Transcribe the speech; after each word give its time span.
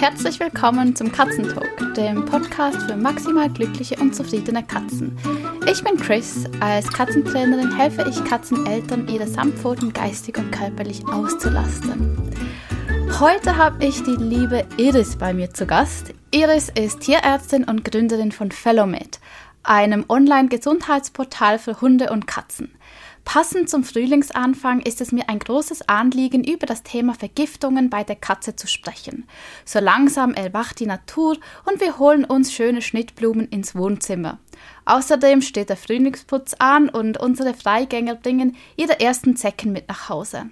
Herzlich 0.00 0.38
willkommen 0.38 0.94
zum 0.94 1.10
Katzentalk, 1.10 1.94
dem 1.94 2.24
Podcast 2.24 2.80
für 2.82 2.94
maximal 2.94 3.50
glückliche 3.50 3.96
und 3.96 4.14
zufriedene 4.14 4.62
Katzen. 4.62 5.18
Ich 5.68 5.82
bin 5.82 5.96
Chris. 5.96 6.44
Als 6.60 6.86
Katzentrainerin 6.86 7.76
helfe 7.76 8.06
ich 8.08 8.24
Katzeneltern, 8.24 9.08
ihre 9.08 9.26
Samtpfoten 9.26 9.92
geistig 9.92 10.38
und 10.38 10.52
körperlich 10.52 11.04
auszulasten. 11.08 12.16
Heute 13.18 13.56
habe 13.56 13.84
ich 13.84 14.00
die 14.04 14.14
liebe 14.14 14.64
Iris 14.76 15.16
bei 15.16 15.34
mir 15.34 15.52
zu 15.52 15.66
Gast. 15.66 16.14
Iris 16.30 16.68
ist 16.68 17.00
Tierärztin 17.00 17.64
und 17.64 17.84
Gründerin 17.84 18.30
von 18.30 18.52
Fellomed, 18.52 19.18
einem 19.64 20.04
Online-Gesundheitsportal 20.08 21.58
für 21.58 21.80
Hunde 21.80 22.10
und 22.10 22.28
Katzen. 22.28 22.70
Passend 23.28 23.68
zum 23.68 23.84
Frühlingsanfang 23.84 24.80
ist 24.80 25.02
es 25.02 25.12
mir 25.12 25.28
ein 25.28 25.38
großes 25.38 25.86
Anliegen, 25.86 26.44
über 26.44 26.64
das 26.64 26.82
Thema 26.82 27.12
Vergiftungen 27.12 27.90
bei 27.90 28.02
der 28.02 28.16
Katze 28.16 28.56
zu 28.56 28.66
sprechen. 28.66 29.28
So 29.66 29.80
langsam 29.80 30.32
erwacht 30.32 30.80
die 30.80 30.86
Natur 30.86 31.36
und 31.66 31.78
wir 31.82 31.98
holen 31.98 32.24
uns 32.24 32.54
schöne 32.54 32.80
Schnittblumen 32.80 33.46
ins 33.48 33.74
Wohnzimmer. 33.74 34.38
Außerdem 34.86 35.42
steht 35.42 35.68
der 35.68 35.76
Frühlingsputz 35.76 36.54
an 36.58 36.88
und 36.88 37.20
unsere 37.20 37.52
Freigänger 37.52 38.14
bringen 38.14 38.56
ihre 38.76 38.98
ersten 38.98 39.36
Zecken 39.36 39.72
mit 39.72 39.90
nach 39.90 40.08
Hause. 40.08 40.48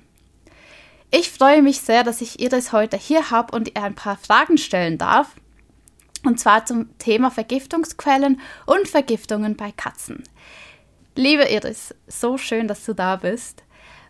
Ich 1.10 1.30
freue 1.30 1.62
mich 1.62 1.80
sehr, 1.80 2.04
dass 2.04 2.20
ich 2.20 2.40
Iris 2.40 2.72
heute 2.72 2.98
hier 2.98 3.30
habe 3.30 3.56
und 3.56 3.68
ihr 3.74 3.82
ein 3.82 3.94
paar 3.94 4.18
Fragen 4.18 4.58
stellen 4.58 4.98
darf. 4.98 5.28
Und 6.24 6.40
zwar 6.40 6.66
zum 6.66 6.90
Thema 6.98 7.30
Vergiftungsquellen 7.30 8.38
und 8.66 8.86
Vergiftungen 8.86 9.56
bei 9.56 9.72
Katzen. 9.72 10.24
Liebe 11.18 11.44
Iris, 11.44 11.94
so 12.06 12.36
schön, 12.36 12.68
dass 12.68 12.84
du 12.84 12.92
da 12.92 13.16
bist. 13.16 13.64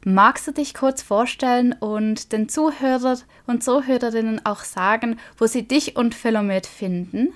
Magst 0.04 0.48
du 0.48 0.52
dich 0.52 0.74
kurz 0.74 1.02
vorstellen 1.02 1.72
und 1.72 2.32
den 2.32 2.48
Zuhörer 2.48 3.18
und 3.46 3.62
Zuhörerinnen 3.62 4.44
auch 4.44 4.64
sagen, 4.64 5.20
wo 5.38 5.46
sie 5.46 5.68
dich 5.68 5.94
und 5.94 6.16
Philomet 6.16 6.66
finden? 6.66 7.32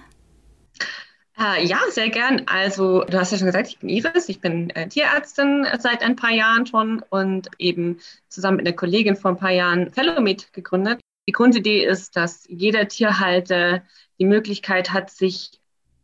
Äh, 1.38 1.64
ja, 1.64 1.78
sehr 1.90 2.10
gern. 2.10 2.42
Also, 2.46 3.04
du 3.04 3.16
hast 3.16 3.30
ja 3.30 3.38
schon 3.38 3.46
gesagt, 3.46 3.68
ich 3.68 3.78
bin 3.78 3.88
Iris, 3.88 4.28
ich 4.28 4.40
bin 4.40 4.70
äh, 4.70 4.88
Tierärztin 4.88 5.64
seit 5.78 6.02
ein 6.02 6.16
paar 6.16 6.32
Jahren 6.32 6.66
schon 6.66 7.00
und 7.08 7.48
eben 7.58 8.00
zusammen 8.28 8.56
mit 8.56 8.66
einer 8.66 8.74
Kollegin 8.76 9.14
vor 9.14 9.30
ein 9.30 9.38
paar 9.38 9.52
Jahren 9.52 9.92
Fellomet 9.92 10.52
gegründet. 10.52 11.00
Die 11.28 11.32
Grundidee 11.32 11.84
ist, 11.84 12.16
dass 12.16 12.44
jeder 12.48 12.88
Tierhalter 12.88 13.84
die 14.18 14.26
Möglichkeit 14.26 14.92
hat, 14.92 15.10
sich 15.10 15.59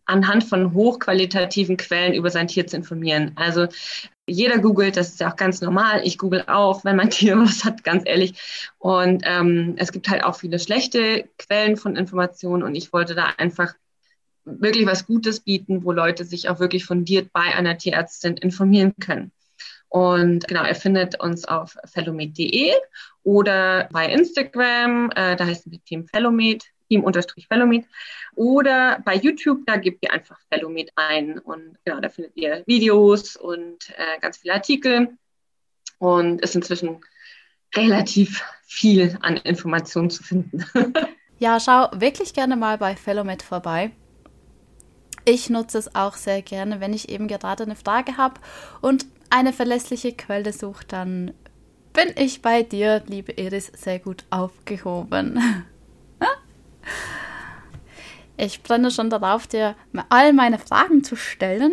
anhand 0.06 0.44
von 0.44 0.72
hochqualitativen 0.72 1.76
Quellen 1.76 2.14
über 2.14 2.30
sein 2.30 2.48
Tier 2.48 2.66
zu 2.66 2.76
informieren. 2.76 3.32
Also 3.36 3.66
jeder 4.26 4.58
googelt, 4.58 4.96
das 4.96 5.10
ist 5.10 5.20
ja 5.20 5.30
auch 5.30 5.36
ganz 5.36 5.60
normal. 5.60 6.00
Ich 6.04 6.18
google 6.18 6.44
auch, 6.46 6.84
wenn 6.84 6.96
mein 6.96 7.10
Tier 7.10 7.38
was 7.38 7.64
hat, 7.64 7.84
ganz 7.84 8.04
ehrlich. 8.06 8.34
Und 8.78 9.22
ähm, 9.24 9.74
es 9.76 9.92
gibt 9.92 10.08
halt 10.08 10.24
auch 10.24 10.36
viele 10.36 10.58
schlechte 10.58 11.28
Quellen 11.38 11.76
von 11.76 11.96
Informationen 11.96 12.62
und 12.62 12.74
ich 12.74 12.92
wollte 12.92 13.14
da 13.14 13.34
einfach 13.36 13.74
wirklich 14.44 14.86
was 14.86 15.06
Gutes 15.06 15.40
bieten, 15.40 15.84
wo 15.84 15.92
Leute 15.92 16.24
sich 16.24 16.48
auch 16.48 16.60
wirklich 16.60 16.84
fundiert 16.84 17.32
bei 17.32 17.54
einer 17.54 17.76
Tierärztin 17.78 18.36
informieren 18.36 18.94
können. 19.00 19.32
Und 19.88 20.46
genau, 20.46 20.62
er 20.62 20.74
findet 20.74 21.20
uns 21.20 21.44
auf 21.44 21.76
fellomed.de 21.84 22.72
oder 23.22 23.88
bei 23.92 24.10
Instagram, 24.10 25.10
äh, 25.14 25.36
da 25.36 25.46
heißen 25.46 25.70
wir 25.70 25.82
Team 25.84 26.06
Fellomed, 26.06 26.64
Team-Fellomed. 26.88 27.86
Oder 28.34 29.00
bei 29.04 29.16
YouTube, 29.16 29.66
da 29.66 29.76
gebt 29.76 30.02
ihr 30.02 30.12
einfach 30.12 30.38
Fellomed 30.50 30.90
ein. 30.96 31.38
Und 31.38 31.78
genau, 31.84 32.00
da 32.00 32.08
findet 32.08 32.36
ihr 32.36 32.62
Videos 32.66 33.36
und 33.36 33.90
äh, 33.96 34.18
ganz 34.20 34.38
viele 34.38 34.54
Artikel. 34.54 35.16
Und 35.98 36.42
ist 36.42 36.54
inzwischen 36.54 37.00
relativ 37.74 38.44
viel 38.64 39.16
an 39.22 39.36
Informationen 39.38 40.10
zu 40.10 40.22
finden. 40.22 40.64
ja, 41.38 41.58
schau 41.60 41.88
wirklich 41.94 42.34
gerne 42.34 42.56
mal 42.56 42.78
bei 42.78 42.96
Fellomed 42.96 43.42
vorbei. 43.42 43.92
Ich 45.24 45.50
nutze 45.50 45.78
es 45.78 45.94
auch 45.94 46.14
sehr 46.14 46.42
gerne, 46.42 46.80
wenn 46.80 46.92
ich 46.92 47.08
eben 47.08 47.26
gerade 47.26 47.64
eine 47.64 47.76
Frage 47.76 48.16
habe 48.16 48.40
und 48.80 49.06
eine 49.30 49.52
verlässliche 49.52 50.12
Quelle 50.12 50.52
suche, 50.52 50.84
dann 50.86 51.32
bin 51.92 52.12
ich 52.16 52.42
bei 52.42 52.62
dir, 52.62 53.02
liebe 53.06 53.32
Iris, 53.32 53.72
sehr 53.74 53.98
gut 53.98 54.24
aufgehoben. 54.30 55.64
Ich 58.36 58.62
brenne 58.62 58.90
schon 58.90 59.08
darauf, 59.08 59.46
dir 59.46 59.76
all 60.10 60.32
meine 60.32 60.58
Fragen 60.58 61.02
zu 61.02 61.16
stellen. 61.16 61.72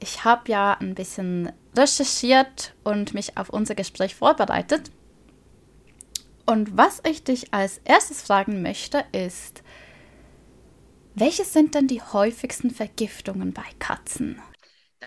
Ich 0.00 0.24
habe 0.24 0.50
ja 0.50 0.76
ein 0.80 0.94
bisschen 0.94 1.52
recherchiert 1.76 2.74
und 2.82 3.14
mich 3.14 3.36
auf 3.36 3.50
unser 3.50 3.76
Gespräch 3.76 4.16
vorbereitet. 4.16 4.90
Und 6.46 6.76
was 6.76 7.00
ich 7.08 7.22
dich 7.22 7.54
als 7.54 7.80
erstes 7.84 8.22
fragen 8.22 8.60
möchte, 8.60 9.04
ist, 9.12 9.62
welche 11.14 11.44
sind 11.44 11.74
denn 11.76 11.86
die 11.86 12.02
häufigsten 12.02 12.70
Vergiftungen 12.70 13.52
bei 13.52 13.62
Katzen? 13.78 14.40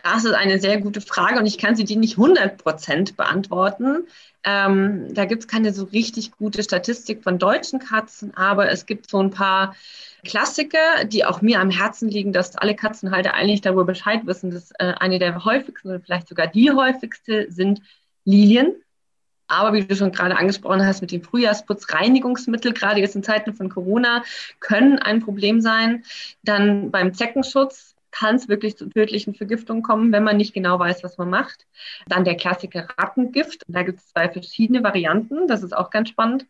Das 0.01 0.25
ist 0.25 0.33
eine 0.33 0.59
sehr 0.59 0.81
gute 0.81 1.01
Frage 1.01 1.37
und 1.37 1.45
ich 1.45 1.59
kann 1.59 1.75
sie 1.75 1.83
dir 1.83 1.97
nicht 1.97 2.17
100% 2.17 3.15
beantworten. 3.15 4.07
Ähm, 4.43 5.13
da 5.13 5.25
gibt 5.25 5.43
es 5.43 5.47
keine 5.47 5.71
so 5.71 5.83
richtig 5.85 6.31
gute 6.31 6.63
Statistik 6.63 7.23
von 7.23 7.37
deutschen 7.37 7.79
Katzen, 7.79 8.35
aber 8.35 8.71
es 8.71 8.87
gibt 8.87 9.09
so 9.09 9.21
ein 9.21 9.29
paar 9.29 9.75
Klassiker, 10.25 11.05
die 11.05 11.25
auch 11.25 11.41
mir 11.41 11.59
am 11.59 11.69
Herzen 11.69 12.09
liegen, 12.09 12.33
dass 12.33 12.55
alle 12.55 12.75
Katzenhalter 12.75 13.35
eigentlich 13.35 13.61
darüber 13.61 13.85
Bescheid 13.85 14.25
wissen, 14.25 14.49
dass 14.49 14.71
äh, 14.79 14.93
eine 14.97 15.19
der 15.19 15.45
häufigsten 15.45 15.89
oder 15.89 15.99
vielleicht 15.99 16.27
sogar 16.27 16.47
die 16.47 16.71
häufigste 16.71 17.51
sind 17.51 17.81
Lilien. 18.25 18.75
Aber 19.47 19.73
wie 19.73 19.85
du 19.85 19.95
schon 19.95 20.11
gerade 20.11 20.37
angesprochen 20.37 20.85
hast, 20.85 21.01
mit 21.01 21.11
dem 21.11 21.21
Frühjahrsputz, 21.21 21.93
Reinigungsmittel, 21.93 22.73
gerade 22.73 22.99
jetzt 22.99 23.15
in 23.15 23.23
Zeiten 23.23 23.53
von 23.53 23.69
Corona, 23.69 24.23
können 24.59 24.97
ein 24.97 25.21
Problem 25.21 25.61
sein. 25.61 26.03
Dann 26.41 26.89
beim 26.89 27.13
Zeckenschutz 27.13 27.92
kann 28.13 28.35
es 28.35 28.47
wirklich 28.47 28.77
zu 28.77 28.87
tödlichen 28.87 29.33
Vergiftungen 29.33 29.83
kommen, 29.83 30.11
wenn 30.11 30.23
man 30.23 30.37
nicht 30.37 30.53
genau 30.53 30.79
weiß, 30.79 31.03
was 31.03 31.17
man 31.17 31.29
macht. 31.29 31.65
Dann 32.07 32.23
der 32.23 32.37
Klassiker 32.37 32.87
Rattengift. 32.97 33.63
Da 33.67 33.83
gibt 33.83 33.99
es 33.99 34.07
zwei 34.07 34.29
verschiedene 34.29 34.83
Varianten. 34.83 35.47
Das 35.47 35.63
ist 35.63 35.75
auch 35.75 35.89
ganz 35.89 36.09
spannend. 36.09 36.45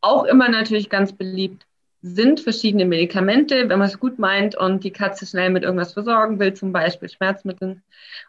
Auch 0.00 0.24
immer 0.24 0.48
natürlich 0.48 0.90
ganz 0.90 1.12
beliebt 1.12 1.66
sind 2.06 2.40
verschiedene 2.40 2.84
Medikamente, 2.84 3.70
wenn 3.70 3.78
man 3.78 3.88
es 3.88 3.98
gut 3.98 4.18
meint 4.18 4.54
und 4.54 4.84
die 4.84 4.92
Katze 4.92 5.24
schnell 5.24 5.48
mit 5.48 5.62
irgendwas 5.62 5.94
versorgen 5.94 6.38
will, 6.38 6.52
zum 6.52 6.70
Beispiel 6.70 7.08
Schmerzmittel. 7.08 7.82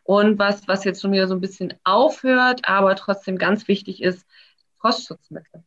Und 0.04 0.40
was, 0.40 0.66
was 0.70 0.86
jetzt 0.86 1.02
schon 1.02 1.12
wieder 1.12 1.28
so 1.28 1.36
ein 1.36 1.42
bisschen 1.42 1.74
aufhört, 1.84 2.62
aber 2.64 2.96
trotzdem 2.96 3.38
ganz 3.38 3.68
wichtig 3.68 4.02
ist, 4.02 4.26
Frostschutzmittel. 4.80 5.66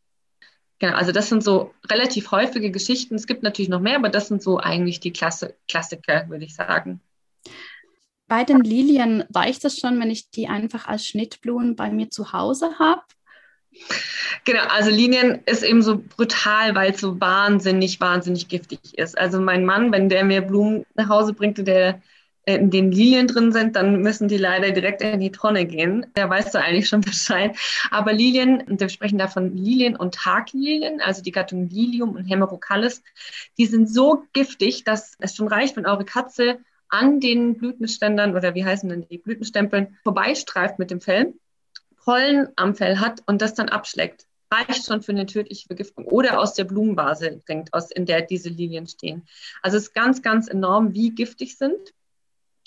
Genau, 0.79 0.95
also 0.95 1.11
das 1.11 1.29
sind 1.29 1.43
so 1.43 1.75
relativ 1.91 2.31
häufige 2.31 2.71
Geschichten. 2.71 3.17
Es 3.17 3.27
gibt 3.27 3.43
natürlich 3.43 3.69
noch 3.69 3.81
mehr, 3.81 3.97
aber 3.97 4.09
das 4.09 4.29
sind 4.29 4.43
so 4.43 4.59
eigentlich 4.59 5.01
die 5.01 5.13
Klasse, 5.13 5.57
Klassiker, 5.67 6.29
würde 6.29 6.45
ich 6.45 6.55
sagen. 6.55 7.01
Bei 8.29 8.45
den 8.45 8.61
Lilien 8.61 9.25
reicht 9.35 9.65
es 9.65 9.79
schon, 9.79 9.99
wenn 10.01 10.11
ich 10.11 10.31
die 10.31 10.49
einfach 10.49 10.87
als 10.87 11.07
Schnittblumen 11.07 11.77
bei 11.77 11.91
mir 11.91 12.11
zu 12.11 12.33
Hause 12.33 12.79
habe? 12.79 13.03
Genau, 14.45 14.63
also 14.69 14.91
Linien 14.91 15.41
ist 15.47 15.63
eben 15.63 15.83
so 15.83 16.03
brutal, 16.17 16.75
weil 16.75 16.93
es 16.93 17.01
so 17.01 17.21
wahnsinnig, 17.21 18.01
wahnsinnig 18.01 18.49
giftig 18.49 18.99
ist. 18.99 19.17
Also 19.17 19.41
mein 19.41 19.65
Mann, 19.65 19.93
wenn 19.93 20.09
der 20.09 20.25
mir 20.25 20.43
Blumen 20.43 20.85
nach 20.95 21.09
Hause 21.09 21.33
bringt, 21.33 21.59
der 21.67 22.03
in 22.55 22.71
den 22.71 22.91
Lilien 22.91 23.27
drin 23.27 23.53
sind, 23.53 23.77
dann 23.77 24.01
müssen 24.01 24.27
die 24.27 24.39
leider 24.39 24.71
direkt 24.71 25.03
in 25.03 25.21
die 25.21 25.31
Tonne 25.31 25.67
gehen. 25.67 26.07
Da 26.15 26.31
weißt 26.31 26.55
du 26.55 26.59
eigentlich 26.59 26.89
schon 26.89 27.01
Bescheid. 27.03 27.57
Aber 27.91 28.13
Lilien, 28.13 28.65
wir 28.67 28.89
sprechen 28.89 29.19
da 29.19 29.29
von 29.29 29.55
Lilien 29.55 29.97
und 29.97 30.15
Taglilien, 30.15 31.01
also 31.03 31.23
die 31.23 31.31
Gattung 31.31 31.69
Lilium 31.69 32.17
und 32.17 32.25
Hemerocallis, 32.25 33.03
die 33.59 33.67
sind 33.67 33.93
so 33.93 34.25
giftig, 34.33 34.85
dass 34.85 35.15
es 35.19 35.37
schon 35.37 35.49
reicht, 35.49 35.77
wenn 35.77 35.87
eure 35.87 36.07
Katze 36.07 36.59
an 36.89 37.21
den 37.21 37.59
Blütenständern 37.59 38.35
oder 38.35 38.55
wie 38.55 38.65
heißen 38.65 38.89
denn 38.89 39.07
die 39.11 39.19
Blütenstempeln 39.19 39.99
vorbeistreift 40.03 40.79
mit 40.79 40.91
dem 40.91 41.03
Fell, 41.03 41.35
Pollen 42.03 42.49
am 42.57 42.75
Fell 42.75 42.99
hat 42.99 43.23
und 43.27 43.43
das 43.43 43.53
dann 43.53 43.69
abschlägt 43.69 44.25
reicht 44.51 44.87
schon 44.87 45.03
für 45.03 45.13
eine 45.13 45.27
tödliche 45.27 45.67
Vergiftung 45.67 46.07
oder 46.07 46.41
aus 46.41 46.55
der 46.55 46.65
Blumenvase 46.65 47.43
trinkt, 47.45 47.75
aus, 47.75 47.91
in 47.91 48.07
der 48.07 48.23
diese 48.23 48.49
Lilien 48.49 48.87
stehen. 48.87 49.29
Also 49.61 49.77
es 49.77 49.89
ist 49.89 49.93
ganz, 49.93 50.23
ganz 50.23 50.49
enorm, 50.49 50.95
wie 50.95 51.11
giftig 51.11 51.59
sind 51.59 51.93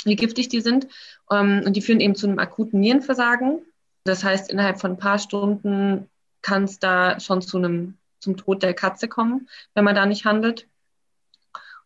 wie 0.06 0.16
giftig 0.16 0.50
die 0.50 0.62
sind. 0.62 0.88
Ähm, 1.30 1.64
und 1.66 1.74
die 1.74 1.82
führen 1.82 2.00
eben 2.00 2.16
zu 2.16 2.28
einem 2.28 2.40
akuten 2.40 2.80
Nierenversagen. 2.80 3.60
Das 4.04 4.24
heißt, 4.24 4.52
innerhalb 4.52 4.80
von 4.80 4.92
ein 4.92 4.98
paar 4.98 5.20
Stunden 5.20 6.10
kann 6.42 6.64
es 6.64 6.80
da 6.80 7.20
schon 7.20 7.42
zu 7.42 7.58
einem, 7.58 7.98
zum 8.20 8.38
Tod 8.38 8.64
der 8.64 8.74
Katze 8.74 9.08
kommen, 9.08 9.48
wenn 9.74 9.84
man 9.84 9.96
da 9.96 10.06
nicht 10.06 10.26
handelt. 10.26 10.68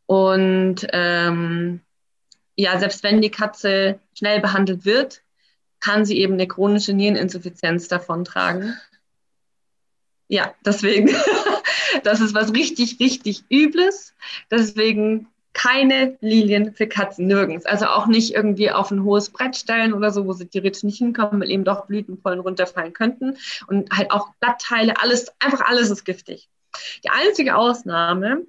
Und 0.06 0.88
ähm, 0.94 1.82
ja, 2.56 2.80
selbst 2.80 3.04
wenn 3.04 3.22
die 3.22 3.32
Katze 3.32 4.00
schnell 4.14 4.40
behandelt 4.40 4.86
wird, 4.86 5.22
kann 5.80 6.06
sie 6.06 6.20
eben 6.20 6.34
eine 6.34 6.48
chronische 6.48 6.94
Niereninsuffizienz 6.94 7.88
davontragen. 7.88 8.78
Ja, 10.28 10.54
deswegen, 10.66 11.14
das 12.04 12.22
ist 12.22 12.34
was 12.34 12.54
richtig, 12.54 13.00
richtig 13.00 13.44
Übles. 13.52 14.14
Deswegen 14.50 15.28
keine 15.56 16.18
Lilien 16.20 16.74
für 16.74 16.86
Katzen, 16.86 17.28
nirgends. 17.28 17.66
Also 17.66 17.88
auch 17.88 18.08
nicht 18.08 18.36
irgendwie 18.36 18.72
auf 18.72 18.92
ein 18.92 19.04
hohes 19.04 19.30
Brett 19.30 19.56
stellen 19.56 19.94
oder 19.94 20.12
so, 20.12 20.28
wo 20.28 20.34
sie 20.34 20.48
theoretisch 20.48 20.84
nicht 20.84 20.98
hinkommen, 20.98 21.42
weil 21.42 21.50
eben 21.50 21.64
doch 21.64 21.88
Blütenpollen 21.88 22.42
runterfallen 22.42 22.94
könnten. 22.94 23.38
Und 23.68 23.90
halt 23.92 24.12
auch 24.12 24.34
Blattteile, 24.42 25.02
alles, 25.02 25.34
einfach 25.40 25.62
alles 25.62 25.90
ist 25.90 26.04
giftig. 26.04 26.50
Die 27.06 27.10
einzige 27.10 27.56
Ausnahme 27.56 28.42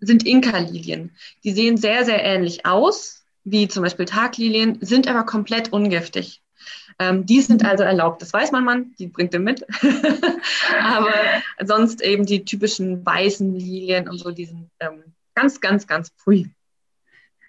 sind 0.00 0.26
Inka-Lilien. 0.26 1.14
Die 1.44 1.52
sehen 1.52 1.76
sehr, 1.76 2.04
sehr 2.04 2.22
ähnlich 2.22 2.66
aus, 2.66 3.24
wie 3.44 3.68
zum 3.68 3.84
Beispiel 3.84 4.04
Taglilien, 4.04 4.78
sind 4.80 5.08
aber 5.08 5.24
komplett 5.24 5.72
ungiftig. 5.72 6.42
Ähm, 6.98 7.24
die 7.24 7.40
sind 7.40 7.64
also 7.64 7.84
erlaubt, 7.84 8.20
das 8.20 8.32
weiß 8.32 8.50
man 8.50 8.64
man, 8.64 8.94
die 8.98 9.06
bringt 9.06 9.32
er 9.32 9.40
mit. 9.40 9.64
aber 10.82 11.14
sonst 11.64 12.02
eben 12.02 12.26
die 12.26 12.44
typischen 12.44 13.06
weißen 13.06 13.54
Lilien 13.54 14.08
und 14.08 14.18
so, 14.18 14.32
die 14.32 14.46
sind 14.46 14.70
ähm, 14.80 15.04
ganz, 15.36 15.60
ganz, 15.60 15.86
ganz 15.86 16.10
pfui. 16.10 16.50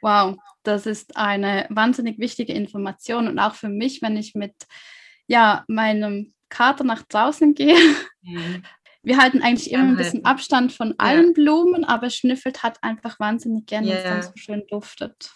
Wow, 0.02 0.38
das 0.62 0.86
ist 0.86 1.18
eine 1.18 1.66
wahnsinnig 1.70 2.20
wichtige 2.20 2.54
Information 2.54 3.28
und 3.28 3.40
auch 3.40 3.56
für 3.56 3.70
mich, 3.70 4.02
wenn 4.04 4.16
ich 4.16 4.36
mit 4.36 4.54
ja, 5.26 5.64
meinem 5.68 6.34
Kater 6.50 6.84
nach 6.84 7.02
draußen 7.04 7.56
gehe. 7.56 7.78
Mhm. 8.22 8.64
Wir 9.04 9.18
halten 9.18 9.42
eigentlich 9.42 9.72
immer 9.72 9.86
ein 9.86 9.96
bisschen 9.96 10.26
Abstand 10.26 10.74
von 10.74 10.94
allen 10.98 11.28
ja. 11.28 11.34
Blumen, 11.34 11.86
aber 11.86 12.10
schnüffelt 12.10 12.62
hat 12.62 12.84
einfach 12.84 13.20
wahnsinnig 13.20 13.66
gerne, 13.66 13.94
es 13.94 14.04
dann 14.04 14.22
so 14.22 14.32
schön 14.36 14.64
duftet. 14.70 15.32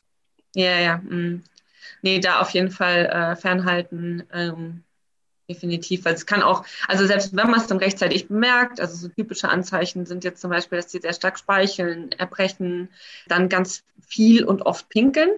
Ja, 0.53 0.77
ja. 0.77 0.97
Mm. 0.97 1.41
Nee, 2.01 2.19
da 2.19 2.41
auf 2.41 2.49
jeden 2.49 2.71
Fall 2.71 3.05
äh, 3.05 3.35
fernhalten. 3.37 4.23
Ähm, 4.33 4.83
definitiv, 5.49 6.05
weil 6.05 6.13
es 6.13 6.25
kann 6.25 6.41
auch, 6.41 6.65
also 6.87 7.05
selbst 7.05 7.35
wenn 7.35 7.49
man 7.49 7.59
es 7.59 7.67
dann 7.67 7.77
rechtzeitig 7.77 8.27
bemerkt, 8.27 8.79
also 8.79 8.95
so 8.95 9.07
typische 9.09 9.49
Anzeichen 9.49 10.05
sind 10.05 10.23
jetzt 10.23 10.41
zum 10.41 10.49
Beispiel, 10.49 10.77
dass 10.77 10.91
sie 10.91 10.99
sehr 10.99 11.13
stark 11.13 11.37
speicheln, 11.37 12.11
erbrechen, 12.13 12.89
dann 13.27 13.49
ganz 13.49 13.83
viel 14.01 14.43
und 14.43 14.63
oft 14.63 14.89
pinkeln. 14.89 15.29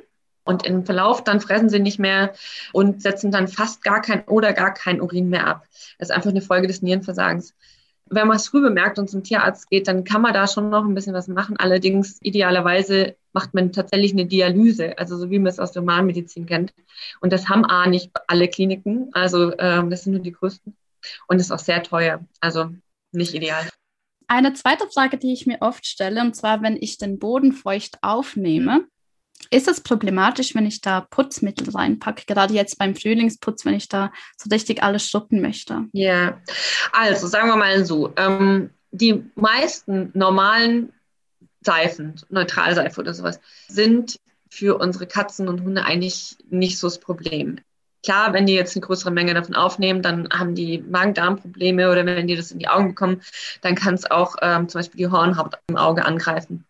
Und 0.46 0.66
im 0.66 0.86
Verlauf 0.86 1.24
dann 1.24 1.40
fressen 1.40 1.70
sie 1.70 1.80
nicht 1.80 2.00
mehr 2.00 2.34
und 2.74 3.02
setzen 3.02 3.32
dann 3.32 3.48
fast 3.48 3.82
gar 3.82 4.02
kein 4.02 4.26
oder 4.26 4.52
gar 4.52 4.74
kein 4.74 5.00
Urin 5.00 5.30
mehr 5.30 5.48
ab. 5.48 5.66
Das 5.98 6.10
ist 6.10 6.16
einfach 6.16 6.32
eine 6.32 6.42
Folge 6.42 6.68
des 6.68 6.82
Nierenversagens. 6.82 7.54
Wenn 8.10 8.28
man 8.28 8.38
es 8.38 8.48
früh 8.48 8.62
bemerkt 8.62 9.00
und 9.00 9.10
zum 9.10 9.24
Tierarzt 9.24 9.70
geht, 9.70 9.88
dann 9.88 10.04
kann 10.04 10.22
man 10.22 10.34
da 10.34 10.48
schon 10.48 10.70
noch 10.70 10.84
ein 10.84 10.94
bisschen 10.94 11.14
was 11.14 11.28
machen. 11.28 11.58
Allerdings 11.58 12.20
idealerweise 12.22 13.16
macht 13.32 13.54
man 13.54 13.72
tatsächlich 13.72 14.12
eine 14.12 14.26
Dialyse, 14.26 14.98
also 14.98 15.18
so 15.18 15.30
wie 15.30 15.40
man 15.40 15.48
es 15.48 15.60
aus 15.60 15.72
der 15.72 15.82
Humanmedizin 15.82 16.46
kennt. 16.46 16.74
Und 17.22 17.34
das 17.34 17.50
haben 17.50 17.66
A 17.66 17.88
nicht 17.88 18.12
alle 18.28 18.48
Kliniken, 18.48 19.10
also 19.14 19.58
ähm, 19.58 19.90
das 19.90 20.04
sind 20.04 20.14
nur 20.14 20.22
die 20.22 20.32
größten. 20.32 20.76
Und 21.28 21.40
ist 21.40 21.52
auch 21.52 21.60
sehr 21.60 21.84
teuer, 21.84 22.22
also 22.40 22.70
nicht 23.12 23.34
ideal. 23.34 23.68
Eine 24.28 24.54
zweite 24.54 24.88
Frage, 24.88 25.18
die 25.18 25.34
ich 25.34 25.46
mir 25.46 25.62
oft 25.62 25.86
stelle, 25.86 26.22
und 26.22 26.36
zwar, 26.36 26.62
wenn 26.62 26.78
ich 26.78 26.98
den 26.98 27.20
Boden 27.20 27.52
feucht 27.52 27.98
aufnehme, 28.02 28.88
ist 29.50 29.68
es 29.68 29.82
problematisch, 29.82 30.56
wenn 30.56 30.66
ich 30.66 30.82
da 30.82 31.02
Putzmittel 31.02 31.70
reinpacke, 31.70 32.26
gerade 32.26 32.54
jetzt 32.54 32.78
beim 32.78 32.96
Frühlingsputz, 32.96 33.66
wenn 33.66 33.76
ich 33.76 33.88
da 33.88 34.12
so 34.38 34.50
richtig 34.50 34.82
alles 34.82 35.08
schuppen 35.08 35.42
möchte? 35.42 35.86
Ja, 35.92 36.42
also 36.92 37.28
sagen 37.28 37.50
wir 37.50 37.56
mal 37.56 37.86
so, 37.86 38.14
ähm, 38.18 38.72
die 38.92 39.24
meisten 39.36 40.12
normalen 40.14 40.94
Seifen, 41.62 42.16
Neutralseife 42.30 43.00
oder 43.00 43.14
sowas, 43.14 43.40
sind 43.68 44.20
für 44.50 44.78
unsere 44.78 45.08
Katzen 45.08 45.48
und 45.48 45.62
Hunde 45.62 45.84
eigentlich 45.84 46.38
nicht 46.50 46.78
so 46.78 46.88
das 46.88 47.00
Problem. 47.00 47.60
Klar, 48.04 48.34
wenn 48.34 48.46
die 48.46 48.54
jetzt 48.54 48.76
eine 48.76 48.86
größere 48.86 49.12
Menge 49.12 49.34
davon 49.34 49.56
aufnehmen, 49.56 50.02
dann 50.02 50.30
haben 50.30 50.56
die 50.56 50.80
Magen-Darm-Probleme 50.80 51.90
oder 51.90 52.06
wenn 52.06 52.28
die 52.28 52.36
das 52.36 52.52
in 52.52 52.60
die 52.60 52.68
Augen 52.68 52.90
bekommen, 52.90 53.22
dann 53.62 53.76
kann 53.76 53.94
es 53.94 54.10
auch 54.10 54.36
ähm, 54.42 54.68
zum 54.68 54.80
Beispiel 54.80 54.98
die 54.98 55.08
Hornhaut 55.08 55.58
im 55.68 55.78
Auge 55.78 56.06
angreifen. 56.06 56.66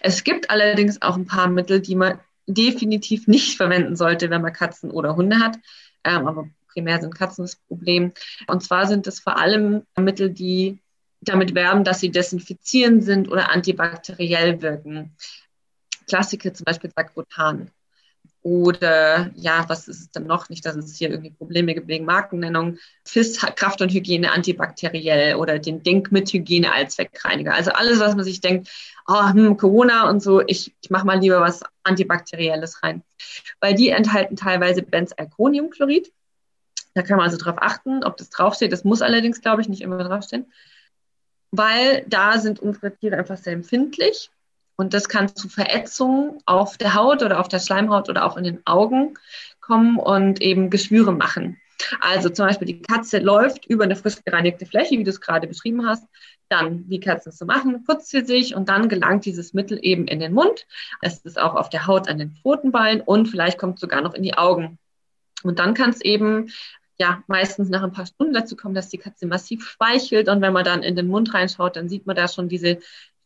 Es 0.00 0.24
gibt 0.24 0.50
allerdings 0.50 1.02
auch 1.02 1.16
ein 1.16 1.26
paar 1.26 1.48
Mittel, 1.48 1.80
die 1.80 1.94
man 1.94 2.20
definitiv 2.46 3.26
nicht 3.26 3.56
verwenden 3.56 3.96
sollte, 3.96 4.30
wenn 4.30 4.42
man 4.42 4.52
Katzen 4.52 4.90
oder 4.90 5.16
Hunde 5.16 5.38
hat. 5.38 5.58
Ähm, 6.04 6.26
aber 6.26 6.48
primär 6.72 7.00
sind 7.00 7.14
Katzen 7.14 7.44
das 7.44 7.56
Problem. 7.56 8.12
Und 8.46 8.62
zwar 8.62 8.86
sind 8.86 9.06
es 9.06 9.20
vor 9.20 9.38
allem 9.38 9.82
Mittel, 9.96 10.30
die 10.30 10.78
damit 11.20 11.54
werben, 11.54 11.84
dass 11.84 12.00
sie 12.00 12.10
desinfizierend 12.10 13.04
sind 13.04 13.28
oder 13.28 13.50
antibakteriell 13.50 14.62
wirken. 14.62 15.16
Klassiker 16.06 16.54
zum 16.54 16.64
Beispiel 16.64 16.90
Sagrotan. 16.94 17.70
Oder 18.42 19.30
ja, 19.34 19.64
was 19.68 19.88
ist 19.88 20.00
es 20.00 20.10
denn 20.10 20.26
noch? 20.26 20.48
Nicht, 20.48 20.64
dass 20.64 20.76
es 20.76 20.96
hier 20.96 21.10
irgendwie 21.10 21.30
Probleme 21.30 21.74
gibt 21.74 21.88
wegen 21.88 22.04
Markennennung. 22.04 22.78
FIS, 23.04 23.38
Kraft 23.56 23.82
und 23.82 23.92
Hygiene 23.92 24.30
antibakteriell 24.30 25.34
oder 25.34 25.58
den 25.58 25.82
Denk 25.82 26.12
mit 26.12 26.32
Hygiene 26.32 26.72
als 26.72 26.94
Zweckreiniger. 26.94 27.54
Also 27.54 27.72
alles, 27.72 27.98
was 27.98 28.14
man 28.14 28.24
sich 28.24 28.40
denkt, 28.40 28.70
oh, 29.06 29.28
hm, 29.28 29.56
Corona 29.56 30.08
und 30.08 30.22
so, 30.22 30.40
ich, 30.40 30.74
ich 30.80 30.90
mache 30.90 31.04
mal 31.06 31.18
lieber 31.18 31.40
was 31.40 31.62
Antibakterielles 31.82 32.82
rein. 32.82 33.02
Weil 33.60 33.74
die 33.74 33.88
enthalten 33.88 34.36
teilweise 34.36 34.82
Benzalkoniumchlorid. 34.82 36.12
Da 36.94 37.02
kann 37.02 37.16
man 37.16 37.26
also 37.26 37.38
drauf 37.38 37.56
achten, 37.58 38.04
ob 38.04 38.16
das 38.16 38.30
draufsteht. 38.30 38.72
Das 38.72 38.84
muss 38.84 39.02
allerdings, 39.02 39.40
glaube 39.40 39.62
ich, 39.62 39.68
nicht 39.68 39.82
immer 39.82 40.02
draufstehen. 40.02 40.46
Weil 41.50 42.04
da 42.06 42.38
sind 42.38 42.60
unsere 42.60 42.94
Tiere 42.94 43.16
einfach 43.16 43.36
sehr 43.36 43.54
empfindlich 43.54 44.30
und 44.78 44.94
das 44.94 45.08
kann 45.08 45.34
zu 45.34 45.48
Verätzungen 45.48 46.38
auf 46.46 46.78
der 46.78 46.94
Haut 46.94 47.22
oder 47.22 47.40
auf 47.40 47.48
der 47.48 47.58
Schleimhaut 47.58 48.08
oder 48.08 48.24
auch 48.24 48.36
in 48.36 48.44
den 48.44 48.64
Augen 48.64 49.14
kommen 49.60 49.98
und 49.98 50.40
eben 50.40 50.70
Geschwüre 50.70 51.12
machen. 51.12 51.60
Also 52.00 52.28
zum 52.30 52.46
Beispiel 52.46 52.66
die 52.66 52.82
Katze 52.82 53.18
läuft 53.18 53.66
über 53.66 53.84
eine 53.84 53.96
frisch 53.96 54.22
gereinigte 54.24 54.66
Fläche, 54.66 54.98
wie 54.98 55.04
du 55.04 55.10
es 55.10 55.20
gerade 55.20 55.48
beschrieben 55.48 55.86
hast. 55.86 56.04
Dann, 56.48 56.84
wie 56.88 57.00
Katzen 57.00 57.30
es 57.30 57.38
so 57.38 57.44
machen, 57.44 57.84
putzt 57.84 58.08
sie 58.08 58.24
sich 58.24 58.54
und 58.54 58.68
dann 58.68 58.88
gelangt 58.88 59.24
dieses 59.24 59.52
Mittel 59.52 59.78
eben 59.82 60.06
in 60.06 60.20
den 60.20 60.32
Mund. 60.32 60.66
Es 61.02 61.18
ist 61.18 61.38
auch 61.38 61.56
auf 61.56 61.68
der 61.70 61.86
Haut 61.86 62.08
an 62.08 62.18
den 62.18 62.30
Pfotenballen 62.30 63.00
und 63.00 63.26
vielleicht 63.26 63.58
kommt 63.58 63.74
es 63.74 63.80
sogar 63.80 64.00
noch 64.00 64.14
in 64.14 64.22
die 64.22 64.34
Augen. 64.34 64.78
Und 65.42 65.58
dann 65.58 65.74
kann 65.74 65.90
es 65.90 66.00
eben 66.00 66.50
ja 66.98 67.22
meistens 67.26 67.68
nach 67.68 67.82
ein 67.82 67.92
paar 67.92 68.06
Stunden 68.06 68.32
dazu 68.32 68.56
kommen, 68.56 68.74
dass 68.74 68.88
die 68.88 68.98
Katze 68.98 69.26
massiv 69.26 69.68
speichelt. 69.68 70.28
Und 70.28 70.40
wenn 70.40 70.52
man 70.52 70.64
dann 70.64 70.82
in 70.82 70.96
den 70.96 71.08
Mund 71.08 71.34
reinschaut, 71.34 71.76
dann 71.76 71.88
sieht 71.88 72.06
man 72.06 72.16
da 72.16 72.28
schon 72.28 72.48
diese 72.48 72.78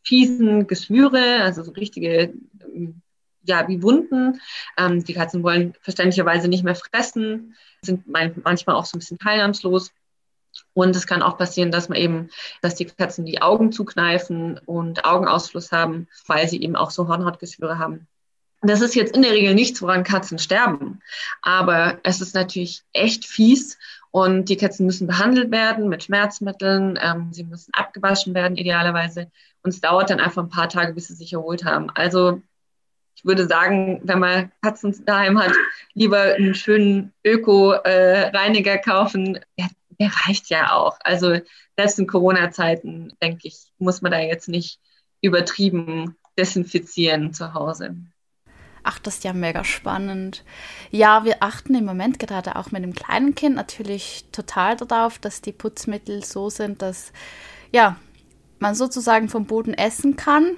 fiesen 0.05 0.67
Geschwüre, 0.67 1.43
also 1.43 1.63
so 1.63 1.73
richtige, 1.73 2.35
ähm, 2.61 3.03
ja, 3.45 3.67
wie 3.69 3.83
Wunden. 3.83 4.41
Ähm, 4.77 5.05
die 5.05 5.15
Katzen 5.15 5.43
wollen 5.43 5.75
verständlicherweise 5.81 6.49
nicht 6.49 6.65
mehr 6.65 6.75
fressen, 6.75 7.55
sind 7.83 8.07
manchmal 8.07 8.77
auch 8.77 8.85
so 8.85 8.97
ein 8.97 9.01
bisschen 9.01 9.19
teilnahmslos. 9.19 9.93
Und 10.75 10.95
es 10.97 11.07
kann 11.07 11.23
auch 11.23 11.39
passieren, 11.39 11.71
dass 11.71 11.89
man 11.89 11.99
eben, 11.99 12.31
dass 12.61 12.75
die 12.75 12.85
Katzen 12.85 13.25
die 13.25 13.43
Augen 13.43 13.73
zukneifen 13.73 14.59
und 14.67 15.05
Augenausfluss 15.05 15.73
haben, 15.73 16.09
weil 16.27 16.49
sie 16.49 16.63
eben 16.63 16.77
auch 16.77 16.91
so 16.91 17.09
Hornhautgeschwüre 17.09 17.79
haben. 17.79 18.07
Das 18.61 18.81
ist 18.81 18.95
jetzt 18.95 19.17
in 19.17 19.23
der 19.23 19.33
Regel 19.33 19.55
nichts, 19.55 19.83
woran 19.83 20.05
Katzen 20.05 20.39
sterben. 20.39 21.01
Aber 21.43 21.99
es 22.05 22.21
ist 22.21 22.35
natürlich 22.35 22.83
echt 22.93 23.25
fies 23.25 23.77
und 24.13 24.49
die 24.49 24.57
Katzen 24.57 24.87
müssen 24.87 25.09
behandelt 25.09 25.51
werden 25.51 25.89
mit 25.89 26.05
Schmerzmitteln. 26.05 26.99
Ähm, 27.03 27.33
sie 27.33 27.45
müssen 27.45 27.73
abgewaschen 27.75 28.35
werden, 28.35 28.57
idealerweise. 28.57 29.31
Und 29.63 29.71
es 29.71 29.81
dauert 29.81 30.11
dann 30.11 30.21
einfach 30.21 30.43
ein 30.43 30.49
paar 30.49 30.69
Tage, 30.69 30.93
bis 30.93 31.09
sie 31.09 31.15
sich 31.15 31.33
erholt 31.33 31.65
haben. 31.65 31.91
Also 31.91 32.43
ich 33.15 33.25
würde 33.25 33.47
sagen, 33.47 34.01
wenn 34.05 34.19
man 34.19 34.53
Katzen 34.63 35.05
daheim 35.05 35.39
hat, 35.39 35.53
lieber 35.95 36.21
einen 36.21 36.55
schönen 36.55 37.13
Öko-Reiniger 37.25 38.79
kaufen. 38.79 39.39
Der, 39.59 39.69
der 40.01 40.11
reicht 40.27 40.49
ja 40.49 40.73
auch. 40.73 40.99
Also 41.05 41.39
selbst 41.77 41.99
in 41.99 42.07
Corona-Zeiten, 42.07 43.13
denke 43.23 43.49
ich, 43.49 43.73
muss 43.79 44.03
man 44.03 44.13
da 44.13 44.19
jetzt 44.19 44.49
nicht 44.49 44.81
übertrieben 45.21 46.17
desinfizieren 46.37 47.33
zu 47.33 47.55
Hause. 47.55 47.95
Ach, 48.85 48.99
das 48.99 49.17
ist 49.17 49.25
ja 49.25 49.33
mega 49.33 49.63
spannend. 49.63 50.45
Ja, 50.91 51.25
wir 51.25 51.37
achten 51.41 51.75
im 51.77 51.85
Moment 51.85 52.19
gerade 52.19 52.57
auch 52.57 52.73
mit 52.73 52.83
dem 52.83 52.95
kleinen 52.95 53.35
Kind 53.37 53.55
natürlich 53.55 54.25
total 54.33 54.77
darauf, 54.77 55.19
dass 55.21 55.41
die 55.41 55.53
Putzmittel 55.53 56.25
so 56.25 56.51
sind, 56.51 56.83
dass 56.83 57.13
ja, 57.71 57.97
man 58.63 58.75
sozusagen 58.75 59.29
vom 59.29 59.45
Boden 59.45 59.75
essen 59.75 60.17
kann. 60.17 60.57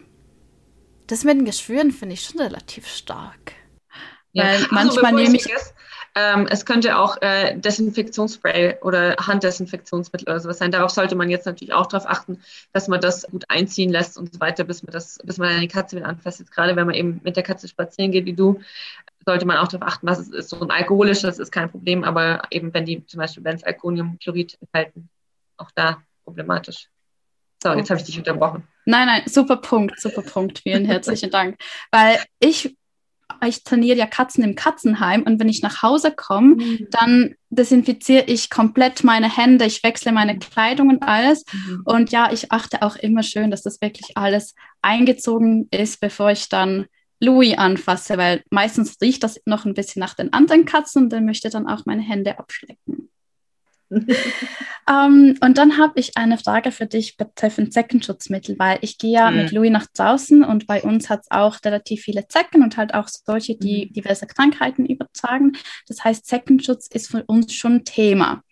Das 1.09 1.25
mit 1.25 1.37
den 1.37 1.45
Geschwüren 1.45 1.91
finde 1.91 2.15
ich 2.15 2.23
schon 2.23 2.41
relativ 2.41 2.87
stark. 2.87 3.53
Ja. 4.33 4.45
Weil 4.45 4.55
also, 4.55 4.67
manchmal 4.71 5.13
nehme 5.13 5.37
ich. 5.37 5.43
Vergesse, 5.43 5.75
ähm, 6.17 6.47
es 6.49 6.65
könnte 6.65 6.97
auch 6.97 7.21
äh, 7.23 7.59
Desinfektionsspray 7.59 8.77
oder 8.83 9.17
Handdesinfektionsmittel 9.17 10.29
oder 10.29 10.39
sowas 10.39 10.59
sein. 10.59 10.71
Darauf 10.71 10.91
sollte 10.91 11.17
man 11.17 11.29
jetzt 11.29 11.45
natürlich 11.45 11.75
auch 11.75 11.87
darauf 11.87 12.09
achten, 12.09 12.41
dass 12.73 12.87
man 12.87 13.01
das 13.01 13.27
gut 13.29 13.45
einziehen 13.49 13.91
lässt 13.91 14.17
und 14.17 14.33
so 14.33 14.39
weiter, 14.39 14.63
bis 14.63 14.85
man 14.85 14.93
das, 14.93 15.19
bis 15.25 15.39
man 15.39 15.49
eine 15.49 15.67
Katze 15.67 15.97
wieder 15.97 16.07
anfasst. 16.07 16.39
Jetzt 16.39 16.53
gerade 16.53 16.77
wenn 16.77 16.87
man 16.87 16.95
eben 16.95 17.21
mit 17.25 17.35
der 17.35 17.43
Katze 17.43 17.67
spazieren 17.67 18.13
geht 18.13 18.27
wie 18.27 18.33
du, 18.33 18.61
sollte 19.27 19.45
man 19.45 19.57
auch 19.57 19.67
darauf 19.67 19.89
achten, 19.89 20.07
was 20.07 20.21
es 20.21 20.29
ist. 20.29 20.51
So 20.51 20.61
ein 20.61 20.71
alkoholisches 20.71 21.41
ist 21.41 21.51
kein 21.51 21.71
Problem, 21.71 22.05
aber 22.05 22.43
eben 22.51 22.73
wenn 22.73 22.85
die 22.85 23.05
zum 23.07 23.19
Beispiel 23.19 23.43
Benzalkoniumchlorid 23.43 24.59
enthalten, 24.61 25.09
auch 25.57 25.71
da 25.75 26.03
problematisch. 26.25 26.89
So, 27.65 27.73
jetzt 27.73 27.89
habe 27.89 27.99
ich 27.99 28.07
dich 28.07 28.19
unterbrochen. 28.19 28.65
Nein, 28.85 29.07
nein, 29.07 29.23
super 29.27 29.57
Punkt, 29.57 29.99
super 29.99 30.21
Punkt. 30.21 30.59
Vielen 30.59 30.85
herzlichen 30.85 31.31
Dank. 31.31 31.57
Weil 31.91 32.19
ich 32.39 32.77
ich 33.47 33.65
trainiere 33.65 33.97
ja 33.97 34.07
Katzen 34.07 34.45
im 34.45 34.55
Katzenheim 34.55 35.23
und 35.23 35.41
wenn 35.41 35.49
ich 35.49 35.63
nach 35.63 35.83
Hause 35.83 36.13
komme, 36.15 36.57
mhm. 36.57 36.89
dann 36.91 37.35
desinfiziere 37.49 38.25
ich 38.27 38.51
komplett 38.51 39.03
meine 39.03 39.35
Hände, 39.35 39.65
ich 39.65 39.83
wechsle 39.83 40.13
meine 40.13 40.39
Kleidung 40.39 40.91
und 40.91 41.03
alles. 41.03 41.45
Mhm. 41.53 41.83
Und 41.85 42.11
ja, 42.11 42.31
ich 42.33 42.53
achte 42.53 42.83
auch 42.83 42.97
immer 42.97 43.23
schön, 43.23 43.51
dass 43.51 43.63
das 43.63 43.81
wirklich 43.81 44.17
alles 44.17 44.55
eingezogen 44.83 45.69
ist, 45.71 46.01
bevor 46.01 46.31
ich 46.31 46.49
dann 46.49 46.87
Louis 47.21 47.57
anfasse, 47.57 48.19
weil 48.19 48.43
meistens 48.51 48.97
riecht 49.01 49.23
das 49.23 49.41
noch 49.47 49.65
ein 49.65 49.75
bisschen 49.75 50.01
nach 50.01 50.15
den 50.15 50.33
anderen 50.33 50.67
Katzen 50.67 51.05
und 51.05 51.11
dann 51.11 51.25
möchte 51.25 51.49
dann 51.49 51.67
auch 51.67 51.87
meine 51.87 52.03
Hände 52.03 52.39
abschlecken. 52.39 53.09
ähm, 54.89 55.37
und 55.41 55.59
dann 55.59 55.79
habe 55.79 56.01
ich 56.01 56.17
eine 56.17 56.39
Frage 56.39 56.73
für 56.73 56.87
dich 56.87 57.17
betreffend 57.17 57.73
Zeckenschutzmittel, 57.73 58.59
weil 58.59 58.79
ich 58.81 58.99
gehe 58.99 59.13
ja 59.13 59.31
mhm. 59.31 59.37
mit 59.37 59.53
Louis 59.53 59.71
nach 59.71 59.87
draußen 59.95 60.45
und 60.45 60.67
bei 60.67 60.83
uns 60.83 61.11
hat 61.11 61.21
es 61.21 61.31
auch 61.31 61.59
relativ 61.65 62.03
viele 62.03 62.27
Zecken 62.29 62.63
und 62.63 62.77
halt 62.77 62.95
auch 62.95 63.09
solche, 63.09 63.57
die 63.57 63.87
mhm. 63.87 63.93
diverse 63.93 64.27
Krankheiten 64.27 64.87
übertragen. 64.87 65.53
Das 65.87 66.03
heißt, 66.05 66.27
Zeckenschutz 66.27 66.89
ist 66.89 67.11
für 67.11 67.25
uns 67.25 67.55
schon 67.55 67.85
Thema. 67.85 68.43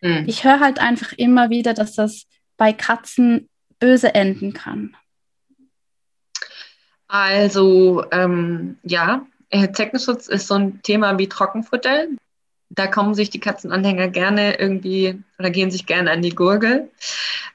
Mhm. 0.00 0.24
Ich 0.26 0.44
höre 0.44 0.60
halt 0.60 0.78
einfach 0.80 1.12
immer 1.12 1.50
wieder, 1.50 1.74
dass 1.74 1.94
das 1.94 2.26
bei 2.56 2.72
Katzen 2.72 3.48
böse 3.78 4.14
enden 4.14 4.52
kann. 4.52 4.96
Also 7.08 8.04
ähm, 8.10 8.78
ja, 8.84 9.26
Zeckenschutz 9.50 10.28
ist 10.28 10.46
so 10.46 10.54
ein 10.54 10.80
Thema 10.82 11.18
wie 11.18 11.28
Trockenfutter 11.28 12.06
da 12.74 12.86
kommen 12.86 13.14
sich 13.14 13.30
die 13.30 13.40
Katzenanhänger 13.40 14.08
gerne 14.08 14.58
irgendwie 14.58 15.22
oder 15.38 15.50
gehen 15.50 15.70
sich 15.70 15.86
gerne 15.86 16.10
an 16.10 16.22
die 16.22 16.34
Gurgel. 16.34 16.90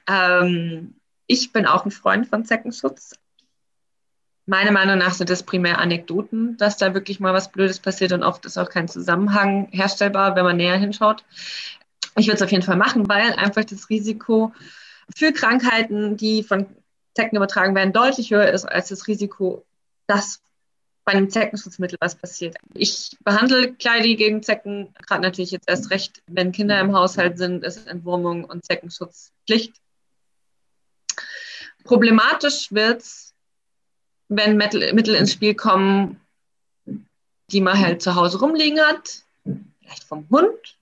Ähm, 0.08 0.94
ich 1.26 1.52
bin 1.52 1.66
auch 1.66 1.84
ein 1.84 1.90
Freund 1.90 2.26
von 2.28 2.44
Zeckenschutz. 2.44 3.14
Meiner 4.46 4.70
Meinung 4.70 4.98
nach 4.98 5.12
sind 5.12 5.28
das 5.28 5.42
primär 5.42 5.78
Anekdoten, 5.78 6.56
dass 6.56 6.78
da 6.78 6.94
wirklich 6.94 7.20
mal 7.20 7.34
was 7.34 7.52
Blödes 7.52 7.80
passiert 7.80 8.12
und 8.12 8.22
oft 8.22 8.46
ist 8.46 8.56
auch 8.56 8.70
kein 8.70 8.88
Zusammenhang 8.88 9.68
herstellbar, 9.72 10.36
wenn 10.36 10.44
man 10.44 10.56
näher 10.56 10.78
hinschaut. 10.78 11.24
Ich 12.16 12.26
würde 12.26 12.36
es 12.36 12.42
auf 12.42 12.52
jeden 12.52 12.64
Fall 12.64 12.76
machen, 12.76 13.08
weil 13.08 13.32
einfach 13.34 13.64
das 13.64 13.90
Risiko 13.90 14.52
für 15.14 15.32
Krankheiten, 15.32 16.16
die 16.16 16.42
von 16.42 16.66
Zecken 17.14 17.36
übertragen 17.36 17.74
werden, 17.74 17.92
deutlich 17.92 18.30
höher 18.30 18.50
ist 18.50 18.64
als 18.64 18.88
das 18.88 19.08
Risiko, 19.08 19.66
dass 20.06 20.40
bei 21.08 21.14
einem 21.14 21.30
Zeckenschutzmittel 21.30 21.96
was 22.02 22.16
passiert. 22.16 22.58
Ich 22.74 23.16
behandle 23.24 23.72
Kleidi 23.72 24.14
gegen 24.16 24.42
Zecken, 24.42 24.92
gerade 25.06 25.22
natürlich 25.22 25.52
jetzt 25.52 25.66
erst 25.66 25.90
recht, 25.90 26.22
wenn 26.26 26.52
Kinder 26.52 26.78
im 26.78 26.94
Haushalt 26.94 27.38
sind, 27.38 27.64
ist 27.64 27.86
Entwurmung 27.86 28.44
und 28.44 28.66
Zeckenschutz 28.66 29.32
Pflicht. 29.46 29.72
Problematisch 31.82 32.70
wird 32.72 33.00
es, 33.00 33.32
wenn 34.28 34.58
Mittel 34.58 35.14
ins 35.14 35.32
Spiel 35.32 35.54
kommen, 35.54 36.20
die 37.52 37.62
man 37.62 37.78
halt 37.78 38.02
zu 38.02 38.14
Hause 38.14 38.40
rumliegen 38.40 38.78
hat, 38.78 39.22
vielleicht 39.80 40.04
vom 40.04 40.28
Hund 40.28 40.76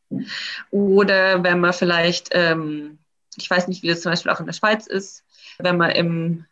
oder 0.73 1.45
wenn 1.45 1.61
man 1.61 1.73
vielleicht, 1.73 2.31
ähm, 2.33 2.99
ich 3.37 3.49
weiß 3.49 3.69
nicht, 3.69 3.85
wie 3.85 3.89
das 3.91 4.01
zum 4.01 4.11
Beispiel 4.11 4.33
auch 4.33 4.41
in 4.41 4.47
der 4.47 4.55
Schweiz 4.55 4.89
ist, 4.89 5.23
wenn 5.59 5.77
man 5.77 5.93
im, 5.93 6.47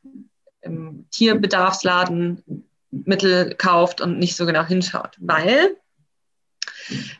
im 0.60 1.06
Tierbedarfsladen 1.10 2.64
Mittel 3.04 3.54
kauft 3.54 4.00
und 4.00 4.18
nicht 4.18 4.36
so 4.36 4.46
genau 4.46 4.64
hinschaut, 4.64 5.16
weil 5.18 5.76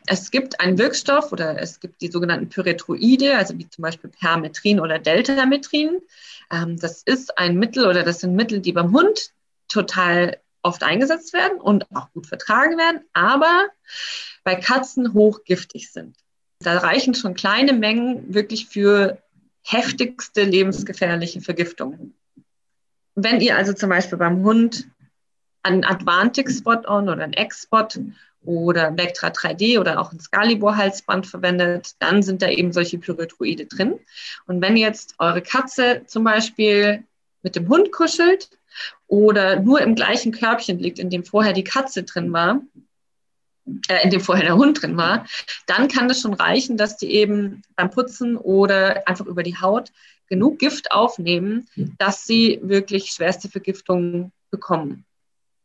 es 0.07 0.31
gibt 0.31 0.59
einen 0.59 0.77
Wirkstoff 0.77 1.31
oder 1.31 1.59
es 1.59 1.79
gibt 1.79 2.01
die 2.01 2.11
sogenannten 2.11 2.49
Pyrethroide, 2.49 3.37
also 3.37 3.57
wie 3.57 3.67
zum 3.67 3.81
Beispiel 3.81 4.09
Permetrin 4.09 4.79
oder 4.79 4.99
Deltametrin. 4.99 5.99
Ähm, 6.51 6.77
das 6.79 7.01
ist 7.03 7.37
ein 7.37 7.57
Mittel 7.57 7.87
oder 7.87 8.03
das 8.03 8.19
sind 8.19 8.35
Mittel, 8.35 8.59
die 8.59 8.71
beim 8.71 8.91
Hund 8.91 9.31
total 9.67 10.39
oft 10.61 10.83
eingesetzt 10.83 11.33
werden 11.33 11.59
und 11.59 11.85
auch 11.95 12.11
gut 12.11 12.27
vertragen 12.27 12.77
werden, 12.77 13.01
aber 13.13 13.67
bei 14.43 14.55
Katzen 14.55 15.13
hochgiftig 15.13 15.91
sind. 15.91 16.17
Da 16.59 16.77
reichen 16.77 17.13
schon 17.13 17.35
kleine 17.35 17.73
Mengen 17.73 18.33
wirklich 18.33 18.67
für 18.67 19.21
heftigste 19.61 20.43
lebensgefährliche 20.43 21.41
Vergiftungen. 21.41 22.15
Wenn 23.15 23.41
ihr 23.41 23.55
also 23.55 23.73
zum 23.73 23.89
Beispiel 23.89 24.17
beim 24.17 24.43
Hund 24.43 24.87
einen 25.65 25.83
Advantix 25.83 26.59
Spot-On 26.59 27.09
oder 27.09 27.23
ein 27.23 27.33
X-Spot 27.33 27.87
oder 28.43 28.95
Vectra 28.95 29.29
3D 29.29 29.79
oder 29.79 29.99
auch 29.99 30.11
ein 30.11 30.19
Scalibur-Halsband 30.19 31.25
verwendet, 31.25 31.95
dann 31.99 32.21
sind 32.21 32.41
da 32.41 32.49
eben 32.49 32.71
solche 32.71 32.99
Pyrethroide 32.99 33.65
drin. 33.65 33.99
Und 34.45 34.61
wenn 34.61 34.77
jetzt 34.77 35.15
eure 35.17 35.41
Katze 35.41 36.03
zum 36.05 36.23
Beispiel 36.23 37.03
mit 37.41 37.55
dem 37.55 37.67
Hund 37.67 37.91
kuschelt 37.91 38.49
oder 39.07 39.59
nur 39.59 39.81
im 39.81 39.95
gleichen 39.95 40.31
Körbchen 40.31 40.79
liegt, 40.79 40.99
in 40.99 41.09
dem 41.09 41.25
vorher 41.25 41.53
die 41.53 41.63
Katze 41.63 42.03
drin 42.03 42.31
war, 42.31 42.61
äh, 43.87 44.03
in 44.03 44.11
dem 44.11 44.21
vorher 44.21 44.45
der 44.45 44.57
Hund 44.57 44.81
drin 44.81 44.97
war, 44.97 45.25
dann 45.65 45.87
kann 45.87 46.09
es 46.09 46.21
schon 46.21 46.33
reichen, 46.33 46.77
dass 46.77 46.97
die 46.97 47.11
eben 47.11 47.63
beim 47.75 47.89
Putzen 47.89 48.37
oder 48.37 49.07
einfach 49.07 49.25
über 49.25 49.41
die 49.41 49.59
Haut 49.59 49.91
genug 50.27 50.59
Gift 50.59 50.91
aufnehmen, 50.91 51.67
dass 51.97 52.25
sie 52.25 52.59
wirklich 52.63 53.07
schwerste 53.07 53.49
Vergiftungen 53.49 54.31
bekommen. 54.51 55.05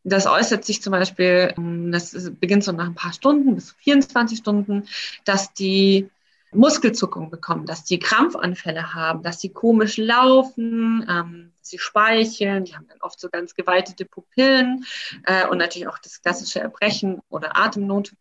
Das 0.03 0.27
äußert 0.27 0.65
sich 0.65 0.83
zum 0.83 0.93
Beispiel, 0.93 1.53
ähm, 1.57 1.93
das 1.93 2.33
beginnt 2.41 2.65
so 2.65 2.73
nach 2.73 2.87
ein 2.87 2.95
paar 2.95 3.13
Stunden 3.13 3.55
bis 3.55 3.73
24 3.73 4.39
Stunden, 4.39 4.89
dass 5.25 5.53
die 5.53 6.09
Muskelzuckung 6.53 7.31
bekommen, 7.31 7.67
dass 7.67 7.85
die 7.85 7.99
Krampfanfälle 7.99 8.95
haben, 8.95 9.23
dass 9.23 9.41
sie 9.41 9.51
komisch 9.51 9.97
laufen, 9.99 11.07
ähm, 11.09 11.53
sie 11.61 11.79
speicheln, 11.79 12.65
die 12.65 12.75
haben 12.75 12.89
dann 12.89 13.01
oft 13.01 13.21
so 13.21 13.29
ganz 13.29 13.55
geweitete 13.55 14.05
Pupillen 14.05 14.85
äh, 15.25 15.47
und 15.47 15.59
natürlich 15.59 15.87
auch 15.87 15.99
das 15.99 16.23
klassische 16.23 16.61
Erbrechen 16.61 17.21
oder 17.29 17.57
Atemnot. 17.57 18.13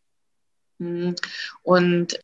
Hm. 0.79 1.15
Und 1.63 2.19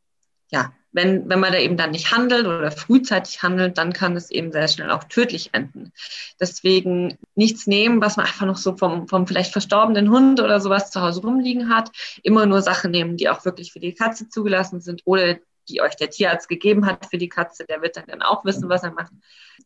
ja, 0.52 0.74
wenn, 0.96 1.28
wenn 1.30 1.42
man 1.42 1.52
da 1.52 1.60
eben 1.60 1.76
dann 1.76 1.92
nicht 1.92 2.16
handelt 2.16 2.48
oder 2.48 2.72
frühzeitig 2.72 3.44
handelt, 3.44 3.78
dann 3.78 3.92
kann 3.92 4.16
es 4.16 4.32
eben 4.32 4.54
sehr 4.54 4.70
schnell 4.70 4.92
auch 4.92 5.04
tödlich 5.04 5.50
enden. 5.52 5.92
Deswegen 6.40 7.18
nichts 7.36 7.68
nehmen, 7.68 8.02
was 8.02 8.16
man 8.16 8.26
einfach 8.26 8.46
noch 8.46 8.56
so 8.56 8.78
vom, 8.78 9.10
vom 9.10 9.28
vielleicht 9.28 9.52
verstorbenen 9.52 10.10
Hund 10.10 10.40
oder 10.40 10.62
sowas 10.62 10.92
zu 10.92 11.02
Hause 11.02 11.22
rumliegen 11.22 11.70
hat. 11.70 11.92
Immer 12.24 12.46
nur 12.46 12.62
Sachen 12.62 12.92
nehmen, 12.92 13.18
die 13.18 13.28
auch 13.28 13.44
wirklich 13.44 13.74
für 13.74 13.82
die 13.82 13.94
Katze 13.94 14.30
zugelassen 14.30 14.80
sind 14.80 15.02
oder 15.04 15.36
die 15.68 15.82
euch 15.82 15.98
der 15.98 16.12
Tierarzt 16.12 16.48
gegeben 16.48 16.86
hat 16.86 17.08
für 17.08 17.18
die 17.18 17.30
Katze. 17.30 17.66
Der 17.66 17.82
wird 17.82 17.98
dann 17.98 18.22
auch 18.22 18.46
wissen, 18.46 18.70
was 18.70 18.84
er 18.84 18.92
macht. 18.92 19.12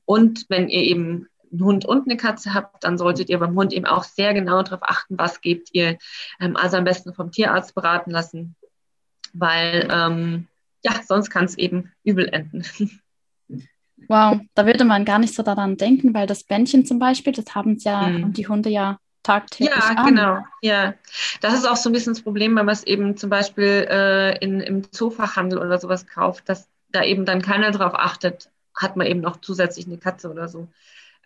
Und 0.05 0.45
wenn 0.49 0.67
ihr 0.67 0.81
eben 0.81 1.27
einen 1.51 1.63
Hund 1.63 1.85
und 1.85 2.07
eine 2.07 2.17
Katze 2.17 2.55
habt, 2.55 2.83
dann 2.83 2.97
solltet 2.97 3.29
ihr 3.29 3.37
beim 3.37 3.55
Hund 3.55 3.71
eben 3.71 3.85
auch 3.85 4.03
sehr 4.03 4.33
genau 4.33 4.63
darauf 4.63 4.81
achten, 4.81 5.19
was 5.19 5.41
gebt 5.41 5.69
ihr. 5.73 5.99
Ähm, 6.39 6.55
also 6.55 6.77
am 6.77 6.85
besten 6.85 7.13
vom 7.13 7.31
Tierarzt 7.31 7.75
beraten 7.75 8.09
lassen, 8.09 8.55
weil 9.33 9.87
ähm, 9.91 10.47
ja, 10.83 10.93
sonst 11.07 11.29
kann 11.29 11.45
es 11.45 11.57
eben 11.57 11.91
übel 12.03 12.27
enden. 12.27 12.63
Wow, 14.07 14.39
da 14.55 14.65
würde 14.65 14.85
man 14.85 15.03
gar 15.05 15.19
nicht 15.19 15.35
so 15.35 15.43
daran 15.43 15.75
denken, 15.75 16.13
weil 16.13 16.25
das 16.25 16.43
Bändchen 16.43 16.85
zum 16.85 16.99
Beispiel, 16.99 17.33
das 17.33 17.53
haben 17.53 17.77
ja 17.79 18.07
mhm. 18.07 18.33
die 18.33 18.47
Hunde 18.47 18.69
ja 18.69 18.97
tagtäglich 19.23 19.75
Ja, 19.75 19.95
an. 19.95 20.07
genau. 20.07 20.37
Ja, 20.61 20.93
das 21.41 21.53
ist 21.53 21.67
auch 21.67 21.75
so 21.75 21.89
ein 21.89 21.93
bisschen 21.93 22.13
das 22.13 22.23
Problem, 22.23 22.55
wenn 22.55 22.65
man 22.65 22.73
es 22.73 22.83
eben 22.85 23.17
zum 23.17 23.29
Beispiel 23.29 23.87
äh, 23.89 24.37
in, 24.39 24.61
im 24.61 24.91
Zoofachhandel 24.91 25.59
oder 25.59 25.77
sowas 25.77 26.07
kauft, 26.07 26.49
dass 26.49 26.67
da 26.91 27.03
eben 27.03 27.25
dann 27.25 27.41
keiner 27.41 27.71
drauf 27.71 27.93
achtet, 27.93 28.49
hat 28.75 28.95
man 28.95 29.05
eben 29.05 29.19
noch 29.19 29.41
zusätzlich 29.41 29.85
eine 29.85 29.97
Katze 29.97 30.31
oder 30.31 30.47
so. 30.47 30.67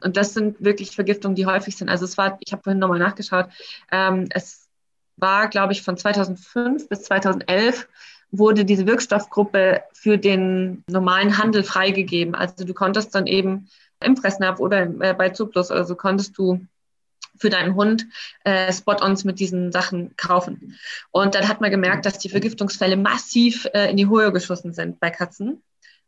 Und 0.01 0.17
das 0.17 0.33
sind 0.33 0.61
wirklich 0.63 0.95
Vergiftungen, 0.95 1.35
die 1.35 1.45
häufig 1.45 1.77
sind. 1.77 1.89
Also 1.89 2.05
es 2.05 2.17
war, 2.17 2.37
ich 2.41 2.51
habe 2.51 2.63
vorhin 2.63 2.79
nochmal 2.79 2.99
nachgeschaut, 2.99 3.47
ähm, 3.91 4.27
es 4.31 4.67
war, 5.15 5.47
glaube 5.47 5.73
ich, 5.73 5.83
von 5.83 5.95
2005 5.95 6.89
bis 6.89 7.03
2011 7.03 7.87
wurde 8.33 8.65
diese 8.65 8.87
Wirkstoffgruppe 8.87 9.83
für 9.93 10.17
den 10.17 10.83
normalen 10.89 11.37
Handel 11.37 11.63
freigegeben. 11.63 12.33
Also 12.33 12.65
du 12.65 12.73
konntest 12.73 13.13
dann 13.13 13.27
eben 13.27 13.69
im 14.03 14.17
Fressnapf 14.17 14.59
oder 14.59 14.89
äh, 15.01 15.13
bei 15.13 15.29
Zuplus 15.29 15.69
oder 15.69 15.85
so 15.85 15.95
konntest 15.95 16.37
du 16.37 16.65
für 17.37 17.51
deinen 17.51 17.75
Hund 17.75 18.07
äh, 18.43 18.73
Spot-ons 18.73 19.23
mit 19.23 19.39
diesen 19.39 19.71
Sachen 19.71 20.15
kaufen. 20.17 20.77
Und 21.11 21.35
dann 21.35 21.47
hat 21.47 21.61
man 21.61 21.69
gemerkt, 21.69 22.05
dass 22.07 22.17
die 22.17 22.29
Vergiftungsfälle 22.29 22.97
massiv 22.97 23.67
äh, 23.73 23.89
in 23.91 23.97
die 23.97 24.09
Höhe 24.09 24.31
geschossen 24.31 24.73
sind 24.73 24.99
bei 24.99 25.11
Katzen. 25.11 25.61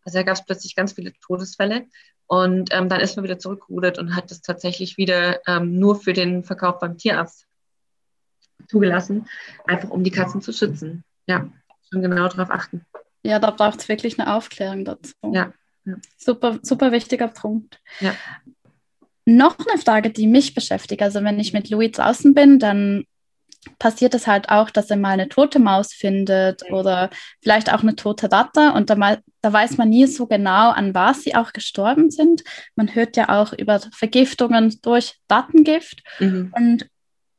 Also 0.04 0.18
da 0.18 0.24
gab 0.24 0.36
es 0.36 0.46
plötzlich 0.46 0.76
ganz 0.76 0.94
viele 0.94 1.14
Todesfälle. 1.14 1.86
Und 2.26 2.74
ähm, 2.74 2.90
dann 2.90 3.02
ist 3.02 3.16
man 3.18 3.24
wieder 3.24 3.38
zurückgerudert 3.38 4.00
und 4.00 4.16
hat 4.16 4.32
das 4.32 4.42
tatsächlich 4.42 4.98
wieder 4.98 5.48
ähm, 5.48 5.78
nur 5.78 5.96
für 5.96 6.14
den 6.14 6.44
Verkauf 6.44 6.80
beim 6.80 6.98
Tierarzt 6.98 7.46
zugelassen, 8.68 9.28
einfach 9.68 9.92
um 9.92 10.04
die 10.04 10.10
Katzen 10.10 10.42
zu 10.42 10.52
schützen. 10.52 11.04
Ja 11.28 11.50
schon 11.92 12.02
genau 12.02 12.28
darauf 12.28 12.52
achten. 12.52 12.86
Ja, 13.24 13.40
da 13.40 13.52
braucht 13.52 13.82
es 13.82 13.90
wirklich 13.90 14.20
eine 14.20 14.36
Aufklärung 14.36 14.86
dazu. 14.86 15.14
Ja. 15.32 15.52
ja. 15.86 15.96
Super, 16.18 16.60
super 16.62 16.92
wichtiger 16.92 17.28
Punkt. 17.28 17.80
Ja. 18.00 18.14
Noch 19.26 19.58
eine 19.58 19.82
Frage, 19.82 20.12
die 20.12 20.28
mich 20.28 20.54
beschäftigt. 20.54 21.02
Also 21.02 21.24
wenn 21.24 21.40
ich 21.40 21.52
mit 21.52 21.70
Louis 21.70 21.92
draußen 21.92 22.36
bin, 22.36 22.60
dann 22.60 23.06
passiert 23.80 24.14
es 24.14 24.28
halt 24.28 24.50
auch, 24.50 24.70
dass 24.70 24.90
er 24.90 24.98
mal 24.98 25.12
eine 25.12 25.30
tote 25.30 25.60
Maus 25.60 25.94
findet 25.94 26.70
oder 26.72 27.10
vielleicht 27.42 27.74
auch 27.74 27.82
eine 27.82 27.96
tote 27.96 28.32
Ratte 28.32 28.74
und 28.74 28.90
da, 28.90 29.18
da, 29.42 29.54
weiß 29.54 29.78
man 29.78 29.90
nie 29.90 30.06
so 30.06 30.28
genau, 30.28 30.70
an 30.70 30.94
was 30.94 31.24
sie 31.24 31.36
auch 31.36 31.54
gestorben 31.54 32.12
sind. 32.12 32.44
Man 32.76 32.94
hört 32.94 33.18
ja 33.18 33.30
auch 33.30 33.54
über 33.54 33.80
Vergiftungen 33.92 34.80
durch 34.82 35.16
Rattengift 35.30 36.04
mhm. 36.20 36.54
und 36.56 36.88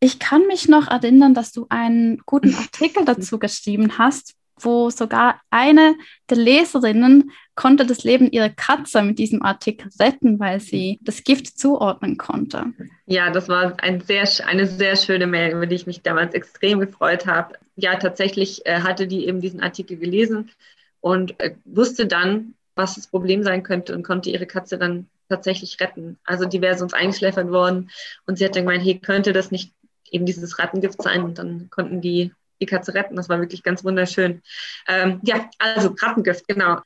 ich 0.01 0.19
kann 0.19 0.47
mich 0.47 0.69
noch 0.69 0.89
erinnern, 0.89 1.35
dass 1.35 1.53
du 1.53 1.67
einen 1.69 2.23
guten 2.27 2.55
Artikel 2.55 3.05
dazu 3.05 3.39
geschrieben 3.39 3.99
hast, 3.99 4.35
wo 4.59 4.91
sogar 4.91 5.41
eine 5.51 5.97
der 6.31 6.39
Leserinnen 6.39 7.31
konnte 7.55 7.87
das 7.87 8.05
Leben 8.05 8.31
ihrer 8.31 8.49
Katze 8.49 9.03
mit 9.03 9.19
diesem 9.19 9.43
Artikel 9.43 9.91
retten, 10.01 10.39
weil 10.39 10.61
sie 10.61 10.99
das 11.03 11.25
Gift 11.25 11.59
zuordnen 11.59 12.17
konnte. 12.17 12.67
Ja, 13.07 13.31
das 13.31 13.49
war 13.49 13.75
ein 13.83 14.01
sehr, 14.01 14.27
eine 14.47 14.67
sehr 14.67 14.97
schöne 14.97 15.27
Mail, 15.27 15.55
über 15.55 15.67
die 15.67 15.77
ich 15.77 15.87
mich 15.87 16.03
damals 16.03 16.35
extrem 16.35 16.81
gefreut 16.81 17.27
habe. 17.27 17.55
Ja, 17.77 17.97
tatsächlich 17.97 18.65
äh, 18.67 18.81
hatte 18.81 19.07
die 19.07 19.27
eben 19.27 19.41
diesen 19.41 19.61
Artikel 19.61 19.97
gelesen 19.97 20.51
und 21.01 21.39
äh, 21.41 21.55
wusste 21.65 22.07
dann, 22.07 22.55
was 22.75 22.95
das 22.95 23.07
Problem 23.07 23.43
sein 23.43 23.63
könnte 23.63 23.95
und 23.95 24.03
konnte 24.03 24.31
ihre 24.31 24.47
Katze 24.47 24.79
dann 24.79 25.07
tatsächlich 25.29 25.81
retten. 25.81 26.19
Also 26.25 26.45
die 26.45 26.61
wäre 26.61 26.77
sonst 26.77 26.95
eingeschläfert 26.95 27.51
worden 27.51 27.91
und 28.27 28.39
sie 28.39 28.45
hat 28.45 28.55
dann 28.55 28.65
gemeint, 28.65 28.85
hey, 28.85 28.99
könnte 28.99 29.33
das 29.33 29.51
nicht 29.51 29.73
eben 30.17 30.27
dieses 30.27 30.59
Rattengift 30.59 31.01
sein? 31.03 31.23
Und 31.23 31.39
dann 31.39 31.71
konnten 31.71 32.01
die 32.01 32.33
die 32.61 32.67
Katze 32.67 32.95
retten. 32.95 33.17
Das 33.17 33.29
war 33.29 33.41
wirklich 33.41 33.63
ganz 33.63 33.85
wunderschön. 33.85 34.43
Ähm, 34.89 35.21
ja, 35.25 35.49
also 35.59 35.95
Rattengift, 36.01 36.49
genau. 36.49 36.81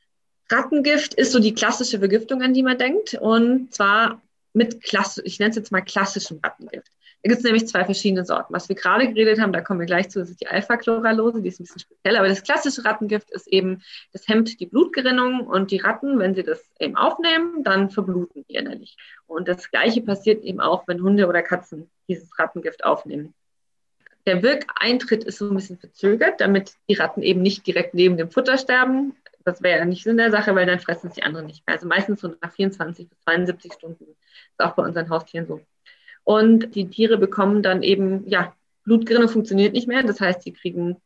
Rattengift 0.49 1.13
ist 1.13 1.31
so 1.31 1.39
die 1.39 1.53
klassische 1.53 1.99
Vergiftung, 1.99 2.41
an 2.41 2.53
die 2.53 2.63
man 2.63 2.77
denkt. 2.77 3.13
Und 3.13 3.73
zwar 3.73 4.21
mit 4.53 4.83
klassisch, 4.83 5.23
ich 5.25 5.39
nenne 5.39 5.51
es 5.51 5.55
jetzt 5.55 5.71
mal 5.71 5.81
klassischem 5.81 6.39
Rattengift. 6.43 6.91
Da 7.23 7.29
gibt 7.29 7.39
es 7.39 7.43
nämlich 7.43 7.67
zwei 7.67 7.85
verschiedene 7.85 8.25
Sorten. 8.25 8.51
Was 8.51 8.67
wir 8.67 8.75
gerade 8.75 9.07
geredet 9.07 9.39
haben, 9.39 9.53
da 9.53 9.61
kommen 9.61 9.79
wir 9.79 9.85
gleich 9.85 10.09
zu, 10.09 10.19
das 10.19 10.31
ist 10.31 10.41
die 10.41 10.47
Alpha-Chloralose, 10.47 11.41
die 11.41 11.49
ist 11.49 11.59
ein 11.59 11.65
bisschen 11.65 11.79
speziell, 11.79 12.17
aber 12.17 12.27
das 12.27 12.41
klassische 12.41 12.83
Rattengift 12.83 13.29
ist 13.29 13.47
eben, 13.47 13.83
das 14.11 14.27
hemmt 14.27 14.59
die 14.59 14.65
Blutgerinnung 14.65 15.41
und 15.41 15.69
die 15.69 15.77
Ratten, 15.77 16.17
wenn 16.17 16.33
sie 16.33 16.41
das 16.41 16.63
eben 16.79 16.97
aufnehmen, 16.97 17.63
dann 17.63 17.91
verbluten 17.91 18.43
die 18.49 18.55
innerlich. 18.55 18.97
Und 19.27 19.47
das 19.47 19.69
Gleiche 19.69 20.01
passiert 20.01 20.43
eben 20.43 20.59
auch, 20.59 20.87
wenn 20.87 21.03
Hunde 21.03 21.27
oder 21.27 21.43
Katzen 21.43 21.91
dieses 22.15 22.37
Rattengift 22.37 22.83
aufnehmen. 22.83 23.33
Der 24.25 24.43
Wirkeintritt 24.43 25.23
ist 25.23 25.39
so 25.39 25.49
ein 25.49 25.55
bisschen 25.55 25.79
verzögert, 25.79 26.41
damit 26.41 26.73
die 26.87 26.93
Ratten 26.93 27.23
eben 27.23 27.41
nicht 27.41 27.65
direkt 27.65 27.93
neben 27.93 28.17
dem 28.17 28.29
Futter 28.29 28.57
sterben. 28.57 29.15
Das 29.43 29.63
wäre 29.63 29.79
ja 29.79 29.85
nicht 29.85 30.03
Sinn 30.03 30.17
der 30.17 30.29
Sache, 30.29 30.53
weil 30.53 30.67
dann 30.67 30.79
fressen 30.79 31.07
es 31.07 31.15
die 31.15 31.23
anderen 31.23 31.47
nicht 31.47 31.65
mehr. 31.65 31.75
Also 31.75 31.87
meistens 31.87 32.21
so 32.21 32.35
nach 32.39 32.51
24 32.51 33.09
bis 33.09 33.19
72 33.21 33.73
Stunden. 33.73 34.05
Das 34.57 34.67
ist 34.67 34.71
auch 34.71 34.75
bei 34.75 34.83
unseren 34.83 35.09
Haustieren 35.09 35.47
so. 35.47 35.61
Und 36.23 36.75
die 36.75 36.87
Tiere 36.87 37.17
bekommen 37.17 37.63
dann 37.63 37.81
eben, 37.81 38.27
ja, 38.27 38.55
Blutgerinnung 38.83 39.29
funktioniert 39.29 39.73
nicht 39.73 39.87
mehr. 39.87 40.03
Das 40.03 40.21
heißt, 40.21 40.43
sie 40.43 40.53
kriegen 40.53 40.97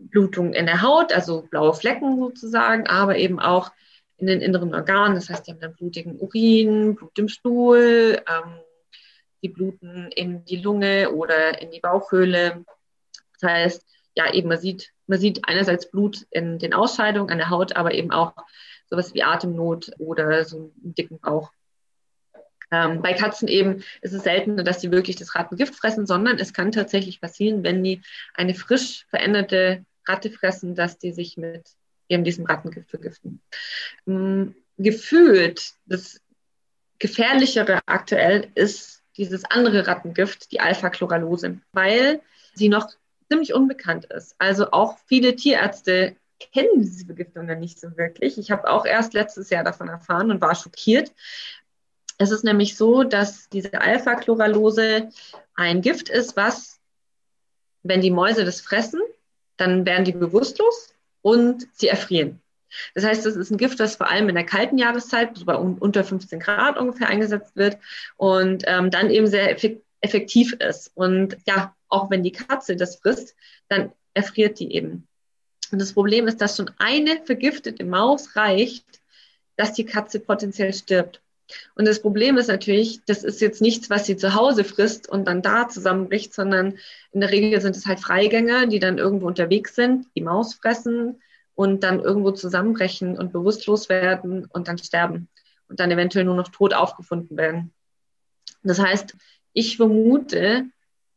Blutung 0.00 0.52
in 0.52 0.66
der 0.66 0.82
Haut, 0.82 1.12
also 1.12 1.42
blaue 1.42 1.74
Flecken 1.74 2.18
sozusagen, 2.18 2.88
aber 2.88 3.16
eben 3.16 3.38
auch 3.38 3.70
in 4.16 4.26
den 4.26 4.40
inneren 4.40 4.74
Organen. 4.74 5.14
Das 5.14 5.30
heißt, 5.30 5.46
die 5.46 5.52
haben 5.52 5.60
dann 5.60 5.74
blutigen 5.74 6.18
Urin, 6.18 6.96
Blut 6.96 7.18
im 7.18 7.28
Stuhl, 7.28 8.20
ähm, 8.28 8.60
die 9.44 9.50
bluten 9.50 10.10
in 10.10 10.44
die 10.46 10.56
Lunge 10.56 11.12
oder 11.12 11.60
in 11.60 11.70
die 11.70 11.80
Bauchhöhle. 11.80 12.64
Das 13.38 13.50
heißt, 13.50 13.86
ja, 14.16 14.32
eben 14.32 14.48
man 14.48 14.58
sieht, 14.58 14.90
man 15.06 15.20
sieht 15.20 15.46
einerseits 15.46 15.90
Blut 15.90 16.26
in 16.30 16.58
den 16.58 16.72
Ausscheidungen 16.72 17.30
an 17.30 17.38
der 17.38 17.50
Haut, 17.50 17.76
aber 17.76 17.92
eben 17.92 18.10
auch 18.10 18.32
sowas 18.88 19.12
wie 19.12 19.22
Atemnot 19.22 19.90
oder 19.98 20.44
so 20.44 20.72
einen 20.82 20.94
dicken 20.94 21.18
Bauch. 21.18 21.52
Ähm, 22.70 23.02
bei 23.02 23.12
Katzen 23.12 23.46
eben 23.46 23.84
ist 24.00 24.14
es 24.14 24.24
seltener, 24.24 24.64
dass 24.64 24.80
sie 24.80 24.90
wirklich 24.90 25.16
das 25.16 25.34
Rattengift 25.34 25.74
fressen, 25.74 26.06
sondern 26.06 26.38
es 26.38 26.54
kann 26.54 26.72
tatsächlich 26.72 27.20
passieren, 27.20 27.62
wenn 27.62 27.84
die 27.84 28.00
eine 28.32 28.54
frisch 28.54 29.04
veränderte 29.10 29.84
Ratte 30.06 30.30
fressen, 30.30 30.74
dass 30.74 30.98
die 30.98 31.12
sich 31.12 31.36
mit 31.36 31.68
eben 32.08 32.24
diesem 32.24 32.46
Rattengift 32.46 32.88
vergiften. 32.88 33.42
Ähm, 34.06 34.54
gefühlt, 34.78 35.74
das 35.84 36.20
Gefährlichere 36.98 37.80
aktuell 37.86 38.50
ist 38.54 39.03
dieses 39.16 39.44
andere 39.44 39.86
Rattengift, 39.86 40.52
die 40.52 40.60
Alpha-Chloralose, 40.60 41.58
weil 41.72 42.20
sie 42.54 42.68
noch 42.68 42.88
ziemlich 43.28 43.54
unbekannt 43.54 44.06
ist. 44.06 44.34
Also 44.38 44.70
auch 44.70 44.98
viele 45.06 45.36
Tierärzte 45.36 46.16
kennen 46.52 46.82
diese 46.82 47.06
Vergiftungen 47.06 47.60
nicht 47.60 47.80
so 47.80 47.96
wirklich. 47.96 48.38
Ich 48.38 48.50
habe 48.50 48.68
auch 48.70 48.84
erst 48.86 49.14
letztes 49.14 49.50
Jahr 49.50 49.64
davon 49.64 49.88
erfahren 49.88 50.30
und 50.30 50.40
war 50.40 50.54
schockiert, 50.54 51.12
es 52.18 52.30
ist 52.30 52.44
nämlich 52.44 52.76
so, 52.76 53.02
dass 53.02 53.48
diese 53.48 53.80
Alpha-Chloralose 53.80 55.10
ein 55.54 55.82
Gift 55.82 56.08
ist, 56.08 56.36
was, 56.36 56.80
wenn 57.82 58.00
die 58.00 58.10
Mäuse 58.10 58.44
das 58.44 58.60
fressen, 58.60 59.00
dann 59.56 59.84
werden 59.84 60.04
die 60.04 60.12
bewusstlos 60.12 60.94
und 61.22 61.66
sie 61.72 61.88
erfrieren. 61.88 62.40
Das 62.94 63.04
heißt, 63.04 63.24
das 63.24 63.36
ist 63.36 63.50
ein 63.50 63.58
Gift, 63.58 63.80
das 63.80 63.96
vor 63.96 64.08
allem 64.08 64.28
in 64.28 64.34
der 64.34 64.44
kalten 64.44 64.78
Jahreszeit, 64.78 65.36
so 65.36 65.44
bei 65.44 65.56
unter 65.56 66.04
15 66.04 66.40
Grad 66.40 66.78
ungefähr 66.78 67.08
eingesetzt 67.08 67.56
wird 67.56 67.78
und 68.16 68.64
ähm, 68.66 68.90
dann 68.90 69.10
eben 69.10 69.26
sehr 69.26 69.56
effektiv 70.00 70.52
ist. 70.54 70.90
Und 70.94 71.36
ja, 71.46 71.74
auch 71.88 72.10
wenn 72.10 72.22
die 72.22 72.32
Katze 72.32 72.76
das 72.76 72.96
frisst, 72.96 73.34
dann 73.68 73.92
erfriert 74.14 74.58
die 74.58 74.72
eben. 74.74 75.06
Und 75.72 75.80
das 75.80 75.92
Problem 75.92 76.28
ist, 76.28 76.40
dass 76.40 76.56
schon 76.56 76.70
eine 76.78 77.20
vergiftete 77.24 77.84
Maus 77.84 78.36
reicht, 78.36 78.84
dass 79.56 79.72
die 79.72 79.84
Katze 79.84 80.20
potenziell 80.20 80.72
stirbt. 80.72 81.20
Und 81.74 81.86
das 81.86 82.00
Problem 82.00 82.38
ist 82.38 82.48
natürlich, 82.48 83.00
das 83.06 83.22
ist 83.22 83.40
jetzt 83.40 83.60
nichts, 83.60 83.90
was 83.90 84.06
sie 84.06 84.16
zu 84.16 84.34
Hause 84.34 84.64
frisst 84.64 85.08
und 85.08 85.26
dann 85.26 85.42
da 85.42 85.68
zusammenbricht, 85.68 86.32
sondern 86.32 86.78
in 87.12 87.20
der 87.20 87.30
Regel 87.30 87.60
sind 87.60 87.76
es 87.76 87.86
halt 87.86 88.00
Freigänger, 88.00 88.66
die 88.66 88.78
dann 88.78 88.98
irgendwo 88.98 89.26
unterwegs 89.26 89.74
sind, 89.74 90.06
die 90.16 90.22
Maus 90.22 90.54
fressen 90.54 91.20
und 91.54 91.82
dann 91.82 92.00
irgendwo 92.00 92.32
zusammenbrechen 92.32 93.16
und 93.16 93.32
bewusstlos 93.32 93.88
werden 93.88 94.46
und 94.46 94.68
dann 94.68 94.78
sterben 94.78 95.28
und 95.68 95.80
dann 95.80 95.90
eventuell 95.90 96.24
nur 96.24 96.36
noch 96.36 96.48
tot 96.48 96.74
aufgefunden 96.74 97.36
werden. 97.36 97.72
Das 98.62 98.78
heißt, 98.78 99.16
ich 99.52 99.76
vermute, 99.76 100.64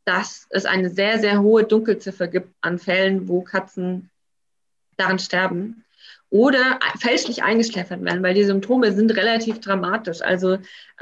dass 0.06 0.47
es 0.50 0.65
eine 0.65 0.89
sehr, 0.89 1.19
sehr 1.19 1.41
hohe 1.41 1.63
Dunkelziffer 1.63 2.28
gibt 2.28 2.54
an 2.62 2.80
Fällen, 2.80 3.28
wo 3.28 3.41
Katzen 3.41 4.10
daran 4.95 5.19
sterben 5.19 5.84
oder 6.30 6.80
fälschlich 7.00 7.43
eingeschläfert 7.43 8.04
werden, 8.04 8.23
weil 8.23 8.34
die 8.34 8.43
Symptome 8.43 8.91
sind 8.91 9.15
relativ 9.15 9.60
dramatisch. 9.60 10.21
Also 10.21 10.58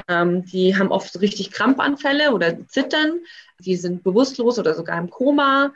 ähm, 0.07 0.45
die 0.45 0.77
haben 0.77 0.91
oft 0.91 1.19
richtig 1.21 1.51
Krampfanfälle 1.51 2.31
oder 2.31 2.67
Zittern, 2.67 3.19
die 3.59 3.75
sind 3.75 4.03
bewusstlos 4.03 4.59
oder 4.59 4.75
sogar 4.75 4.99
im 4.99 5.09
Koma, 5.09 5.73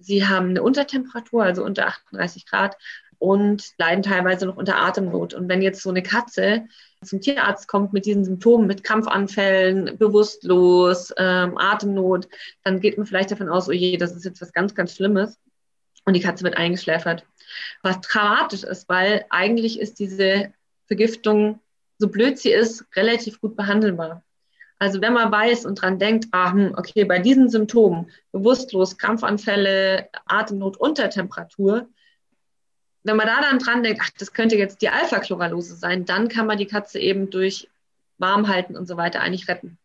sie 0.00 0.26
haben 0.26 0.50
eine 0.50 0.62
Untertemperatur, 0.62 1.44
also 1.44 1.64
unter 1.64 1.86
38 1.86 2.46
Grad 2.46 2.76
und 3.18 3.72
leiden 3.78 4.02
teilweise 4.02 4.46
noch 4.46 4.56
unter 4.56 4.78
Atemnot. 4.78 5.34
Und 5.34 5.48
wenn 5.48 5.62
jetzt 5.62 5.82
so 5.82 5.90
eine 5.90 6.02
Katze 6.02 6.64
zum 7.04 7.20
Tierarzt 7.20 7.68
kommt 7.68 7.92
mit 7.92 8.06
diesen 8.06 8.24
Symptomen, 8.24 8.66
mit 8.66 8.82
Krampfanfällen, 8.82 9.98
bewusstlos, 9.98 11.12
ähm, 11.18 11.56
Atemnot, 11.58 12.28
dann 12.64 12.80
geht 12.80 12.96
man 12.96 13.06
vielleicht 13.06 13.30
davon 13.30 13.48
aus, 13.48 13.68
oh 13.68 13.72
je, 13.72 13.96
das 13.96 14.16
ist 14.16 14.24
jetzt 14.24 14.40
was 14.40 14.52
ganz, 14.52 14.74
ganz 14.74 14.94
Schlimmes. 14.94 15.38
Und 16.06 16.14
die 16.14 16.20
Katze 16.20 16.44
wird 16.44 16.56
eingeschläfert 16.56 17.24
was 17.82 18.00
dramatisch 18.00 18.62
ist, 18.62 18.88
weil 18.88 19.24
eigentlich 19.30 19.80
ist 19.80 19.98
diese 19.98 20.52
Vergiftung, 20.86 21.60
so 21.98 22.08
blöd 22.08 22.38
sie 22.38 22.50
ist, 22.50 22.84
relativ 22.96 23.40
gut 23.40 23.56
behandelbar. 23.56 24.22
Also 24.80 25.02
wenn 25.02 25.12
man 25.12 25.30
weiß 25.30 25.66
und 25.66 25.80
dran 25.80 25.98
denkt, 25.98 26.28
ah, 26.32 26.52
hm, 26.52 26.74
okay, 26.74 27.04
bei 27.04 27.18
diesen 27.18 27.50
Symptomen, 27.50 28.10
bewusstlos, 28.32 28.96
Krampfanfälle, 28.96 30.08
Atemnot, 30.24 30.78
Untertemperatur, 30.78 31.86
wenn 33.02 33.16
man 33.16 33.26
da 33.26 33.42
dann 33.42 33.58
dran 33.58 33.82
denkt, 33.82 34.00
ach, 34.02 34.10
das 34.18 34.32
könnte 34.32 34.56
jetzt 34.56 34.80
die 34.80 34.88
Alpha-Chloralose 34.88 35.76
sein, 35.76 36.06
dann 36.06 36.28
kann 36.28 36.46
man 36.46 36.56
die 36.56 36.66
Katze 36.66 36.98
eben 36.98 37.28
durch 37.28 37.68
Warmhalten 38.16 38.74
und 38.74 38.86
so 38.86 38.96
weiter 38.96 39.20
eigentlich 39.20 39.48
retten. 39.48 39.76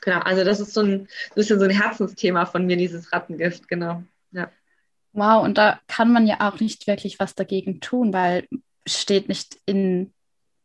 Genau, 0.00 0.18
also 0.20 0.42
das 0.42 0.58
ist 0.58 0.74
so 0.74 0.82
ein, 0.82 1.08
bisschen 1.36 1.60
so 1.60 1.64
ein 1.64 1.70
Herzensthema 1.70 2.46
von 2.46 2.66
mir, 2.66 2.76
dieses 2.76 3.12
Rattengift, 3.12 3.68
genau. 3.68 4.02
Ja. 4.32 4.50
Wow, 5.12 5.44
und 5.44 5.56
da 5.56 5.80
kann 5.86 6.12
man 6.12 6.26
ja 6.26 6.36
auch 6.40 6.58
nicht 6.58 6.88
wirklich 6.88 7.20
was 7.20 7.36
dagegen 7.36 7.80
tun, 7.80 8.12
weil 8.12 8.48
steht 8.86 9.28
nicht 9.28 9.60
in 9.66 10.12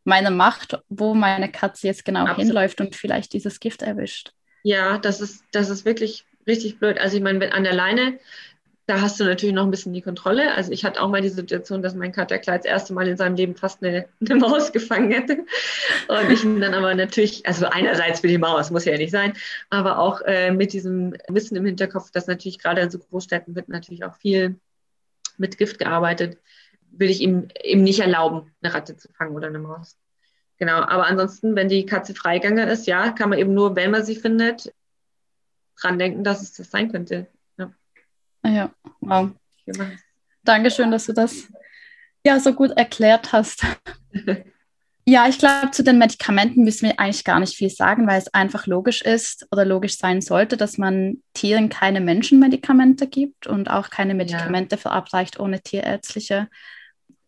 meiner 0.04 0.30
Macht, 0.30 0.78
wo 0.88 1.14
meine 1.14 1.50
Katze 1.50 1.86
jetzt 1.86 2.04
genau 2.04 2.20
Absolut. 2.20 2.46
hinläuft 2.46 2.80
und 2.80 2.94
vielleicht 2.94 3.32
dieses 3.32 3.60
Gift 3.60 3.82
erwischt. 3.82 4.32
Ja, 4.62 4.98
das 4.98 5.20
ist, 5.20 5.44
das 5.52 5.70
ist 5.70 5.84
wirklich 5.84 6.24
richtig 6.46 6.78
blöd. 6.78 6.98
Also 6.98 7.16
ich 7.16 7.22
meine, 7.22 7.40
wenn 7.40 7.52
an 7.52 7.64
der 7.64 7.74
Leine 7.74 8.18
da 8.86 9.00
hast 9.00 9.18
du 9.18 9.24
natürlich 9.24 9.54
noch 9.54 9.64
ein 9.64 9.70
bisschen 9.70 9.94
die 9.94 10.02
Kontrolle. 10.02 10.54
Also 10.54 10.70
ich 10.70 10.84
hatte 10.84 11.00
auch 11.00 11.08
mal 11.08 11.22
die 11.22 11.30
Situation, 11.30 11.80
dass 11.82 11.94
mein 11.94 12.12
Kater 12.12 12.38
Kleid 12.38 12.64
das 12.64 12.70
erste 12.70 12.92
Mal 12.92 13.08
in 13.08 13.16
seinem 13.16 13.36
Leben 13.36 13.56
fast 13.56 13.82
eine, 13.82 14.06
eine 14.20 14.34
Maus 14.36 14.72
gefangen 14.72 15.10
hätte. 15.10 15.44
Und 16.08 16.30
ich 16.30 16.42
dann 16.42 16.74
aber 16.74 16.94
natürlich, 16.94 17.46
also 17.46 17.66
einerseits 17.66 18.20
für 18.20 18.28
die 18.28 18.38
Maus, 18.38 18.70
muss 18.70 18.84
ja 18.84 18.96
nicht 18.96 19.10
sein, 19.10 19.32
aber 19.70 19.98
auch 19.98 20.20
äh, 20.22 20.50
mit 20.50 20.74
diesem 20.74 21.14
Wissen 21.28 21.56
im 21.56 21.64
Hinterkopf, 21.64 22.10
dass 22.10 22.26
natürlich 22.26 22.58
gerade 22.58 22.82
in 22.82 22.90
so 22.90 22.98
Großstädten 22.98 23.54
wird 23.54 23.68
natürlich 23.68 24.04
auch 24.04 24.16
viel 24.16 24.56
mit 25.38 25.56
Gift 25.56 25.78
gearbeitet, 25.78 26.38
will 26.98 27.10
ich 27.10 27.20
ihm 27.20 27.48
eben 27.62 27.82
nicht 27.82 28.00
erlauben, 28.00 28.52
eine 28.62 28.74
Ratte 28.74 28.96
zu 28.96 29.12
fangen 29.12 29.34
oder 29.34 29.48
eine 29.48 29.58
Maus. 29.58 29.96
Genau, 30.58 30.76
aber 30.76 31.06
ansonsten, 31.06 31.56
wenn 31.56 31.68
die 31.68 31.86
Katze 31.86 32.14
Freiganger 32.14 32.68
ist, 32.68 32.86
ja, 32.86 33.10
kann 33.10 33.30
man 33.30 33.38
eben 33.38 33.54
nur, 33.54 33.74
wenn 33.76 33.90
man 33.90 34.04
sie 34.04 34.16
findet, 34.16 34.72
dran 35.76 35.98
denken, 35.98 36.22
dass 36.22 36.42
es 36.42 36.52
das 36.52 36.70
sein 36.70 36.90
könnte. 36.90 37.26
Ja, 38.46 38.70
wow. 39.00 39.30
Dankeschön, 40.44 40.90
dass 40.90 41.06
du 41.06 41.12
das 41.12 41.48
ja 42.24 42.38
so 42.38 42.52
gut 42.52 42.72
erklärt 42.72 43.32
hast. 43.32 43.64
ja, 45.06 45.28
ich 45.28 45.38
glaube, 45.38 45.70
zu 45.70 45.82
den 45.82 45.98
Medikamenten 45.98 46.64
müssen 46.64 46.86
wir 46.86 47.00
eigentlich 47.00 47.24
gar 47.24 47.40
nicht 47.40 47.56
viel 47.56 47.70
sagen, 47.70 48.06
weil 48.06 48.18
es 48.18 48.32
einfach 48.34 48.66
logisch 48.66 49.00
ist 49.00 49.46
oder 49.50 49.64
logisch 49.64 49.96
sein 49.96 50.20
sollte, 50.20 50.56
dass 50.56 50.76
man 50.76 51.22
Tieren 51.32 51.70
keine 51.70 52.00
Menschenmedikamente 52.00 53.06
gibt 53.06 53.46
und 53.46 53.70
auch 53.70 53.88
keine 53.88 54.14
Medikamente 54.14 54.76
ja. 54.76 54.80
verabreicht 54.80 55.40
ohne 55.40 55.60
tierärztliche 55.60 56.48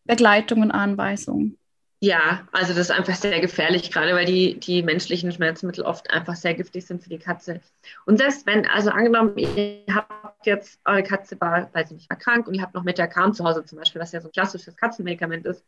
Begleitung 0.06 0.62
und 0.62 0.70
Anweisung. 0.70 1.56
Ja, 2.00 2.46
also 2.52 2.74
das 2.74 2.82
ist 2.82 2.90
einfach 2.90 3.14
sehr 3.14 3.40
gefährlich, 3.40 3.90
gerade 3.90 4.14
weil 4.14 4.26
die, 4.26 4.60
die 4.60 4.82
menschlichen 4.82 5.32
Schmerzmittel 5.32 5.82
oft 5.82 6.10
einfach 6.10 6.36
sehr 6.36 6.54
giftig 6.54 6.86
sind 6.86 7.02
für 7.02 7.08
die 7.08 7.18
Katze. 7.18 7.60
Und 8.04 8.18
selbst 8.18 8.46
wenn, 8.46 8.66
also 8.66 8.90
angenommen, 8.90 9.36
ihr 9.38 9.82
habt 9.94 10.46
jetzt, 10.46 10.78
eure 10.84 11.02
Katze 11.02 11.40
war, 11.40 11.72
weiß 11.72 11.90
ich 11.90 11.96
nicht, 11.96 12.10
war 12.10 12.18
krank 12.18 12.46
und 12.46 12.54
ihr 12.54 12.60
habt 12.60 12.74
noch 12.74 12.84
Metacam 12.84 13.32
zu 13.32 13.44
Hause 13.44 13.64
zum 13.64 13.78
Beispiel, 13.78 14.00
was 14.00 14.12
ja 14.12 14.20
so 14.20 14.28
ein 14.28 14.32
klassisches 14.32 14.76
Katzenmedikament 14.76 15.46
ist, 15.46 15.64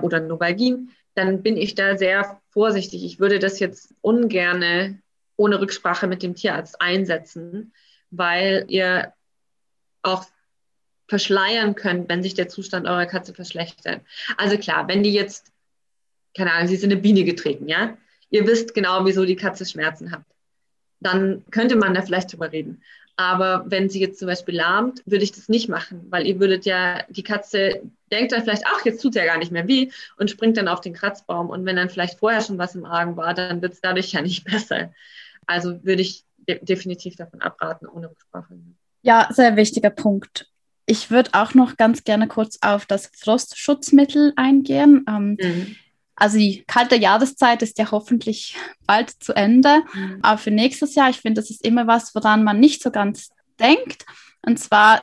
oder 0.00 0.20
Novalgin, 0.20 0.90
dann 1.14 1.42
bin 1.42 1.56
ich 1.56 1.74
da 1.74 1.96
sehr 1.96 2.40
vorsichtig. 2.50 3.04
Ich 3.04 3.20
würde 3.20 3.38
das 3.38 3.60
jetzt 3.60 3.94
ungerne 4.00 5.00
ohne 5.36 5.60
Rücksprache 5.60 6.06
mit 6.06 6.22
dem 6.22 6.34
Tierarzt 6.34 6.80
einsetzen, 6.80 7.72
weil 8.10 8.64
ihr 8.68 9.12
auch 10.02 10.24
verschleiern 11.12 11.74
könnt, 11.74 12.08
wenn 12.08 12.22
sich 12.22 12.32
der 12.32 12.48
Zustand 12.48 12.86
eurer 12.86 13.04
Katze 13.04 13.34
verschlechtert. 13.34 14.00
Also 14.38 14.56
klar, 14.56 14.88
wenn 14.88 15.02
die 15.02 15.12
jetzt, 15.12 15.52
keine 16.34 16.54
Ahnung, 16.54 16.68
sie 16.68 16.74
ist 16.74 16.84
in 16.84 16.90
eine 16.90 17.02
Biene 17.02 17.24
getreten, 17.24 17.68
ja, 17.68 17.98
ihr 18.30 18.46
wisst 18.46 18.72
genau, 18.72 19.04
wieso 19.04 19.26
die 19.26 19.36
Katze 19.36 19.66
Schmerzen 19.66 20.10
hat, 20.10 20.22
dann 21.00 21.44
könnte 21.50 21.76
man 21.76 21.92
da 21.92 22.00
vielleicht 22.00 22.32
drüber 22.32 22.50
reden. 22.50 22.82
Aber 23.16 23.66
wenn 23.66 23.90
sie 23.90 24.00
jetzt 24.00 24.20
zum 24.20 24.26
Beispiel 24.26 24.56
lahmt, 24.56 25.02
würde 25.04 25.22
ich 25.22 25.32
das 25.32 25.50
nicht 25.50 25.68
machen, 25.68 26.06
weil 26.08 26.26
ihr 26.26 26.40
würdet 26.40 26.64
ja, 26.64 27.02
die 27.10 27.22
Katze 27.22 27.82
denkt 28.10 28.32
dann 28.32 28.42
vielleicht, 28.42 28.64
ach, 28.64 28.82
jetzt 28.86 29.02
tut 29.02 29.14
es 29.14 29.20
ja 29.20 29.26
gar 29.26 29.36
nicht 29.36 29.52
mehr 29.52 29.68
weh 29.68 29.90
und 30.16 30.30
springt 30.30 30.56
dann 30.56 30.66
auf 30.66 30.80
den 30.80 30.94
Kratzbaum. 30.94 31.50
Und 31.50 31.66
wenn 31.66 31.76
dann 31.76 31.90
vielleicht 31.90 32.20
vorher 32.20 32.40
schon 32.40 32.56
was 32.56 32.74
im 32.74 32.86
Argen 32.86 33.18
war, 33.18 33.34
dann 33.34 33.60
wird 33.60 33.74
es 33.74 33.82
dadurch 33.82 34.12
ja 34.12 34.22
nicht 34.22 34.44
besser. 34.50 34.94
Also 35.44 35.84
würde 35.84 36.00
ich 36.00 36.24
de 36.48 36.58
definitiv 36.64 37.16
davon 37.16 37.42
abraten, 37.42 37.86
ohne 37.86 38.08
Rücksprache. 38.08 38.54
Ja, 39.02 39.28
sehr 39.30 39.56
wichtiger 39.56 39.90
Punkt. 39.90 40.51
Ich 40.86 41.10
würde 41.10 41.30
auch 41.32 41.54
noch 41.54 41.76
ganz 41.76 42.04
gerne 42.04 42.28
kurz 42.28 42.58
auf 42.60 42.86
das 42.86 43.10
Frostschutzmittel 43.16 44.32
eingehen. 44.36 45.04
Ähm, 45.08 45.36
mhm. 45.40 45.76
Also 46.16 46.38
die 46.38 46.64
kalte 46.66 46.96
Jahreszeit 46.96 47.62
ist 47.62 47.78
ja 47.78 47.90
hoffentlich 47.90 48.56
bald 48.86 49.10
zu 49.10 49.32
Ende. 49.32 49.82
Mhm. 49.92 50.18
Aber 50.22 50.38
für 50.38 50.50
nächstes 50.50 50.94
Jahr, 50.94 51.10
ich 51.10 51.20
finde, 51.20 51.40
das 51.40 51.50
ist 51.50 51.64
immer 51.64 51.86
was, 51.86 52.14
woran 52.14 52.44
man 52.44 52.60
nicht 52.60 52.82
so 52.82 52.90
ganz 52.90 53.30
denkt. 53.58 54.04
Und 54.42 54.58
zwar, 54.58 55.02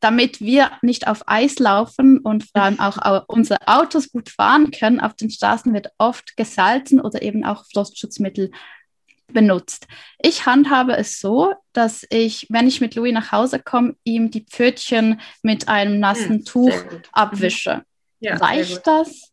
damit 0.00 0.40
wir 0.40 0.70
nicht 0.82 1.08
auf 1.08 1.22
Eis 1.26 1.58
laufen 1.58 2.18
und 2.18 2.44
vor 2.44 2.62
allem 2.62 2.80
auch 2.80 3.24
unsere 3.28 3.66
Autos 3.66 4.10
gut 4.10 4.28
fahren 4.28 4.70
können, 4.70 5.00
auf 5.00 5.14
den 5.14 5.30
Straßen 5.30 5.72
wird 5.74 5.90
oft 5.98 6.36
gesalzen 6.36 7.00
oder 7.00 7.22
eben 7.22 7.44
auch 7.44 7.64
Frostschutzmittel 7.72 8.50
benutzt. 9.32 9.86
Ich 10.18 10.46
handhabe 10.46 10.96
es 10.96 11.20
so, 11.20 11.54
dass 11.72 12.06
ich, 12.10 12.46
wenn 12.50 12.68
ich 12.68 12.80
mit 12.80 12.94
Louis 12.94 13.12
nach 13.12 13.32
Hause 13.32 13.60
komme, 13.60 13.96
ihm 14.04 14.30
die 14.30 14.44
Pfötchen 14.44 15.20
mit 15.42 15.68
einem 15.68 15.98
nassen 15.98 16.38
hm, 16.38 16.44
Tuch 16.44 16.74
abwische. 17.12 17.84
Ja, 18.20 18.36
Reicht 18.36 18.86
das? 18.86 19.32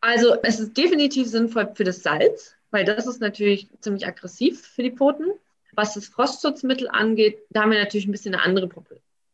Also 0.00 0.36
es 0.42 0.58
ist 0.58 0.76
definitiv 0.76 1.28
sinnvoll 1.28 1.72
für 1.74 1.84
das 1.84 2.02
Salz, 2.02 2.54
weil 2.70 2.84
das 2.84 3.06
ist 3.06 3.20
natürlich 3.20 3.68
ziemlich 3.80 4.06
aggressiv 4.06 4.60
für 4.60 4.82
die 4.82 4.90
Pfoten. 4.90 5.32
Was 5.74 5.94
das 5.94 6.08
Frostschutzmittel 6.08 6.88
angeht, 6.90 7.38
da 7.50 7.62
haben 7.62 7.70
wir 7.70 7.78
natürlich 7.78 8.06
ein 8.06 8.12
bisschen 8.12 8.34
eine 8.34 8.44
andere 8.44 8.68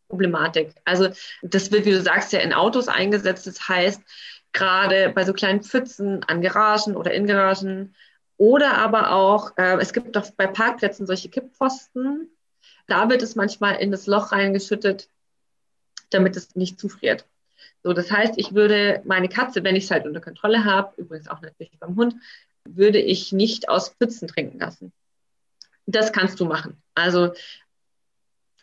Problematik. 0.09 0.75
Also 0.85 1.09
das 1.43 1.73
wird, 1.73 1.85
wie 1.85 1.93
du 1.93 2.01
sagst, 2.01 2.33
ja 2.33 2.41
in 2.41 2.53
Autos 2.53 2.89
eingesetzt. 2.89 3.47
Das 3.47 3.69
heißt, 3.69 4.03
gerade 4.53 5.11
bei 5.15 5.25
so 5.25 5.33
kleinen 5.33 5.63
Pfützen 5.63 6.23
an 6.25 6.43
Garagen 6.43 6.97
oder 6.97 7.13
in 7.13 7.27
Garagen 7.27 7.95
oder 8.39 8.79
aber 8.79 9.13
auch, 9.13 9.57
äh, 9.59 9.77
es 9.81 9.93
gibt 9.93 10.17
doch 10.17 10.31
bei 10.31 10.47
Parkplätzen 10.47 11.07
solche 11.07 11.29
Kipppfosten. 11.29 12.31
Da 12.87 13.11
wird 13.11 13.23
es 13.23 13.37
manchmal 13.37 13.77
in 13.77 13.91
das 13.91 14.07
Loch 14.07 14.33
reingeschüttet, 14.33 15.11
damit 16.11 16.37
es 16.37 16.57
nicht 16.57 16.81
zufriert. 16.81 17.27
So, 17.83 17.93
das 17.93 18.11
heißt, 18.11 18.35
ich 18.37 18.55
würde 18.55 19.03
meine 19.05 19.29
Katze, 19.29 19.63
wenn 19.65 19.77
ich 19.77 19.85
es 19.85 19.91
halt 19.91 20.07
unter 20.07 20.21
Kontrolle 20.21 20.65
habe, 20.65 20.95
übrigens 21.01 21.29
auch 21.29 21.43
natürlich 21.43 21.79
beim 21.79 21.97
Hund, 21.97 22.15
würde 22.65 22.99
ich 22.99 23.33
nicht 23.33 23.69
aus 23.69 23.91
Pfützen 23.91 24.29
trinken 24.29 24.59
lassen. 24.59 24.93
Das 25.87 26.13
kannst 26.13 26.39
du 26.41 26.45
machen. 26.45 26.81
Also 26.95 27.33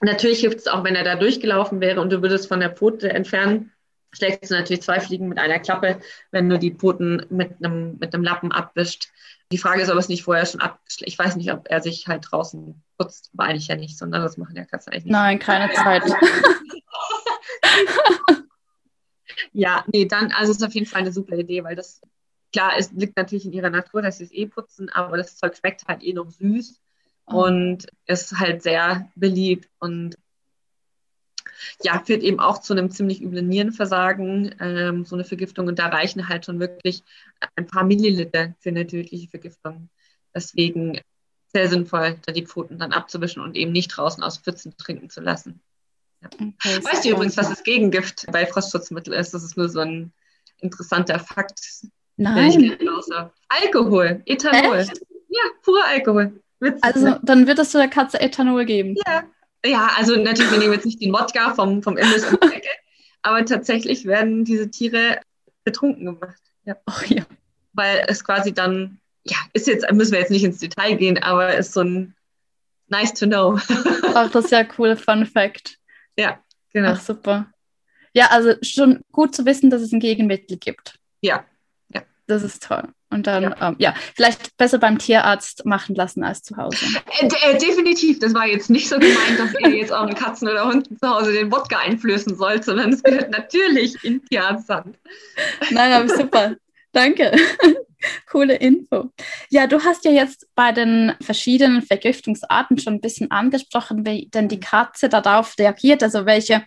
natürlich 0.02 0.40
hilft 0.40 0.60
es 0.60 0.68
auch, 0.68 0.84
wenn 0.84 0.96
er 0.96 1.04
da 1.04 1.16
durchgelaufen 1.16 1.82
wäre 1.82 2.02
und 2.02 2.12
du 2.12 2.22
würdest 2.22 2.48
von 2.48 2.60
der 2.60 2.72
Pfote 2.72 3.10
entfernen, 3.10 3.72
schlägst 4.12 4.50
du 4.50 4.56
natürlich 4.56 4.84
zwei 4.84 5.00
Fliegen 5.00 5.28
mit 5.28 5.40
einer 5.40 5.60
Klappe, 5.60 6.00
wenn 6.32 6.50
du 6.50 6.58
die 6.58 6.72
Pfoten 6.72 7.26
mit 7.30 7.56
einem, 7.64 7.98
mit 7.98 8.14
einem 8.14 8.24
Lappen 8.24 8.52
abwischt. 8.52 9.10
Die 9.52 9.58
Frage 9.58 9.82
ist, 9.82 9.92
ob 9.92 9.98
es 9.98 10.10
nicht 10.10 10.24
vorher 10.24 10.46
schon 10.46 10.62
abgeschleckt 10.62 11.12
Ich 11.12 11.20
weiß 11.20 11.36
nicht, 11.36 11.52
ob 11.52 11.68
er 11.70 11.82
sich 11.82 12.08
halt 12.08 12.26
draußen 12.30 12.82
putzt, 12.98 13.30
aber 13.34 13.44
eigentlich 13.44 13.68
ja 13.68 13.76
nicht, 13.76 13.98
sondern 13.98 14.24
das 14.24 14.38
machen 14.38 14.56
ja 14.56 14.66
Katzen 14.66 14.92
eigentlich 14.92 15.06
nicht. 15.06 15.12
Nein, 15.12 15.40
keine 15.40 15.72
Zeit. 15.74 16.04
ja, 19.52 19.84
nee, 19.88 20.06
dann, 20.06 20.32
also 20.32 20.52
es 20.52 20.58
ist 20.58 20.64
auf 20.64 20.74
jeden 20.74 20.88
Fall 20.88 21.02
eine 21.02 21.12
super 21.12 21.36
Idee, 21.36 21.64
weil 21.64 21.76
das, 21.76 22.02
klar, 22.54 22.74
es 22.78 22.92
liegt 22.92 23.18
natürlich 23.18 23.46
in 23.46 23.54
ihrer 23.54 23.70
Natur, 23.70 24.02
dass 24.02 24.18
sie 24.18 24.24
es 24.24 24.32
eh 24.32 24.48
putzen, 24.48 24.90
aber 24.90 25.18
das 25.18 25.38
Zeug 25.38 25.56
schmeckt 25.56 25.88
halt 25.88 26.02
eh 26.04 26.14
noch 26.14 26.32
süß 26.32 26.82
oh. 27.28 27.46
und 27.46 27.86
ist 28.08 28.40
halt 28.40 28.64
sehr 28.64 29.10
beliebt 29.16 29.70
und 29.80 30.16
ja, 31.84 32.02
führt 32.06 32.24
eben 32.24 32.40
auch 32.40 32.60
zu 32.60 32.74
einem 32.74 32.92
ziemlich 32.92 33.22
üblen 33.22 33.48
Nierenversagen, 33.48 34.56
ähm, 34.60 35.06
so 35.06 35.16
eine 35.16 35.24
Vergiftung. 35.24 35.68
Und 35.68 35.80
da 35.80 35.88
reichen 35.88 36.28
halt 36.30 36.46
schon 36.46 36.60
wirklich 36.60 37.04
ein 37.56 37.68
paar 37.68 37.84
Milliliter 37.84 38.56
für 38.60 38.70
eine 38.70 38.88
tödliche 38.88 39.28
Vergiftung. 39.28 39.90
Deswegen 40.34 41.00
sehr 41.54 41.70
sinnvoll, 41.70 42.18
da 42.26 42.34
die 42.34 42.46
Pfoten 42.46 42.80
dann 42.80 42.92
abzuwischen 42.92 43.42
und 43.42 43.56
eben 43.56 43.72
nicht 43.72 43.88
draußen 43.88 44.22
aus 44.24 44.38
Pfützen 44.38 44.76
trinken 44.78 45.10
zu 45.10 45.22
lassen. 45.22 45.62
Ja. 46.22 46.30
Okay, 46.34 46.84
weißt 46.84 47.06
du 47.06 47.10
übrigens, 47.10 47.38
was 47.38 47.50
das 47.50 47.64
Gegengift 47.64 48.26
bei 48.32 48.46
Frostschutzmittel 48.46 49.14
ist? 49.14 49.34
Das 49.34 49.44
ist 49.44 49.56
nur 49.56 49.70
so 49.70 49.80
ein 49.80 50.12
interessanter 50.60 51.20
Fakt. 51.20 51.62
Nein. 52.18 52.78
Alkohol, 53.48 54.22
Ethanol. 54.26 54.78
Echt? 54.78 55.02
Ja, 55.30 55.42
purer 55.64 55.86
Alkohol. 55.86 56.42
Witzig, 56.60 56.84
also 56.84 57.06
ne? 57.06 57.20
dann 57.24 57.48
wird 57.48 57.60
es 57.60 57.72
zu 57.72 57.78
der 57.78 57.90
Katze 57.90 58.20
Ethanol 58.20 58.66
geben. 58.66 58.96
Ja, 59.06 59.24
ja, 59.66 59.92
also 59.98 60.16
natürlich, 60.16 60.52
wir 60.52 60.60
nehmen 60.60 60.74
jetzt 60.74 60.86
nicht 60.86 61.02
den 61.02 61.14
Wodka 61.14 61.54
vom, 61.54 61.82
vom 61.82 61.98
Imbiss 61.98 62.26
um 62.26 62.38
die 62.42 62.56
Ecke, 62.56 62.70
aber 63.22 63.46
tatsächlich 63.46 64.06
werden 64.06 64.46
diese 64.46 64.70
Tiere 64.70 65.20
betrunken 65.64 66.06
gemacht. 66.06 66.42
Ja. 66.66 66.76
Oh, 66.88 67.04
ja. 67.08 67.26
Weil 67.74 68.06
es 68.08 68.24
quasi 68.24 68.54
dann, 68.54 69.00
ja, 69.24 69.38
ist 69.54 69.68
jetzt, 69.68 69.90
müssen 69.92 70.14
wir 70.14 70.20
jetzt 70.20 70.32
nicht 70.32 70.44
ins 70.44 70.60
Detail 70.60 70.96
gehen, 70.96 71.22
aber 71.22 71.56
ist 71.56 71.74
so 71.74 71.82
ein 71.82 72.16
nice 72.88 73.14
to 73.14 73.26
know. 73.26 73.60
Ach, 74.14 74.30
das 74.32 74.46
ist 74.46 74.52
ja 74.52 74.66
cool 74.78 74.96
Fun 74.96 75.26
Fact. 75.26 75.78
Ja, 76.18 76.40
genau. 76.72 76.92
Ach, 76.92 77.02
super. 77.02 77.52
Ja, 78.14 78.28
also 78.28 78.54
schon 78.62 79.02
gut 79.12 79.36
zu 79.36 79.46
wissen, 79.46 79.70
dass 79.70 79.82
es 79.82 79.92
ein 79.92 80.00
Gegenmittel 80.00 80.58
gibt. 80.58 80.98
Ja, 81.22 81.46
ja. 81.90 82.04
Das 82.28 82.44
ist 82.44 82.64
toll. 82.64 82.84
Und 83.16 83.28
dann, 83.28 83.44
ja. 83.44 83.70
Ähm, 83.70 83.76
ja. 83.80 83.94
vielleicht 84.14 84.58
besser 84.58 84.78
beim 84.78 84.98
Tierarzt 84.98 85.66
machen 85.66 85.96
lassen 85.96 86.24
als 86.24 86.44
zu 86.44 86.58
Hause. 86.58 86.86
Äh, 87.22 87.28
äh, 87.28 87.58
definitiv. 87.58 88.20
Das 88.20 88.34
war 88.34 88.46
jetzt 88.46 88.70
nicht 88.70 88.90
so 88.90 89.00
gemeint, 89.00 89.40
dass 89.40 89.54
ihr 89.62 89.78
jetzt 89.78 89.92
euren 89.92 90.14
Katzen 90.14 90.50
oder 90.50 90.68
Hunden 90.68 90.98
zu 90.98 91.10
Hause 91.10 91.32
den 91.32 91.52
Wodka 91.52 91.80
einflößen 91.80 92.36
sollt, 92.36 92.66
sondern 92.66 92.92
es 92.92 93.02
gehört 93.02 93.32
natürlich 93.32 93.96
in 94.04 94.24
Tierarzthand. 94.26 94.98
Nein, 95.72 95.94
aber 95.94 96.10
super. 96.10 96.56
Danke. 96.92 97.32
Coole 98.30 98.56
Info. 98.56 99.12
Ja, 99.50 99.68
du 99.68 99.84
hast 99.84 100.06
ja 100.06 100.12
jetzt 100.12 100.48
bei 100.56 100.72
den 100.72 101.14
verschiedenen 101.22 101.82
Vergiftungsarten 101.82 102.78
schon 102.78 102.96
ein 102.96 103.02
bisschen 103.02 103.32
angesprochen, 103.32 104.06
wie 104.06 104.28
denn 104.28 104.50
die 104.50 104.60
Katze 104.60 105.10
darauf 105.10 105.58
reagiert, 105.58 106.04
also 106.04 106.26
welche 106.26 106.64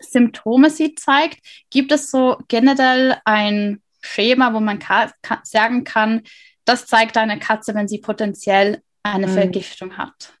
Symptome 0.00 0.70
sie 0.70 0.94
zeigt. 0.94 1.38
Gibt 1.70 1.92
es 1.92 2.10
so 2.10 2.38
generell 2.48 3.16
ein 3.24 3.80
Schema, 4.00 4.52
wo 4.54 4.60
man 4.60 4.78
ka 4.78 5.10
ka 5.22 5.40
sagen 5.44 5.84
kann, 5.84 6.22
das 6.64 6.86
zeigt 6.86 7.16
eine 7.16 7.38
Katze, 7.38 7.74
wenn 7.74 7.88
sie 7.88 7.98
potenziell 7.98 8.82
eine 9.02 9.26
mhm. 9.26 9.32
Vergiftung 9.32 9.96
hat? 9.96 10.34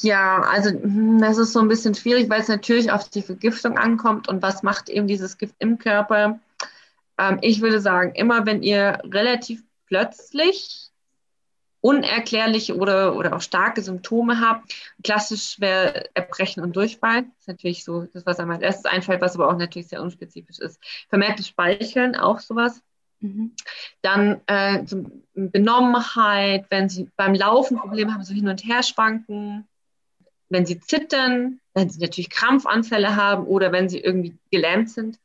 Ja, 0.00 0.40
also 0.42 0.70
hm, 0.70 1.20
das 1.20 1.38
ist 1.38 1.52
so 1.52 1.60
ein 1.60 1.68
bisschen 1.68 1.94
schwierig, 1.94 2.28
weil 2.28 2.40
es 2.40 2.48
natürlich 2.48 2.90
auf 2.90 3.08
die 3.08 3.22
Vergiftung 3.22 3.78
ankommt 3.78 4.28
und 4.28 4.42
was 4.42 4.62
macht 4.62 4.88
eben 4.88 5.06
dieses 5.06 5.38
Gift 5.38 5.54
im 5.58 5.78
Körper. 5.78 6.40
Ähm, 7.18 7.38
ich 7.42 7.60
würde 7.60 7.80
sagen, 7.80 8.12
immer 8.14 8.44
wenn 8.46 8.62
ihr 8.62 8.98
relativ 9.04 9.62
plötzlich 9.86 10.83
unerklärliche 11.84 12.74
oder, 12.78 13.14
oder 13.14 13.36
auch 13.36 13.42
starke 13.42 13.82
Symptome 13.82 14.40
habt. 14.40 14.72
Klassisch 15.02 15.60
wäre 15.60 16.08
Erbrechen 16.14 16.62
und 16.62 16.74
Durchfall. 16.74 17.24
Das 17.24 17.40
ist 17.40 17.48
natürlich 17.48 17.84
so, 17.84 18.06
das, 18.10 18.24
was 18.24 18.40
einem 18.40 18.52
als 18.52 18.62
erstes 18.62 18.86
einfällt, 18.86 19.20
was 19.20 19.34
aber 19.34 19.48
auch 19.48 19.58
natürlich 19.58 19.88
sehr 19.88 20.00
unspezifisch 20.00 20.60
ist. 20.60 20.80
Vermehrtes 21.10 21.46
Speicheln, 21.46 22.16
auch 22.16 22.40
sowas. 22.40 22.80
Mhm. 23.20 23.52
Dann 24.00 24.40
äh, 24.46 24.86
so 24.86 25.04
Benommenheit, 25.34 26.64
wenn 26.70 26.88
sie 26.88 27.10
beim 27.16 27.34
Laufen 27.34 27.76
Probleme 27.76 28.14
haben, 28.14 28.24
so 28.24 28.32
hin 28.32 28.48
und 28.48 28.64
her 28.64 28.82
schwanken, 28.82 29.68
wenn 30.48 30.64
sie 30.64 30.80
zittern, 30.80 31.60
wenn 31.74 31.90
sie 31.90 32.00
natürlich 32.00 32.30
Krampfanfälle 32.30 33.14
haben 33.14 33.44
oder 33.44 33.72
wenn 33.72 33.90
sie 33.90 33.98
irgendwie 33.98 34.38
gelähmt 34.50 34.88
sind. 34.88 35.18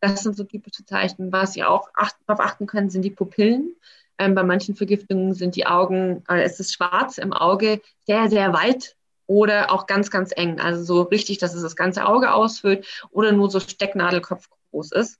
Das 0.00 0.22
sind 0.22 0.36
so 0.36 0.44
typische 0.44 0.84
Zeichen. 0.84 1.32
Was 1.32 1.54
sie 1.54 1.64
auch 1.64 1.88
acht, 1.96 2.14
darauf 2.28 2.44
achten 2.44 2.66
können, 2.66 2.88
sind 2.88 3.02
die 3.02 3.10
Pupillen. 3.10 3.74
Ähm, 4.18 4.34
bei 4.34 4.42
manchen 4.42 4.76
Vergiftungen 4.76 5.34
sind 5.34 5.56
die 5.56 5.66
Augen, 5.66 6.22
äh, 6.28 6.42
es 6.42 6.60
ist 6.60 6.74
schwarz 6.74 7.18
im 7.18 7.32
Auge, 7.32 7.80
sehr, 8.06 8.28
sehr 8.28 8.52
weit 8.52 8.96
oder 9.26 9.72
auch 9.72 9.86
ganz, 9.86 10.10
ganz 10.10 10.32
eng. 10.34 10.60
Also 10.60 10.82
so 10.84 11.02
richtig, 11.02 11.38
dass 11.38 11.54
es 11.54 11.62
das 11.62 11.76
ganze 11.76 12.06
Auge 12.06 12.32
ausfüllt 12.32 12.86
oder 13.10 13.32
nur 13.32 13.50
so 13.50 13.60
Stecknadelkopf 13.60 14.48
groß 14.70 14.92
ist. 14.92 15.18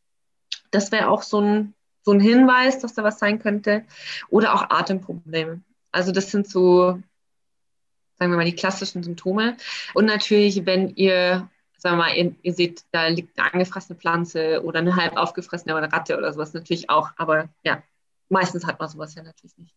Das 0.71 0.93
wäre 0.93 1.09
auch 1.09 1.23
so 1.23 1.41
ein, 1.41 1.75
so 2.03 2.13
ein 2.13 2.21
Hinweis, 2.21 2.79
dass 2.79 2.95
da 2.95 3.03
was 3.03 3.19
sein 3.19 3.39
könnte. 3.39 3.85
Oder 4.29 4.55
auch 4.55 4.71
Atemprobleme. 4.71 5.63
Also 5.91 6.13
das 6.13 6.31
sind 6.31 6.49
so 6.49 6.99
sagen 8.19 8.33
wir 8.33 8.37
mal, 8.37 8.45
die 8.45 8.55
klassischen 8.55 9.03
Symptome. 9.03 9.57
Und 9.95 10.07
natürlich, 10.07 10.67
wenn 10.67 10.95
ihr, 10.97 11.49
sagen 11.77 11.97
wir 11.97 12.05
mal, 12.05 12.17
ihr, 12.17 12.35
ihr 12.43 12.55
seht, 12.55 12.85
da 12.93 13.09
liegt 13.09 13.39
eine 13.39 13.53
angefressene 13.53 13.99
Pflanze 13.99 14.63
oder 14.65 14.79
eine 14.79 14.97
halb 14.97 15.17
aufgefressene 15.17 15.75
oder 15.75 15.85
eine 15.85 15.93
Ratte 15.93 16.17
oder 16.17 16.33
sowas 16.33 16.55
natürlich 16.55 16.91
auch. 16.91 17.11
Aber 17.17 17.49
ja, 17.65 17.83
meistens 18.29 18.67
hat 18.67 18.79
man 18.79 18.89
sowas 18.89 19.15
ja 19.15 19.23
natürlich 19.23 19.57
nicht. 19.59 19.75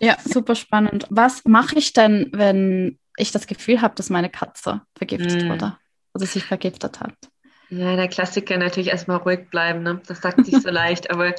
Ja, 0.00 0.16
super 0.22 0.54
spannend. 0.54 1.06
Was 1.10 1.44
mache 1.44 1.78
ich 1.78 1.92
denn, 1.92 2.30
wenn 2.32 2.98
ich 3.16 3.32
das 3.32 3.46
Gefühl 3.46 3.80
habe, 3.80 3.94
dass 3.94 4.10
meine 4.10 4.28
Katze 4.28 4.82
vergiftet 4.96 5.44
mm. 5.44 5.48
wurde 5.48 5.78
oder 6.14 6.26
sich 6.26 6.44
vergiftet 6.44 7.00
hat? 7.00 7.14
Ja, 7.68 7.96
der 7.96 8.08
Klassiker 8.08 8.58
natürlich 8.58 8.88
erstmal 8.88 9.16
ruhig 9.18 9.48
bleiben. 9.50 9.82
Ne? 9.82 10.00
Das 10.06 10.20
sagt 10.20 10.44
sich 10.44 10.56
so 10.62 10.70
leicht, 10.70 11.10
aber 11.10 11.34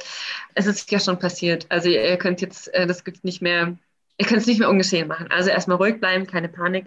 es 0.54 0.66
ist 0.66 0.90
ja 0.90 1.00
schon 1.00 1.18
passiert. 1.18 1.66
Also 1.68 1.88
ihr 1.88 2.16
könnt 2.18 2.40
jetzt 2.40 2.72
äh, 2.74 2.86
das 2.86 3.04
gibt 3.04 3.24
nicht 3.24 3.40
mehr, 3.40 3.76
ihr 4.18 4.26
könnt 4.26 4.40
es 4.40 4.46
nicht 4.46 4.58
mehr 4.58 4.68
ungeschehen 4.68 5.08
machen. 5.08 5.30
Also 5.30 5.50
erstmal 5.50 5.78
ruhig 5.78 6.00
bleiben, 6.00 6.26
keine 6.26 6.48
Panik. 6.48 6.86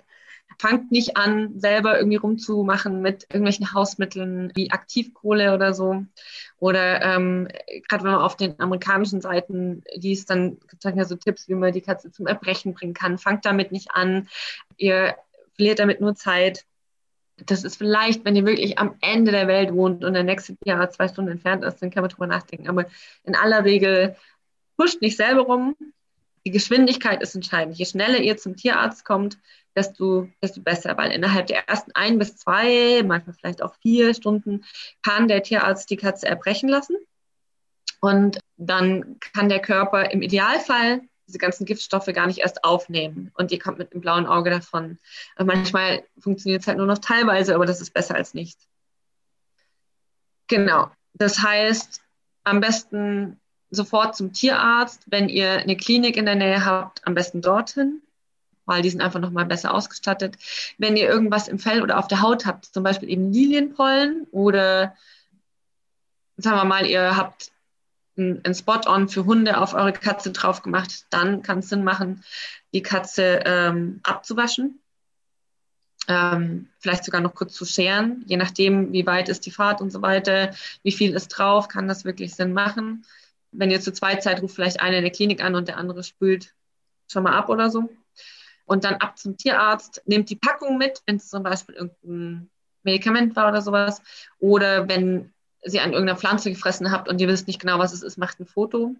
Fangt 0.61 0.91
nicht 0.91 1.17
an, 1.17 1.59
selber 1.59 1.97
irgendwie 1.97 2.17
rumzumachen 2.17 3.01
mit 3.01 3.23
irgendwelchen 3.23 3.73
Hausmitteln 3.73 4.51
wie 4.53 4.71
Aktivkohle 4.71 5.55
oder 5.55 5.73
so. 5.73 6.05
Oder 6.59 7.01
ähm, 7.01 7.47
gerade 7.89 8.03
wenn 8.03 8.11
man 8.11 8.21
auf 8.21 8.37
den 8.37 8.59
amerikanischen 8.59 9.21
Seiten 9.21 9.83
liest, 9.95 10.29
dann 10.29 10.59
gibt 10.69 10.85
es 10.85 10.95
ja 10.95 11.05
so 11.05 11.15
Tipps, 11.15 11.47
wie 11.47 11.55
man 11.55 11.73
die 11.73 11.81
Katze 11.81 12.11
zum 12.11 12.27
Erbrechen 12.27 12.75
bringen 12.75 12.93
kann. 12.93 13.17
Fangt 13.17 13.45
damit 13.45 13.71
nicht 13.71 13.91
an. 13.91 14.29
Ihr 14.77 15.15
verliert 15.55 15.79
damit 15.79 15.99
nur 15.99 16.15
Zeit 16.15 16.65
das 17.45 17.63
ist 17.63 17.77
vielleicht, 17.77 18.25
wenn 18.25 18.35
ihr 18.35 18.45
wirklich 18.45 18.77
am 18.77 18.95
Ende 19.01 19.31
der 19.31 19.47
Welt 19.47 19.73
wohnt 19.73 20.03
und 20.03 20.13
der 20.13 20.23
nächste 20.23 20.55
Jahr 20.65 20.89
zwei 20.89 21.07
Stunden 21.07 21.31
entfernt 21.31 21.63
ist, 21.63 21.81
dann 21.81 21.89
kann 21.89 22.03
man 22.03 22.09
drüber 22.09 22.27
nachdenken. 22.27 22.69
Aber 22.69 22.85
in 23.23 23.35
aller 23.35 23.65
Regel 23.65 24.15
pusht 24.77 25.01
nicht 25.01 25.17
selber 25.17 25.41
rum. 25.41 25.75
Die 26.45 26.51
Geschwindigkeit 26.51 27.21
ist 27.21 27.35
entscheidend. 27.35 27.77
Je 27.77 27.85
schneller 27.85 28.17
ihr 28.19 28.37
zum 28.37 28.55
Tierarzt 28.55 29.05
kommt, 29.05 29.37
desto, 29.75 30.27
desto 30.41 30.61
besser, 30.61 30.97
weil 30.97 31.11
innerhalb 31.11 31.47
der 31.47 31.67
ersten 31.67 31.91
ein 31.93 32.19
bis 32.19 32.35
zwei, 32.35 33.03
manchmal 33.03 33.35
vielleicht 33.35 33.61
auch 33.61 33.75
vier 33.81 34.13
Stunden, 34.13 34.65
kann 35.03 35.27
der 35.27 35.43
Tierarzt 35.43 35.89
die 35.89 35.97
Katze 35.97 36.27
erbrechen 36.27 36.69
lassen. 36.69 36.97
Und 37.99 38.39
dann 38.57 39.17
kann 39.19 39.49
der 39.49 39.59
Körper 39.59 40.11
im 40.11 40.21
Idealfall 40.21 41.01
diese 41.27 41.37
ganzen 41.37 41.65
Giftstoffe 41.65 42.07
gar 42.07 42.27
nicht 42.27 42.39
erst 42.39 42.63
aufnehmen 42.63 43.31
und 43.35 43.51
ihr 43.51 43.59
kommt 43.59 43.77
mit 43.77 43.93
dem 43.93 44.01
blauen 44.01 44.25
Auge 44.25 44.49
davon. 44.49 44.99
Und 45.37 45.45
manchmal 45.45 46.03
funktioniert 46.19 46.61
es 46.61 46.67
halt 46.67 46.77
nur 46.77 46.87
noch 46.87 46.97
teilweise, 46.97 47.55
aber 47.55 47.65
das 47.65 47.79
ist 47.79 47.93
besser 47.93 48.15
als 48.15 48.33
nichts. 48.33 48.67
Genau. 50.47 50.91
Das 51.13 51.39
heißt, 51.39 52.01
am 52.43 52.59
besten 52.59 53.39
sofort 53.69 54.15
zum 54.15 54.33
Tierarzt. 54.33 55.03
Wenn 55.07 55.29
ihr 55.29 55.59
eine 55.59 55.77
Klinik 55.77 56.17
in 56.17 56.25
der 56.25 56.35
Nähe 56.35 56.65
habt, 56.65 57.07
am 57.07 57.13
besten 57.13 57.41
dorthin, 57.41 58.01
weil 58.71 58.81
die 58.81 58.89
sind 58.89 59.01
einfach 59.01 59.19
nochmal 59.19 59.45
besser 59.45 59.73
ausgestattet. 59.73 60.37
Wenn 60.77 60.95
ihr 60.95 61.09
irgendwas 61.09 61.49
im 61.49 61.59
Fell 61.59 61.83
oder 61.83 61.99
auf 61.99 62.07
der 62.07 62.21
Haut 62.21 62.45
habt, 62.45 62.65
zum 62.65 62.83
Beispiel 62.83 63.09
eben 63.09 63.33
Lilienpollen 63.33 64.27
oder 64.31 64.95
sagen 66.37 66.55
wir 66.55 66.63
mal, 66.63 66.85
ihr 66.85 67.17
habt 67.17 67.51
ein 68.15 68.55
Spot-on 68.55 69.09
für 69.09 69.25
Hunde 69.25 69.59
auf 69.59 69.73
eure 69.73 69.91
Katze 69.91 70.31
drauf 70.31 70.61
gemacht, 70.61 71.05
dann 71.09 71.41
kann 71.41 71.59
es 71.59 71.69
Sinn 71.69 71.83
machen, 71.83 72.23
die 72.73 72.81
Katze 72.81 73.41
ähm, 73.45 73.99
abzuwaschen. 74.03 74.79
Ähm, 76.07 76.69
vielleicht 76.79 77.03
sogar 77.03 77.19
noch 77.19 77.35
kurz 77.35 77.53
zu 77.53 77.65
scheren, 77.65 78.23
je 78.25 78.37
nachdem, 78.37 78.93
wie 78.93 79.05
weit 79.05 79.27
ist 79.27 79.45
die 79.45 79.51
Fahrt 79.51 79.81
und 79.81 79.91
so 79.91 80.01
weiter, 80.01 80.51
wie 80.81 80.91
viel 80.93 81.13
ist 81.13 81.27
drauf, 81.27 81.67
kann 81.67 81.89
das 81.89 82.05
wirklich 82.05 82.33
Sinn 82.35 82.53
machen. 82.53 83.05
Wenn 83.51 83.69
ihr 83.69 83.81
zu 83.81 83.91
zweit 83.91 84.23
seid, 84.23 84.41
ruft 84.41 84.55
vielleicht 84.55 84.81
einer 84.81 84.97
in 84.97 85.03
der 85.03 85.11
Klinik 85.11 85.43
an 85.43 85.55
und 85.55 85.67
der 85.67 85.77
andere 85.77 86.03
spült 86.03 86.53
schon 87.11 87.23
mal 87.23 87.33
ab 87.33 87.49
oder 87.49 87.69
so. 87.69 87.89
Und 88.65 88.83
dann 88.83 88.95
ab 88.95 89.17
zum 89.17 89.37
Tierarzt, 89.37 90.01
nehmt 90.05 90.29
die 90.29 90.35
Packung 90.35 90.77
mit, 90.77 91.01
wenn 91.05 91.17
es 91.17 91.29
zum 91.29 91.43
Beispiel 91.43 91.75
irgendein 91.75 92.49
Medikament 92.83 93.35
war 93.35 93.49
oder 93.49 93.61
sowas. 93.61 94.01
Oder 94.39 94.87
wenn 94.87 95.33
sie 95.63 95.79
an 95.79 95.93
irgendeiner 95.93 96.17
Pflanze 96.17 96.49
gefressen 96.49 96.91
habt 96.91 97.07
und 97.09 97.21
ihr 97.21 97.27
wisst 97.27 97.47
nicht 97.47 97.59
genau, 97.59 97.79
was 97.79 97.93
es 97.93 98.01
ist, 98.01 98.17
macht 98.17 98.39
ein 98.39 98.45
Foto, 98.45 98.95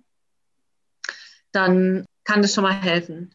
dann 1.52 2.06
kann 2.24 2.41
das 2.41 2.54
schon 2.54 2.63
mal 2.63 2.74
helfen. 2.74 3.34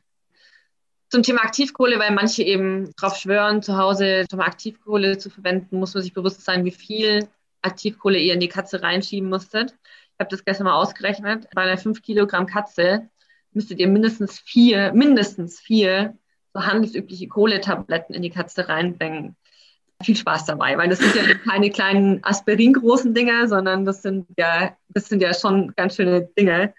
Zum 1.09 1.23
Thema 1.23 1.43
Aktivkohle, 1.43 1.99
weil 1.99 2.13
manche 2.13 2.43
eben 2.43 2.93
darauf 2.97 3.17
schwören, 3.17 3.63
zu 3.63 3.77
Hause 3.77 4.27
schon 4.29 4.39
mal 4.39 4.47
Aktivkohle 4.47 5.19
zu 5.19 5.31
verwenden, 5.31 5.79
muss 5.79 5.95
man 5.95 6.03
sich 6.03 6.13
bewusst 6.13 6.45
sein, 6.45 6.65
wie 6.65 6.73
viel 6.73 7.29
Aktivkohle 7.63 8.19
ihr 8.19 8.35
in 8.35 8.41
die 8.41 8.49
Katze 8.49 8.83
reinschieben 8.83 9.29
musstet. 9.29 9.75
Ich 10.13 10.21
habe 10.21 10.31
das 10.31 10.45
gestern 10.45 10.65
mal 10.65 10.75
ausgerechnet. 10.75 11.49
Bei 11.55 11.63
einer 11.63 11.79
5 11.79 12.03
Kilogramm 12.03 12.47
Katze 12.47 13.09
müsstet 13.57 13.81
ihr 13.81 13.89
mindestens 13.89 14.39
vier, 14.39 14.93
mindestens 14.93 15.59
vier 15.59 16.17
so 16.55 16.65
handelsübliche 16.65 17.29
Kohletabletten 17.29 18.15
in 18.15 18.23
die 18.23 18.31
Katze 18.31 18.69
reinbringen 18.69 19.37
viel 20.03 20.17
Spaß 20.17 20.45
dabei, 20.45 20.77
weil 20.77 20.89
das 20.89 20.99
sind 20.99 21.15
ja 21.15 21.35
keine 21.35 21.71
kleinen 21.71 22.23
Aspirin-großen 22.23 23.15
Dinger, 23.15 23.49
sondern 23.49 23.85
das 23.85 24.03
sind 24.03 24.27
ja, 24.37 24.77
das 24.89 25.09
sind 25.09 25.23
ja 25.23 25.33
schon 25.33 25.75
ganz 25.75 25.97
schöne 25.97 26.23
Dinge. 26.39 26.75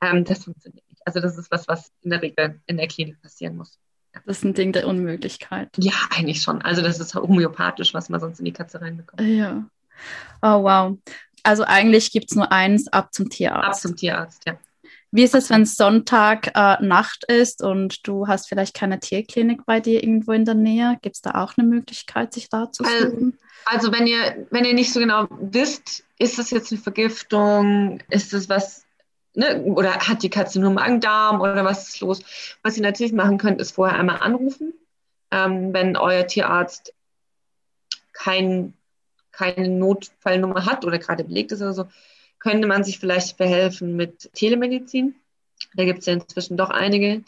Ähm, 0.00 0.24
das 0.24 0.44
funktioniert 0.44 0.88
nicht. 0.88 1.02
Also 1.04 1.20
das 1.20 1.36
ist 1.36 1.50
was, 1.50 1.68
was 1.68 1.92
in 2.02 2.10
der 2.10 2.22
Regel 2.22 2.60
in 2.66 2.78
der 2.78 2.88
Klinik 2.88 3.20
passieren 3.20 3.56
muss. 3.56 3.78
Das 4.26 4.38
ist 4.38 4.44
ein 4.44 4.54
Ding 4.54 4.72
der 4.72 4.86
Unmöglichkeit. 4.86 5.70
Ja, 5.78 5.92
eigentlich 6.10 6.42
schon. 6.42 6.62
Also 6.62 6.82
das 6.82 6.98
ist 6.98 7.14
homöopathisch, 7.14 7.94
was 7.94 8.08
man 8.08 8.20
sonst 8.20 8.38
in 8.38 8.44
die 8.44 8.52
Katze 8.52 8.80
reinbekommt. 8.80 9.22
Ja. 9.22 9.64
Oh, 10.42 10.62
wow. 10.62 10.98
Also 11.42 11.64
eigentlich 11.64 12.12
gibt 12.12 12.30
es 12.30 12.36
nur 12.36 12.52
eins 12.52 12.88
ab 12.88 13.12
zum 13.12 13.28
Tierarzt. 13.28 13.66
Ab 13.66 13.90
zum 13.90 13.96
Tierarzt, 13.96 14.42
ja. 14.46 14.58
Wie 15.14 15.24
ist 15.24 15.34
es, 15.34 15.50
wenn 15.50 15.62
es 15.62 15.76
Sonntag 15.76 16.52
äh, 16.54 16.82
Nacht 16.82 17.24
ist 17.30 17.62
und 17.62 18.06
du 18.08 18.28
hast 18.28 18.48
vielleicht 18.48 18.74
keine 18.74 18.98
Tierklinik 18.98 19.66
bei 19.66 19.78
dir 19.78 20.02
irgendwo 20.02 20.32
in 20.32 20.46
der 20.46 20.54
Nähe? 20.54 20.98
Gibt 21.02 21.16
es 21.16 21.20
da 21.20 21.42
auch 21.42 21.52
eine 21.58 21.68
Möglichkeit, 21.68 22.32
sich 22.32 22.48
da 22.48 22.72
zu 22.72 22.82
suchen? 22.82 23.38
Also, 23.66 23.88
also 23.90 23.92
wenn 23.92 24.06
ihr, 24.06 24.46
wenn 24.50 24.64
ihr 24.64 24.72
nicht 24.72 24.90
so 24.90 25.00
genau 25.00 25.26
wisst, 25.30 26.04
ist 26.18 26.38
das 26.38 26.50
jetzt 26.50 26.72
eine 26.72 26.80
Vergiftung, 26.80 28.00
ist 28.08 28.32
das 28.32 28.48
was, 28.48 28.86
ne, 29.34 29.62
oder 29.64 29.92
hat 29.98 30.22
die 30.22 30.30
Katze 30.30 30.58
nur 30.58 30.70
Magen-Darm 30.70 31.42
oder 31.42 31.62
was 31.62 31.90
ist 31.90 32.00
los? 32.00 32.22
Was 32.62 32.78
ihr 32.78 32.82
natürlich 32.82 33.12
machen 33.12 33.36
könnt, 33.36 33.60
ist 33.60 33.72
vorher 33.72 33.98
einmal 33.98 34.20
anrufen. 34.20 34.72
Ähm, 35.30 35.74
wenn 35.74 35.98
euer 35.98 36.26
Tierarzt 36.26 36.94
kein, 38.14 38.72
keine 39.30 39.68
Notfallnummer 39.68 40.64
hat 40.64 40.86
oder 40.86 40.98
gerade 40.98 41.24
belegt 41.24 41.52
ist 41.52 41.60
oder 41.60 41.74
so, 41.74 41.84
könnte 42.42 42.66
man 42.66 42.82
sich 42.82 42.98
vielleicht 42.98 43.36
behelfen 43.36 43.94
mit 43.94 44.32
Telemedizin. 44.34 45.14
Da 45.74 45.84
gibt 45.84 46.00
es 46.00 46.06
ja 46.06 46.14
inzwischen 46.14 46.56
doch 46.56 46.70
einige. 46.70 47.22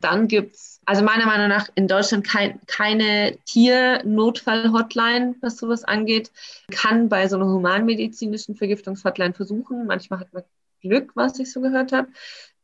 Dann 0.00 0.26
gibt 0.26 0.56
es, 0.56 0.80
also 0.84 1.04
meiner 1.04 1.24
Meinung 1.24 1.48
nach, 1.48 1.68
in 1.76 1.86
Deutschland 1.86 2.26
kein, 2.26 2.60
keine 2.66 3.38
Tiernotfall-Hotline, 3.44 5.36
was 5.40 5.56
sowas 5.56 5.84
angeht. 5.84 6.32
Kann 6.72 7.08
bei 7.08 7.28
so 7.28 7.36
einer 7.36 7.46
humanmedizinischen 7.46 8.56
Vergiftungshotline 8.56 9.34
versuchen. 9.34 9.86
Manchmal 9.86 10.18
hat 10.18 10.32
man 10.32 10.42
Glück, 10.80 11.12
was 11.14 11.38
ich 11.38 11.52
so 11.52 11.60
gehört 11.60 11.92
habe. 11.92 12.08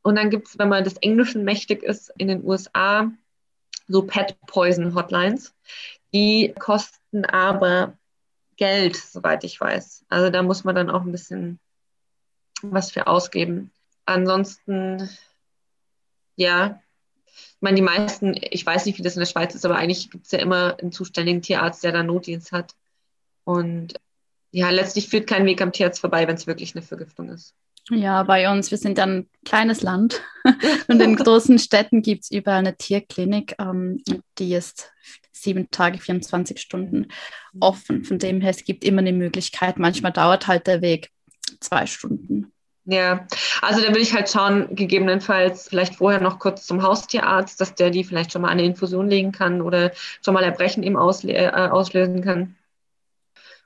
Und 0.02 0.16
dann 0.16 0.30
gibt 0.30 0.48
es, 0.48 0.58
wenn 0.58 0.68
man 0.68 0.82
des 0.82 0.96
Englischen 0.96 1.44
mächtig 1.44 1.84
ist, 1.84 2.12
in 2.18 2.26
den 2.26 2.44
USA 2.44 3.12
so 3.86 4.02
Pet 4.02 4.36
Poison 4.46 4.96
Hotlines. 4.96 5.54
Die 6.12 6.52
kosten 6.58 7.24
aber 7.24 7.96
Geld, 8.56 8.96
soweit 8.96 9.44
ich 9.44 9.60
weiß. 9.60 10.04
Also 10.08 10.30
da 10.30 10.42
muss 10.42 10.64
man 10.64 10.74
dann 10.74 10.90
auch 10.90 11.02
ein 11.02 11.12
bisschen 11.12 11.60
was 12.62 12.90
für 12.90 13.06
ausgeben. 13.06 13.70
Ansonsten, 14.04 15.08
ja, 16.36 16.80
ich 17.26 17.56
meine, 17.60 17.76
die 17.76 17.82
meisten, 17.82 18.34
ich 18.50 18.66
weiß 18.66 18.86
nicht, 18.86 18.98
wie 18.98 19.02
das 19.02 19.14
in 19.16 19.20
der 19.20 19.26
Schweiz 19.26 19.54
ist, 19.54 19.64
aber 19.64 19.76
eigentlich 19.76 20.10
gibt 20.10 20.26
es 20.26 20.32
ja 20.32 20.38
immer 20.38 20.76
einen 20.80 20.92
zuständigen 20.92 21.42
Tierarzt, 21.42 21.84
der 21.84 21.92
da 21.92 22.02
Notdienst 22.02 22.52
hat. 22.52 22.74
Und 23.44 23.94
ja, 24.50 24.70
letztlich 24.70 25.08
führt 25.08 25.26
kein 25.26 25.46
Weg 25.46 25.62
am 25.62 25.72
Tierarzt 25.72 26.00
vorbei, 26.00 26.26
wenn 26.26 26.34
es 26.36 26.46
wirklich 26.46 26.74
eine 26.74 26.82
Vergiftung 26.82 27.30
ist. 27.30 27.54
Ja, 27.90 28.22
bei 28.22 28.50
uns, 28.50 28.70
wir 28.70 28.78
sind 28.78 28.98
ein 29.00 29.28
kleines 29.44 29.82
Land 29.82 30.22
und 30.88 31.00
in 31.00 31.16
großen 31.16 31.58
Städten 31.58 32.02
gibt 32.02 32.24
es 32.24 32.30
überall 32.30 32.58
eine 32.58 32.76
Tierklinik, 32.76 33.56
ähm, 33.58 34.02
die 34.38 34.54
ist 34.54 34.92
sieben 35.32 35.70
Tage, 35.70 35.98
24 35.98 36.60
Stunden 36.60 37.08
offen. 37.58 38.04
Von 38.04 38.18
dem 38.18 38.40
her, 38.40 38.50
es 38.50 38.64
gibt 38.64 38.84
immer 38.84 39.00
eine 39.00 39.12
Möglichkeit. 39.12 39.78
Manchmal 39.78 40.12
dauert 40.12 40.46
halt 40.46 40.68
der 40.68 40.80
Weg 40.80 41.10
zwei 41.58 41.86
Stunden. 41.86 42.51
Ja, 42.84 43.28
also 43.60 43.80
da 43.80 43.94
will 43.94 44.02
ich 44.02 44.12
halt 44.12 44.28
schauen, 44.28 44.74
gegebenenfalls 44.74 45.68
vielleicht 45.68 45.94
vorher 45.94 46.20
noch 46.20 46.40
kurz 46.40 46.66
zum 46.66 46.82
Haustierarzt, 46.82 47.60
dass 47.60 47.76
der 47.76 47.90
die 47.90 48.02
vielleicht 48.02 48.32
schon 48.32 48.42
mal 48.42 48.48
eine 48.48 48.64
Infusion 48.64 49.08
legen 49.08 49.30
kann 49.30 49.62
oder 49.62 49.92
schon 50.24 50.34
mal 50.34 50.42
Erbrechen 50.42 50.82
eben 50.82 50.96
äh, 50.96 51.48
auslösen 51.48 52.22
kann. 52.22 52.56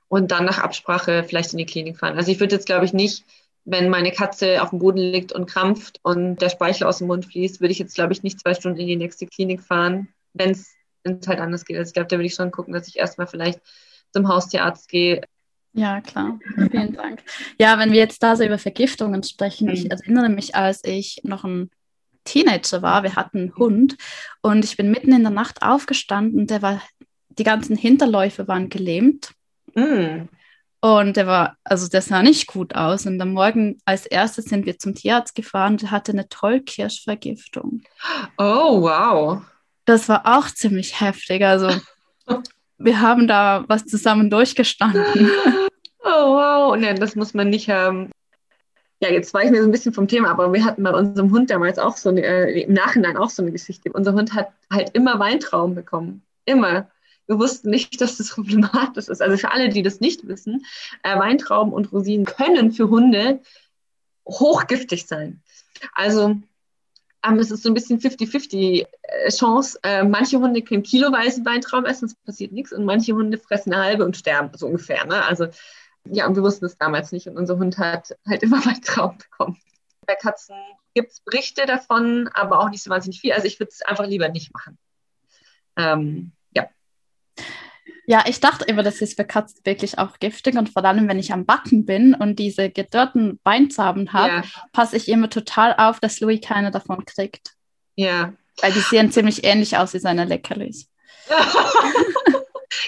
Und 0.07 0.31
dann 0.31 0.45
nach 0.45 0.59
Absprache 0.59 1.23
vielleicht 1.23 1.51
in 1.51 1.57
die 1.57 1.65
Klinik 1.65 1.97
fahren. 1.97 2.15
Also 2.15 2.31
ich 2.31 2.39
würde 2.39 2.55
jetzt, 2.55 2.67
glaube 2.67 2.85
ich, 2.85 2.93
nicht, 2.93 3.25
wenn 3.65 3.89
meine 3.89 4.11
Katze 4.11 4.61
auf 4.61 4.69
dem 4.69 4.79
Boden 4.79 4.99
liegt 4.99 5.33
und 5.33 5.49
krampft 5.49 5.99
und 6.03 6.37
der 6.37 6.49
Speichel 6.49 6.85
aus 6.87 6.99
dem 6.99 7.07
Mund 7.07 7.25
fließt, 7.25 7.59
würde 7.59 7.71
ich 7.71 7.79
jetzt, 7.79 7.95
glaube 7.95 8.13
ich, 8.13 8.23
nicht 8.23 8.39
zwei 8.39 8.53
Stunden 8.53 8.79
in 8.79 8.87
die 8.87 8.95
nächste 8.95 9.25
Klinik 9.25 9.61
fahren, 9.63 10.09
wenn 10.33 10.51
es 10.51 10.75
halt 11.27 11.39
anders 11.39 11.65
geht. 11.65 11.77
Also 11.77 11.89
ich 11.89 11.93
glaube, 11.93 12.07
da 12.07 12.17
würde 12.17 12.27
ich 12.27 12.35
schon 12.35 12.51
gucken, 12.51 12.73
dass 12.73 12.87
ich 12.87 12.97
erstmal 12.97 13.27
vielleicht 13.27 13.59
zum 14.13 14.27
Haustierarzt 14.29 14.87
gehe, 14.87 15.23
ja, 15.77 16.01
klar. 16.01 16.39
Vielen 16.71 16.93
Dank. 16.93 17.21
Ja, 17.59 17.77
wenn 17.77 17.91
wir 17.91 17.99
jetzt 17.99 18.23
da 18.23 18.35
so 18.35 18.43
über 18.43 18.57
Vergiftungen 18.57 19.21
sprechen, 19.23 19.67
mhm. 19.67 19.73
ich 19.73 19.91
erinnere 19.91 20.29
mich, 20.29 20.55
als 20.55 20.83
ich 20.83 21.21
noch 21.23 21.43
ein 21.43 21.69
Teenager 22.23 22.81
war. 22.81 23.03
Wir 23.03 23.15
hatten 23.15 23.37
einen 23.37 23.55
Hund 23.55 23.95
und 24.41 24.65
ich 24.65 24.75
bin 24.75 24.91
mitten 24.91 25.13
in 25.13 25.21
der 25.21 25.31
Nacht 25.31 25.61
aufgestanden 25.61 26.47
der 26.47 26.61
war, 26.61 26.81
die 27.29 27.43
ganzen 27.43 27.75
Hinterläufe 27.75 28.47
waren 28.47 28.69
gelähmt. 28.69 29.31
Mm. 29.75 30.27
Und 30.79 31.17
der 31.17 31.27
war, 31.27 31.57
also 31.63 31.87
der 31.87 32.01
sah 32.01 32.21
nicht 32.21 32.47
gut 32.47 32.75
aus. 32.75 33.05
Und 33.05 33.21
am 33.21 33.33
Morgen 33.33 33.79
als 33.85 34.05
erstes 34.05 34.45
sind 34.45 34.65
wir 34.65 34.77
zum 34.77 34.95
Tierarzt 34.95 35.35
gefahren, 35.35 35.77
der 35.77 35.91
hatte 35.91 36.11
eine 36.11 36.27
Tollkirschvergiftung. 36.27 37.83
Oh, 38.37 38.81
wow. 38.81 39.41
Das 39.85 40.09
war 40.09 40.23
auch 40.25 40.47
ziemlich 40.49 40.99
heftig. 40.99 41.43
Also 41.43 41.69
wir 42.77 42.99
haben 42.99 43.27
da 43.27 43.63
was 43.67 43.85
zusammen 43.85 44.29
durchgestanden. 44.29 45.29
Oh, 46.07 46.35
wow. 46.35 46.77
Nee, 46.77 46.93
das 46.93 47.15
muss 47.15 47.33
man 47.33 47.49
nicht 47.49 47.69
haben. 47.69 48.11
Ja, 49.01 49.09
jetzt 49.09 49.33
war 49.33 49.43
ich 49.43 49.51
mir 49.51 49.61
so 49.61 49.67
ein 49.67 49.71
bisschen 49.71 49.93
vom 49.93 50.07
Thema, 50.07 50.29
aber 50.29 50.53
wir 50.53 50.63
hatten 50.63 50.81
bei 50.81 50.91
unserem 50.91 51.31
Hund 51.31 51.49
damals 51.49 51.77
auch 51.77 51.97
so 51.97 52.09
eine, 52.09 52.21
äh, 52.23 52.61
im 52.61 52.73
Nachhinein 52.73 53.17
auch 53.17 53.29
so 53.29 53.43
eine 53.43 53.51
Geschichte. 53.51 53.91
Unser 53.91 54.13
Hund 54.13 54.33
hat 54.33 54.51
halt 54.71 54.91
immer 54.95 55.19
Weintrauben 55.19 55.75
bekommen. 55.75 56.23
Immer. 56.45 56.89
Wir 57.27 57.37
wussten 57.37 57.69
nicht, 57.69 57.99
dass 57.99 58.17
das 58.17 58.29
problematisch 58.35 59.09
ist. 59.09 59.21
Also 59.21 59.37
für 59.37 59.51
alle, 59.51 59.69
die 59.69 59.83
das 59.83 59.99
nicht 59.99 60.27
wissen, 60.27 60.65
äh, 61.03 61.19
Weintrauben 61.19 61.73
und 61.73 61.91
Rosinen 61.91 62.25
können 62.25 62.71
für 62.71 62.89
Hunde 62.89 63.41
hochgiftig 64.25 65.05
sein. 65.07 65.41
Also 65.93 66.37
ähm, 67.25 67.39
es 67.39 67.51
ist 67.51 67.63
so 67.63 67.69
ein 67.69 67.73
bisschen 67.73 67.99
50-50 67.99 68.85
äh, 69.03 69.29
Chance. 69.29 69.77
Äh, 69.83 70.03
manche 70.03 70.39
Hunde 70.39 70.61
können 70.61 70.83
kiloweise 70.83 71.43
Weintrauben 71.43 71.85
essen, 71.85 72.05
es 72.05 72.15
passiert 72.15 72.53
nichts. 72.53 72.71
Und 72.71 72.85
manche 72.85 73.13
Hunde 73.13 73.37
fressen 73.37 73.73
eine 73.73 73.83
halbe 73.83 74.05
und 74.05 74.15
sterben, 74.15 74.49
so 74.57 74.67
ungefähr. 74.67 75.05
Ne? 75.05 75.23
Also 75.25 75.47
ja, 76.11 76.27
und 76.27 76.35
wir 76.35 76.43
wussten 76.43 76.65
es 76.65 76.77
damals 76.77 77.11
nicht. 77.11 77.27
Und 77.27 77.37
unser 77.37 77.57
Hund 77.57 77.77
hat 77.77 78.15
halt 78.27 78.43
immer 78.43 78.65
Weintrauben 78.65 79.17
bekommen. 79.17 79.57
Bei 80.05 80.15
Katzen 80.15 80.55
gibt 80.93 81.11
es 81.11 81.19
Berichte 81.19 81.65
davon, 81.65 82.29
aber 82.33 82.59
auch 82.59 82.69
nicht 82.69 82.83
so 82.83 82.89
wahnsinnig 82.89 83.19
viel. 83.19 83.33
Also 83.33 83.47
ich 83.47 83.59
würde 83.59 83.71
es 83.71 83.81
einfach 83.81 84.07
lieber 84.07 84.29
nicht 84.29 84.53
machen. 84.53 84.77
Ähm, 85.75 86.31
ja. 86.55 86.67
Ja, 88.05 88.23
ich 88.25 88.39
dachte 88.39 88.65
immer, 88.65 88.83
das 88.83 89.01
ist 89.01 89.17
für 89.17 89.25
Katzen 89.25 89.65
wirklich 89.65 89.99
auch 89.99 90.17
giftig 90.19 90.55
und 90.55 90.69
vor 90.69 90.83
allem, 90.85 91.09
wenn 91.09 91.19
ich 91.19 91.33
am 91.33 91.45
Backen 91.45 91.85
bin 91.85 92.15
und 92.15 92.39
diese 92.39 92.69
gedörrten 92.69 93.39
Weinsamen 93.43 94.13
habe, 94.13 94.33
ja. 94.33 94.43
passe 94.71 94.95
ich 94.95 95.09
immer 95.09 95.29
total 95.29 95.75
auf, 95.77 95.99
dass 95.99 96.21
Louis 96.21 96.39
keine 96.41 96.71
davon 96.71 97.03
kriegt. 97.05 97.53
Ja. 97.95 98.33
Weil 98.61 98.71
die 98.71 98.79
sehen 98.79 99.11
ziemlich 99.11 99.43
ähnlich 99.43 99.77
aus 99.77 99.93
wie 99.93 99.99
seine 99.99 100.23
Leckerlis. 100.23 100.89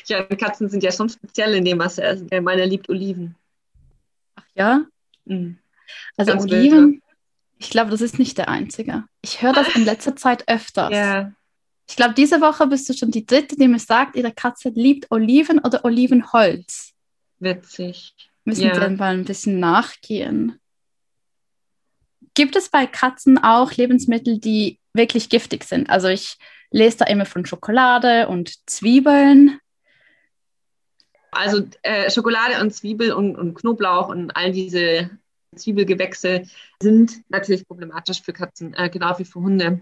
ja, 0.06 0.24
Katzen 0.24 0.70
sind 0.70 0.84
ja 0.84 0.92
schon 0.92 1.10
speziell 1.10 1.56
in 1.56 1.66
dem, 1.66 1.80
was 1.80 1.96
sie 1.96 2.04
essen. 2.04 2.30
Meiner 2.44 2.66
liebt 2.66 2.90
Oliven. 2.90 3.36
Ach 4.36 4.46
ja? 4.56 4.86
Mhm. 5.26 5.58
Also 6.18 6.34
Ganz 6.34 6.44
Oliven, 6.44 6.92
wild, 6.92 7.04
ich 7.60 7.70
glaube, 7.70 7.92
das 7.92 8.02
ist 8.02 8.20
nicht 8.20 8.38
der 8.38 8.50
einzige. 8.50 9.04
Ich 9.22 9.42
höre 9.42 9.54
das 9.54 9.76
in 9.76 9.86
letzter 9.86 10.16
Zeit 10.16 10.48
öfters. 10.48 10.92
Ja. 10.92 11.32
Ich 11.90 11.96
glaube, 11.96 12.14
diese 12.14 12.40
Woche 12.40 12.68
bist 12.68 12.88
du 12.88 12.94
schon 12.94 13.12
die 13.12 13.26
dritte, 13.26 13.56
die 13.56 13.68
mir 13.68 13.80
sagt, 13.80 14.16
ihre 14.16 14.32
Katze 14.32 14.70
liebt 14.70 15.12
Oliven 15.12 15.60
oder 15.60 15.84
Olivenholz. 15.84 16.94
Witzig. 17.40 18.14
Müssen 18.46 18.68
ja. 18.68 18.80
wir 18.80 18.90
mal 18.90 19.14
ein 19.14 19.26
bisschen 19.26 19.60
nachgehen. 19.60 20.60
Gibt 22.36 22.56
es 22.56 22.70
bei 22.70 22.86
Katzen 22.86 23.38
auch 23.38 23.74
Lebensmittel, 23.74 24.40
die 24.40 24.80
wirklich 24.94 25.30
giftig 25.30 25.64
sind? 25.64 25.90
Also 25.90 26.08
ich 26.08 26.38
lese 26.72 26.98
da 26.98 27.06
immer 27.06 27.26
von 27.26 27.46
Schokolade 27.46 28.28
und 28.28 28.54
Zwiebeln. 28.70 29.60
Also 31.32 31.68
äh, 31.84 32.10
Schokolade 32.10 32.62
und 32.62 32.74
Zwiebel 32.74 33.14
und, 33.14 33.36
und 33.36 33.56
Knoblauch 33.56 34.10
und 34.10 34.36
all 34.36 34.52
diese 34.52 35.10
Zwiebelgewächse 35.56 36.44
sind 36.82 37.22
natürlich 37.30 37.68
problematisch 37.68 38.22
für 38.22 38.34
Katzen, 38.34 38.74
äh, 38.74 38.90
genau 38.90 39.18
wie 39.18 39.26
für 39.26 39.40
Hunde. 39.40 39.80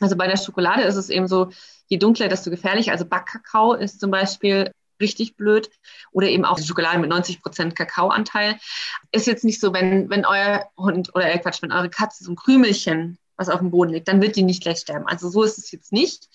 Also 0.00 0.16
bei 0.16 0.26
der 0.26 0.36
Schokolade 0.36 0.82
ist 0.82 0.96
es 0.96 1.10
eben 1.10 1.28
so, 1.28 1.50
je 1.86 1.98
dunkler, 1.98 2.28
desto 2.28 2.50
gefährlicher. 2.50 2.92
Also 2.92 3.04
Backkakao 3.04 3.74
ist 3.74 4.00
zum 4.00 4.10
Beispiel 4.10 4.72
richtig 5.00 5.36
blöd. 5.36 5.70
Oder 6.12 6.28
eben 6.28 6.44
auch 6.44 6.58
Schokolade 6.58 6.98
mit 6.98 7.10
90 7.10 7.42
Prozent 7.42 7.76
Kakaoanteil. 7.76 8.58
Ist 9.10 9.26
jetzt 9.26 9.44
nicht 9.44 9.60
so, 9.60 9.72
wenn, 9.74 10.08
wenn 10.08 10.24
euer 10.24 10.66
Hund 10.76 11.14
oder 11.14 11.30
äh, 11.30 11.38
Quatsch, 11.38 11.62
wenn 11.62 11.72
eure 11.72 11.90
Katze 11.90 12.24
so 12.24 12.32
ein 12.32 12.36
Krümelchen, 12.36 13.18
was 13.42 13.48
auf 13.48 13.60
dem 13.60 13.70
Boden 13.70 13.92
liegt, 13.92 14.08
dann 14.08 14.22
wird 14.22 14.36
die 14.36 14.42
nicht 14.42 14.62
gleich 14.62 14.78
sterben. 14.78 15.06
Also 15.06 15.28
so 15.28 15.42
ist 15.42 15.58
es 15.58 15.70
jetzt 15.72 15.92
nicht. 15.92 16.28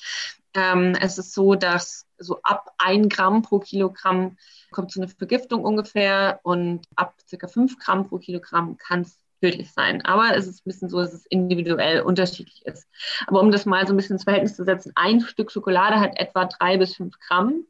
Ähm, 0.53 0.95
es 1.01 1.17
ist 1.17 1.33
so, 1.33 1.55
dass 1.55 2.05
so 2.17 2.39
ab 2.43 2.73
ein 2.77 3.09
Gramm 3.09 3.41
pro 3.41 3.59
Kilogramm 3.59 4.37
kommt 4.71 4.91
so 4.91 5.01
eine 5.01 5.09
Vergiftung 5.09 5.63
ungefähr 5.63 6.39
und 6.43 6.85
ab 6.95 7.15
circa 7.27 7.47
fünf 7.47 7.79
Gramm 7.79 8.07
pro 8.07 8.17
Kilogramm 8.17 8.77
kann 8.77 9.01
es 9.01 9.19
tödlich 9.41 9.71
sein. 9.71 10.03
Aber 10.03 10.35
es 10.35 10.47
ist 10.47 10.59
ein 10.59 10.69
bisschen 10.69 10.89
so, 10.89 10.99
dass 10.99 11.13
es 11.13 11.25
individuell 11.27 12.01
unterschiedlich 12.01 12.65
ist. 12.65 12.87
Aber 13.27 13.39
um 13.39 13.51
das 13.51 13.65
mal 13.65 13.85
so 13.87 13.93
ein 13.93 13.97
bisschen 13.97 14.15
ins 14.15 14.23
Verhältnis 14.23 14.55
zu 14.55 14.65
setzen, 14.65 14.91
ein 14.95 15.21
Stück 15.21 15.51
Schokolade 15.51 15.99
hat 15.99 16.19
etwa 16.19 16.45
drei 16.45 16.77
bis 16.77 16.95
fünf 16.95 17.17
Gramm. 17.19 17.65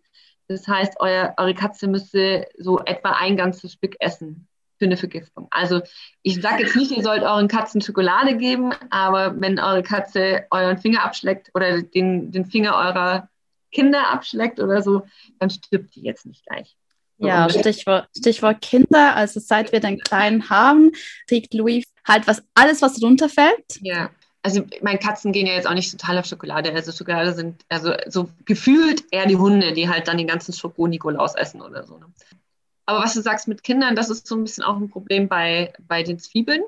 Das 0.47 0.67
heißt, 0.67 0.95
euer, 1.00 1.34
eure 1.38 1.54
Katze 1.54 1.88
müsste 1.88 2.47
so 2.58 2.80
etwa 2.80 3.12
ein 3.12 3.36
ganzes 3.36 3.73
Stück 3.73 3.95
essen 4.00 4.47
für 4.77 4.85
eine 4.85 4.97
Vergiftung. 4.97 5.47
Also 5.51 5.81
ich 6.21 6.41
sage 6.41 6.63
jetzt 6.63 6.75
nicht, 6.75 6.91
ihr 6.91 7.03
sollt 7.03 7.23
euren 7.23 7.47
Katzen 7.47 7.81
Schokolade 7.81 8.37
geben, 8.37 8.73
aber 8.89 9.39
wenn 9.39 9.59
eure 9.59 9.83
Katze 9.83 10.45
euren 10.51 10.77
Finger 10.77 11.03
abschleckt 11.03 11.49
oder 11.53 11.81
den, 11.81 12.31
den 12.31 12.45
Finger 12.45 12.75
eurer 12.75 13.29
Kinder 13.71 14.09
abschleckt 14.09 14.59
oder 14.59 14.81
so, 14.81 15.03
dann 15.39 15.49
stirbt 15.49 15.95
die 15.95 16.01
jetzt 16.01 16.25
nicht 16.25 16.45
gleich. 16.45 16.77
Ja, 17.19 17.49
Stichwort, 17.49 18.07
Stichwort 18.15 18.61
Kinder. 18.61 19.15
Also 19.15 19.39
seit 19.39 19.71
wir 19.71 19.79
den 19.79 19.99
Kleinen 19.99 20.49
haben, 20.49 20.91
kriegt 21.27 21.53
Louis 21.53 21.83
halt 22.07 22.27
was, 22.27 22.43
alles, 22.53 22.81
was 22.81 23.01
runterfällt. 23.01 23.79
Ja. 23.81 24.11
Also 24.43 24.63
meine 24.81 24.99
Katzen 24.99 25.33
gehen 25.33 25.47
ja 25.47 25.53
jetzt 25.53 25.67
auch 25.67 25.73
nicht 25.73 25.91
total 25.91 26.19
auf 26.19 26.25
Schokolade. 26.25 26.71
Also 26.71 26.91
Schokolade 26.91 27.33
sind 27.33 27.65
also 27.69 27.93
so 28.07 28.29
gefühlt 28.45 29.03
eher 29.11 29.25
die 29.25 29.35
Hunde, 29.35 29.73
die 29.73 29.89
halt 29.89 30.07
dann 30.07 30.17
den 30.17 30.27
ganzen 30.27 30.53
Schoko-Nikolaus 30.53 31.35
essen 31.35 31.61
oder 31.61 31.83
so. 31.83 31.97
Ne? 31.97 32.05
Aber 32.88 33.04
was 33.04 33.13
du 33.13 33.21
sagst 33.21 33.47
mit 33.47 33.63
Kindern, 33.63 33.95
das 33.95 34.10
ist 34.10 34.26
so 34.26 34.36
ein 34.36 34.43
bisschen 34.43 34.63
auch 34.63 34.78
ein 34.78 34.89
Problem 34.89 35.28
bei, 35.28 35.73
bei 35.88 36.02
den 36.02 36.17
Zwiebeln. 36.17 36.63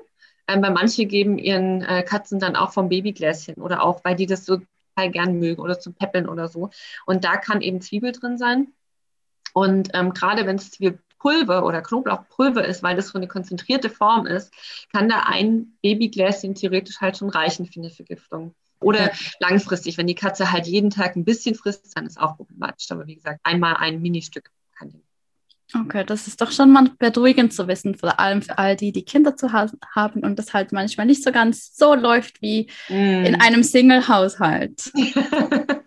Ähm, 0.46 0.62
weil 0.62 0.72
manche 0.72 1.06
geben 1.06 1.38
ihren 1.38 1.82
äh, 1.82 2.02
Katzen 2.02 2.38
dann 2.38 2.56
auch 2.56 2.72
vom 2.72 2.88
Babygläschen 2.88 3.54
oder 3.54 3.82
auch, 3.82 4.04
weil 4.04 4.16
die 4.16 4.26
das 4.26 4.44
so 4.44 4.56
total 4.58 5.10
gern 5.10 5.38
mögen 5.38 5.62
oder 5.62 5.78
zum 5.78 5.94
Peppeln 5.94 6.28
oder 6.28 6.48
so. 6.48 6.70
Und 7.06 7.24
da 7.24 7.36
kann 7.36 7.60
eben 7.60 7.80
Zwiebel 7.80 8.12
drin 8.12 8.36
sein. 8.36 8.68
Und 9.52 9.90
ähm, 9.94 10.12
gerade 10.12 10.46
wenn 10.46 10.56
es 10.56 10.70
Pulver 11.18 11.64
oder 11.64 11.82
Knoblauchpulver 11.82 12.64
ist, 12.64 12.82
weil 12.82 12.96
das 12.96 13.08
so 13.08 13.18
eine 13.18 13.28
konzentrierte 13.28 13.90
Form 13.90 14.26
ist, 14.26 14.52
kann 14.92 15.08
da 15.08 15.24
ein 15.26 15.76
Babygläschen 15.82 16.54
theoretisch 16.54 17.00
halt 17.00 17.16
schon 17.16 17.30
reichen 17.30 17.66
für 17.66 17.80
eine 17.80 17.90
Vergiftung. 17.90 18.54
Oder 18.80 19.12
langfristig, 19.38 19.98
wenn 19.98 20.06
die 20.06 20.14
Katze 20.14 20.52
halt 20.52 20.66
jeden 20.66 20.90
Tag 20.90 21.14
ein 21.14 21.24
bisschen 21.24 21.54
frisst, 21.54 21.96
dann 21.96 22.06
ist 22.06 22.18
auch 22.18 22.36
problematisch. 22.36 22.90
Aber 22.90 23.06
wie 23.06 23.16
gesagt, 23.16 23.40
einmal 23.42 23.76
ein 23.76 24.00
Ministück 24.00 24.50
kann 24.76 24.88
die. 24.90 25.09
Okay, 25.72 26.04
das 26.04 26.26
ist 26.26 26.40
doch 26.40 26.50
schon 26.50 26.72
mal 26.72 26.90
beruhigend 26.98 27.52
zu 27.52 27.68
wissen, 27.68 27.94
vor 27.94 28.18
allem 28.18 28.42
für 28.42 28.58
all 28.58 28.74
die, 28.76 28.92
die 28.92 29.04
Kinder 29.04 29.36
zu 29.36 29.52
ha 29.52 29.70
haben 29.94 30.24
und 30.24 30.38
das 30.38 30.52
halt 30.52 30.72
manchmal 30.72 31.06
nicht 31.06 31.22
so 31.22 31.30
ganz 31.30 31.76
so 31.76 31.94
läuft 31.94 32.42
wie 32.42 32.68
mm. 32.88 33.24
in 33.24 33.40
einem 33.40 33.62
Single-Haushalt. 33.62 34.90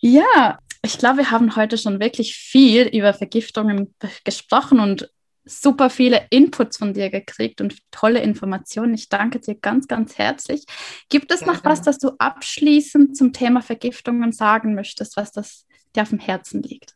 ja, 0.00 0.58
ich 0.82 0.98
glaube, 0.98 1.18
wir 1.18 1.30
haben 1.30 1.54
heute 1.56 1.76
schon 1.76 2.00
wirklich 2.00 2.34
viel 2.34 2.86
über 2.86 3.12
Vergiftungen 3.12 3.94
gesprochen 4.24 4.80
und 4.80 5.10
super 5.44 5.90
viele 5.90 6.26
Inputs 6.30 6.78
von 6.78 6.94
dir 6.94 7.10
gekriegt 7.10 7.60
und 7.60 7.76
tolle 7.90 8.20
Informationen. 8.20 8.94
Ich 8.94 9.08
danke 9.08 9.38
dir 9.38 9.54
ganz, 9.54 9.86
ganz 9.86 10.18
herzlich. 10.18 10.64
Gibt 11.08 11.30
es 11.30 11.40
ja, 11.40 11.48
noch 11.48 11.64
was, 11.64 11.82
das 11.82 11.98
du 11.98 12.10
abschließend 12.18 13.16
zum 13.16 13.32
Thema 13.32 13.62
Vergiftungen 13.62 14.32
sagen 14.32 14.74
möchtest, 14.74 15.16
was 15.16 15.32
das 15.32 15.66
dir 15.94 16.02
auf 16.02 16.10
dem 16.10 16.18
Herzen 16.18 16.62
liegt? 16.62 16.95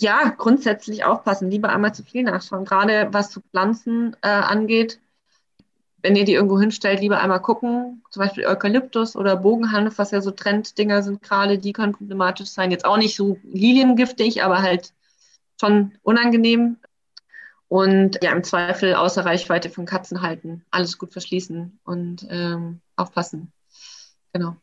Ja, 0.00 0.34
grundsätzlich 0.36 1.04
aufpassen, 1.04 1.50
lieber 1.50 1.70
einmal 1.70 1.94
zu 1.94 2.02
viel 2.02 2.22
nachschauen, 2.22 2.64
gerade 2.64 3.08
was 3.12 3.30
zu 3.30 3.40
Pflanzen 3.40 4.16
äh, 4.22 4.28
angeht 4.28 5.00
wenn 6.02 6.16
ihr 6.16 6.24
die 6.24 6.34
irgendwo 6.34 6.58
hinstellt, 6.58 7.00
lieber 7.00 7.20
einmal 7.20 7.40
gucken. 7.40 8.02
Zum 8.10 8.22
Beispiel 8.22 8.46
Eukalyptus 8.46 9.16
oder 9.16 9.36
Bogenhanf, 9.36 9.98
was 9.98 10.10
ja 10.10 10.20
so 10.20 10.30
Trenddinger 10.30 11.02
sind 11.02 11.22
gerade, 11.22 11.58
die 11.58 11.72
können 11.72 11.92
problematisch 11.92 12.48
sein. 12.48 12.70
Jetzt 12.70 12.84
auch 12.84 12.96
nicht 12.96 13.16
so 13.16 13.38
liliengiftig, 13.44 14.42
aber 14.42 14.62
halt 14.62 14.92
schon 15.60 15.92
unangenehm. 16.02 16.78
Und 17.68 18.18
ja, 18.22 18.32
im 18.32 18.42
Zweifel 18.42 18.94
außer 18.94 19.24
Reichweite 19.24 19.70
von 19.70 19.86
Katzen 19.86 20.22
halten. 20.22 20.64
Alles 20.70 20.98
gut 20.98 21.12
verschließen 21.12 21.78
und 21.84 22.26
ähm, 22.28 22.80
aufpassen. 22.96 23.52
Genau. 24.32 24.56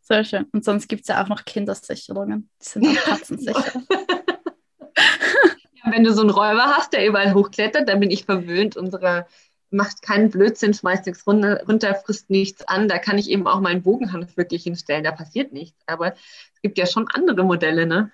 Sehr 0.00 0.24
schön. 0.24 0.44
Und 0.52 0.64
sonst 0.64 0.88
gibt 0.88 1.02
es 1.02 1.08
ja 1.08 1.22
auch 1.22 1.28
noch 1.28 1.44
Kindersicherungen. 1.44 2.48
Die 2.62 2.66
sind 2.66 2.86
auch 2.86 2.94
katzensicher. 3.04 3.82
Wenn 5.94 6.04
du 6.04 6.12
so 6.12 6.22
einen 6.22 6.30
Räuber 6.30 6.74
hast, 6.76 6.92
der 6.92 7.06
überall 7.06 7.34
hochklettert, 7.34 7.88
dann 7.88 8.00
bin 8.00 8.10
ich 8.10 8.24
verwöhnt. 8.24 8.76
Unsere 8.76 9.26
macht 9.70 10.02
keinen 10.02 10.30
Blödsinn, 10.30 10.74
schmeißt 10.74 11.06
nichts 11.06 11.26
runter, 11.26 11.62
runter, 11.66 11.94
frisst 11.94 12.30
nichts 12.30 12.66
an. 12.66 12.88
Da 12.88 12.98
kann 12.98 13.16
ich 13.16 13.30
eben 13.30 13.46
auch 13.46 13.60
meinen 13.60 13.82
Bogenhanf 13.82 14.36
wirklich 14.36 14.64
hinstellen. 14.64 15.04
Da 15.04 15.12
passiert 15.12 15.52
nichts. 15.52 15.78
Aber 15.86 16.14
es 16.14 16.62
gibt 16.62 16.78
ja 16.78 16.86
schon 16.86 17.06
andere 17.12 17.44
Modelle, 17.44 17.86
ne? 17.86 18.10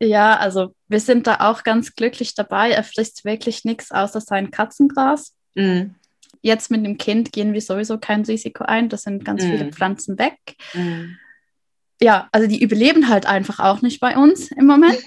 Ja, 0.00 0.36
also 0.36 0.74
wir 0.88 0.98
sind 0.98 1.28
da 1.28 1.48
auch 1.48 1.62
ganz 1.62 1.94
glücklich 1.94 2.34
dabei. 2.34 2.70
Er 2.70 2.82
frisst 2.82 3.24
wirklich 3.24 3.64
nichts 3.64 3.92
außer 3.92 4.20
sein 4.20 4.50
Katzengras. 4.50 5.34
Mhm. 5.56 5.94
jetzt 6.42 6.72
mit 6.72 6.84
dem 6.84 6.98
Kind 6.98 7.30
gehen 7.30 7.52
wir 7.52 7.60
sowieso 7.60 7.98
kein 7.98 8.22
Risiko 8.22 8.64
ein. 8.64 8.88
Da 8.88 8.96
sind 8.96 9.24
ganz 9.24 9.44
mm. 9.44 9.46
viele 9.46 9.70
Pflanzen 9.70 10.18
weg. 10.18 10.36
Mm. 10.72 11.14
Ja, 12.00 12.28
also 12.32 12.48
die 12.48 12.60
überleben 12.60 13.08
halt 13.08 13.26
einfach 13.26 13.60
auch 13.60 13.80
nicht 13.82 14.00
bei 14.00 14.16
uns 14.16 14.50
im 14.50 14.66
Moment. 14.66 15.04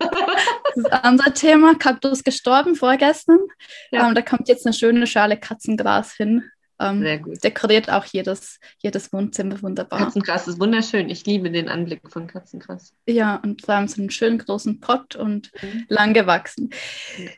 das 0.74 0.84
ist 0.84 1.08
unser 1.08 1.34
Thema. 1.34 1.74
Kaktus 1.74 2.24
gestorben 2.24 2.74
vorgestern. 2.74 3.38
Ja. 3.90 4.08
Ähm, 4.08 4.14
da 4.14 4.22
kommt 4.22 4.48
jetzt 4.48 4.66
eine 4.66 4.72
schöne 4.72 5.06
Schale 5.06 5.38
Katzengras 5.38 6.12
hin. 6.14 6.44
Ähm, 6.80 7.02
Sehr 7.02 7.18
gut. 7.18 7.44
Dekoriert 7.44 7.90
auch 7.90 8.04
jedes, 8.04 8.58
jedes 8.78 9.12
Wohnzimmer 9.12 9.62
wunderbar. 9.62 10.00
Katzengras 10.00 10.48
ist 10.48 10.60
wunderschön. 10.60 11.08
Ich 11.08 11.24
liebe 11.24 11.50
den 11.50 11.68
Anblick 11.68 12.00
von 12.10 12.26
Katzengras. 12.26 12.92
Ja, 13.06 13.36
und 13.36 13.66
wir 13.66 13.76
haben 13.76 13.88
so 13.88 14.00
einen 14.00 14.10
schönen 14.10 14.38
großen 14.38 14.80
Pott 14.80 15.14
und 15.16 15.50
mhm. 15.62 15.86
lang 15.88 16.14
gewachsen. 16.14 16.70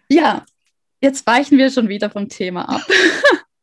Ja, 0.08 0.44
jetzt 1.00 1.26
weichen 1.26 1.58
wir 1.58 1.70
schon 1.70 1.88
wieder 1.88 2.10
vom 2.10 2.28
Thema 2.28 2.68
ab. 2.68 2.82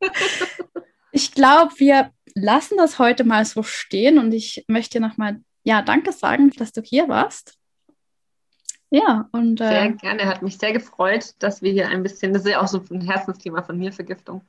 ich 1.11 1.31
glaube, 1.31 1.73
wir 1.77 2.11
lassen 2.35 2.77
das 2.77 2.99
heute 2.99 3.23
mal 3.23 3.45
so 3.45 3.63
stehen 3.63 4.19
und 4.19 4.31
ich 4.31 4.63
möchte 4.67 4.99
nochmal 4.99 5.39
ja, 5.63 5.81
danke 5.81 6.11
sagen, 6.11 6.51
dass 6.51 6.71
du 6.71 6.81
hier 6.81 7.07
warst. 7.07 7.57
Ja, 8.93 9.27
und. 9.31 9.59
Äh, 9.59 9.69
sehr 9.69 9.91
gerne, 9.93 10.27
hat 10.27 10.43
mich 10.43 10.59
sehr 10.59 10.71
gefreut, 10.71 11.33
dass 11.39 11.63
wir 11.63 11.71
hier 11.71 11.89
ein 11.89 12.03
bisschen, 12.03 12.31
das 12.31 12.45
ist 12.45 12.51
ja 12.51 12.61
auch 12.61 12.67
so 12.67 12.79
ein 12.91 13.01
Herzensthema 13.01 13.63
von 13.63 13.79
mir, 13.79 13.91
Vergiftung. 13.91 14.41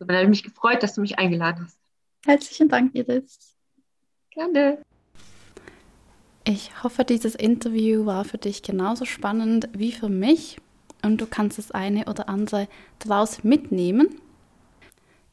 Also, 0.00 0.10
hat 0.10 0.28
mich 0.28 0.42
gefreut, 0.42 0.82
dass 0.82 0.94
du 0.94 1.02
mich 1.02 1.18
eingeladen 1.18 1.66
hast. 1.66 1.78
Herzlichen 2.24 2.70
Dank, 2.70 2.94
Iris. 2.94 3.54
Gerne. 4.30 4.78
Ich 6.44 6.82
hoffe, 6.82 7.04
dieses 7.04 7.34
Interview 7.34 8.06
war 8.06 8.24
für 8.24 8.38
dich 8.38 8.62
genauso 8.62 9.04
spannend 9.04 9.68
wie 9.74 9.92
für 9.92 10.08
mich 10.08 10.56
und 11.02 11.20
du 11.20 11.26
kannst 11.26 11.58
das 11.58 11.70
eine 11.70 12.06
oder 12.06 12.30
andere 12.30 12.68
daraus 13.00 13.44
mitnehmen. 13.44 14.18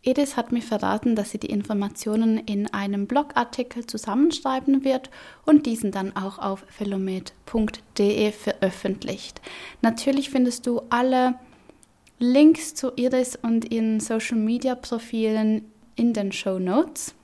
Edith 0.06 0.38
hat 0.38 0.52
mir 0.52 0.62
verraten, 0.62 1.16
dass 1.16 1.32
sie 1.32 1.40
die 1.40 1.50
Informationen 1.50 2.38
in 2.38 2.72
einem 2.72 3.08
Blogartikel 3.08 3.88
zusammenschreiben 3.88 4.84
wird 4.84 5.10
und 5.46 5.66
diesen 5.66 5.92
dann 5.92 6.16
auch 6.16 6.38
auf 6.38 6.64
philomet.de 6.70 8.32
veröffentlicht. 8.32 9.42
Natürlich 9.82 10.30
findest 10.30 10.68
du 10.68 10.82
alle 10.92 11.36
Links 12.20 12.76
zu 12.76 12.92
Iris 12.96 13.36
und 13.36 13.74
ihren 13.74 14.00
Social 14.00 14.38
Media 14.38 14.76
Profilen 14.76 15.66
in 15.96 16.14
den 16.14 16.32
Show 16.32 16.60
Notes. 16.60 17.16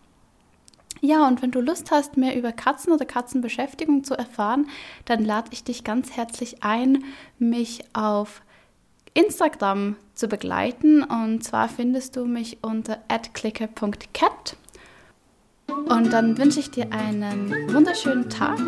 Ja, 1.02 1.28
und 1.28 1.42
wenn 1.42 1.52
du 1.52 1.62
Lust 1.62 1.92
hast, 1.92 2.18
mehr 2.18 2.36
über 2.36 2.52
Katzen 2.52 2.94
oder 2.94 3.06
Katzenbeschäftigung 3.06 4.04
zu 4.04 4.16
erfahren, 4.16 4.68
dann 5.06 5.24
lade 5.24 5.50
ich 5.52 5.64
dich 5.64 5.84
ganz 5.84 6.12
herzlich 6.18 6.64
ein, 6.64 7.04
mich 7.40 7.84
auf 7.94 8.42
Instagram 9.14 9.96
zu 10.14 10.28
begleiten. 10.28 11.04
Und 11.04 11.44
zwar 11.44 11.70
findest 11.70 12.16
du 12.16 12.26
mich 12.26 12.60
unter 12.62 13.00
adclicker.cat. 13.08 14.56
Und 15.68 16.12
dann 16.12 16.38
wünsche 16.38 16.60
ich 16.60 16.72
dir 16.72 16.92
einen 16.92 17.74
wunderschönen 17.74 18.30
Tag. 18.30 18.60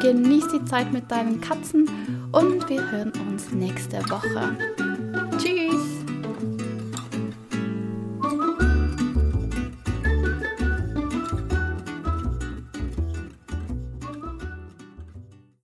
Genieß 0.00 0.48
die 0.48 0.64
Zeit 0.64 0.92
mit 0.92 1.10
deinen 1.10 1.40
Katzen 1.40 1.88
und 2.32 2.68
wir 2.68 2.90
hören 2.90 3.12
uns 3.28 3.52
nächste 3.52 3.98
Woche. 4.10 4.91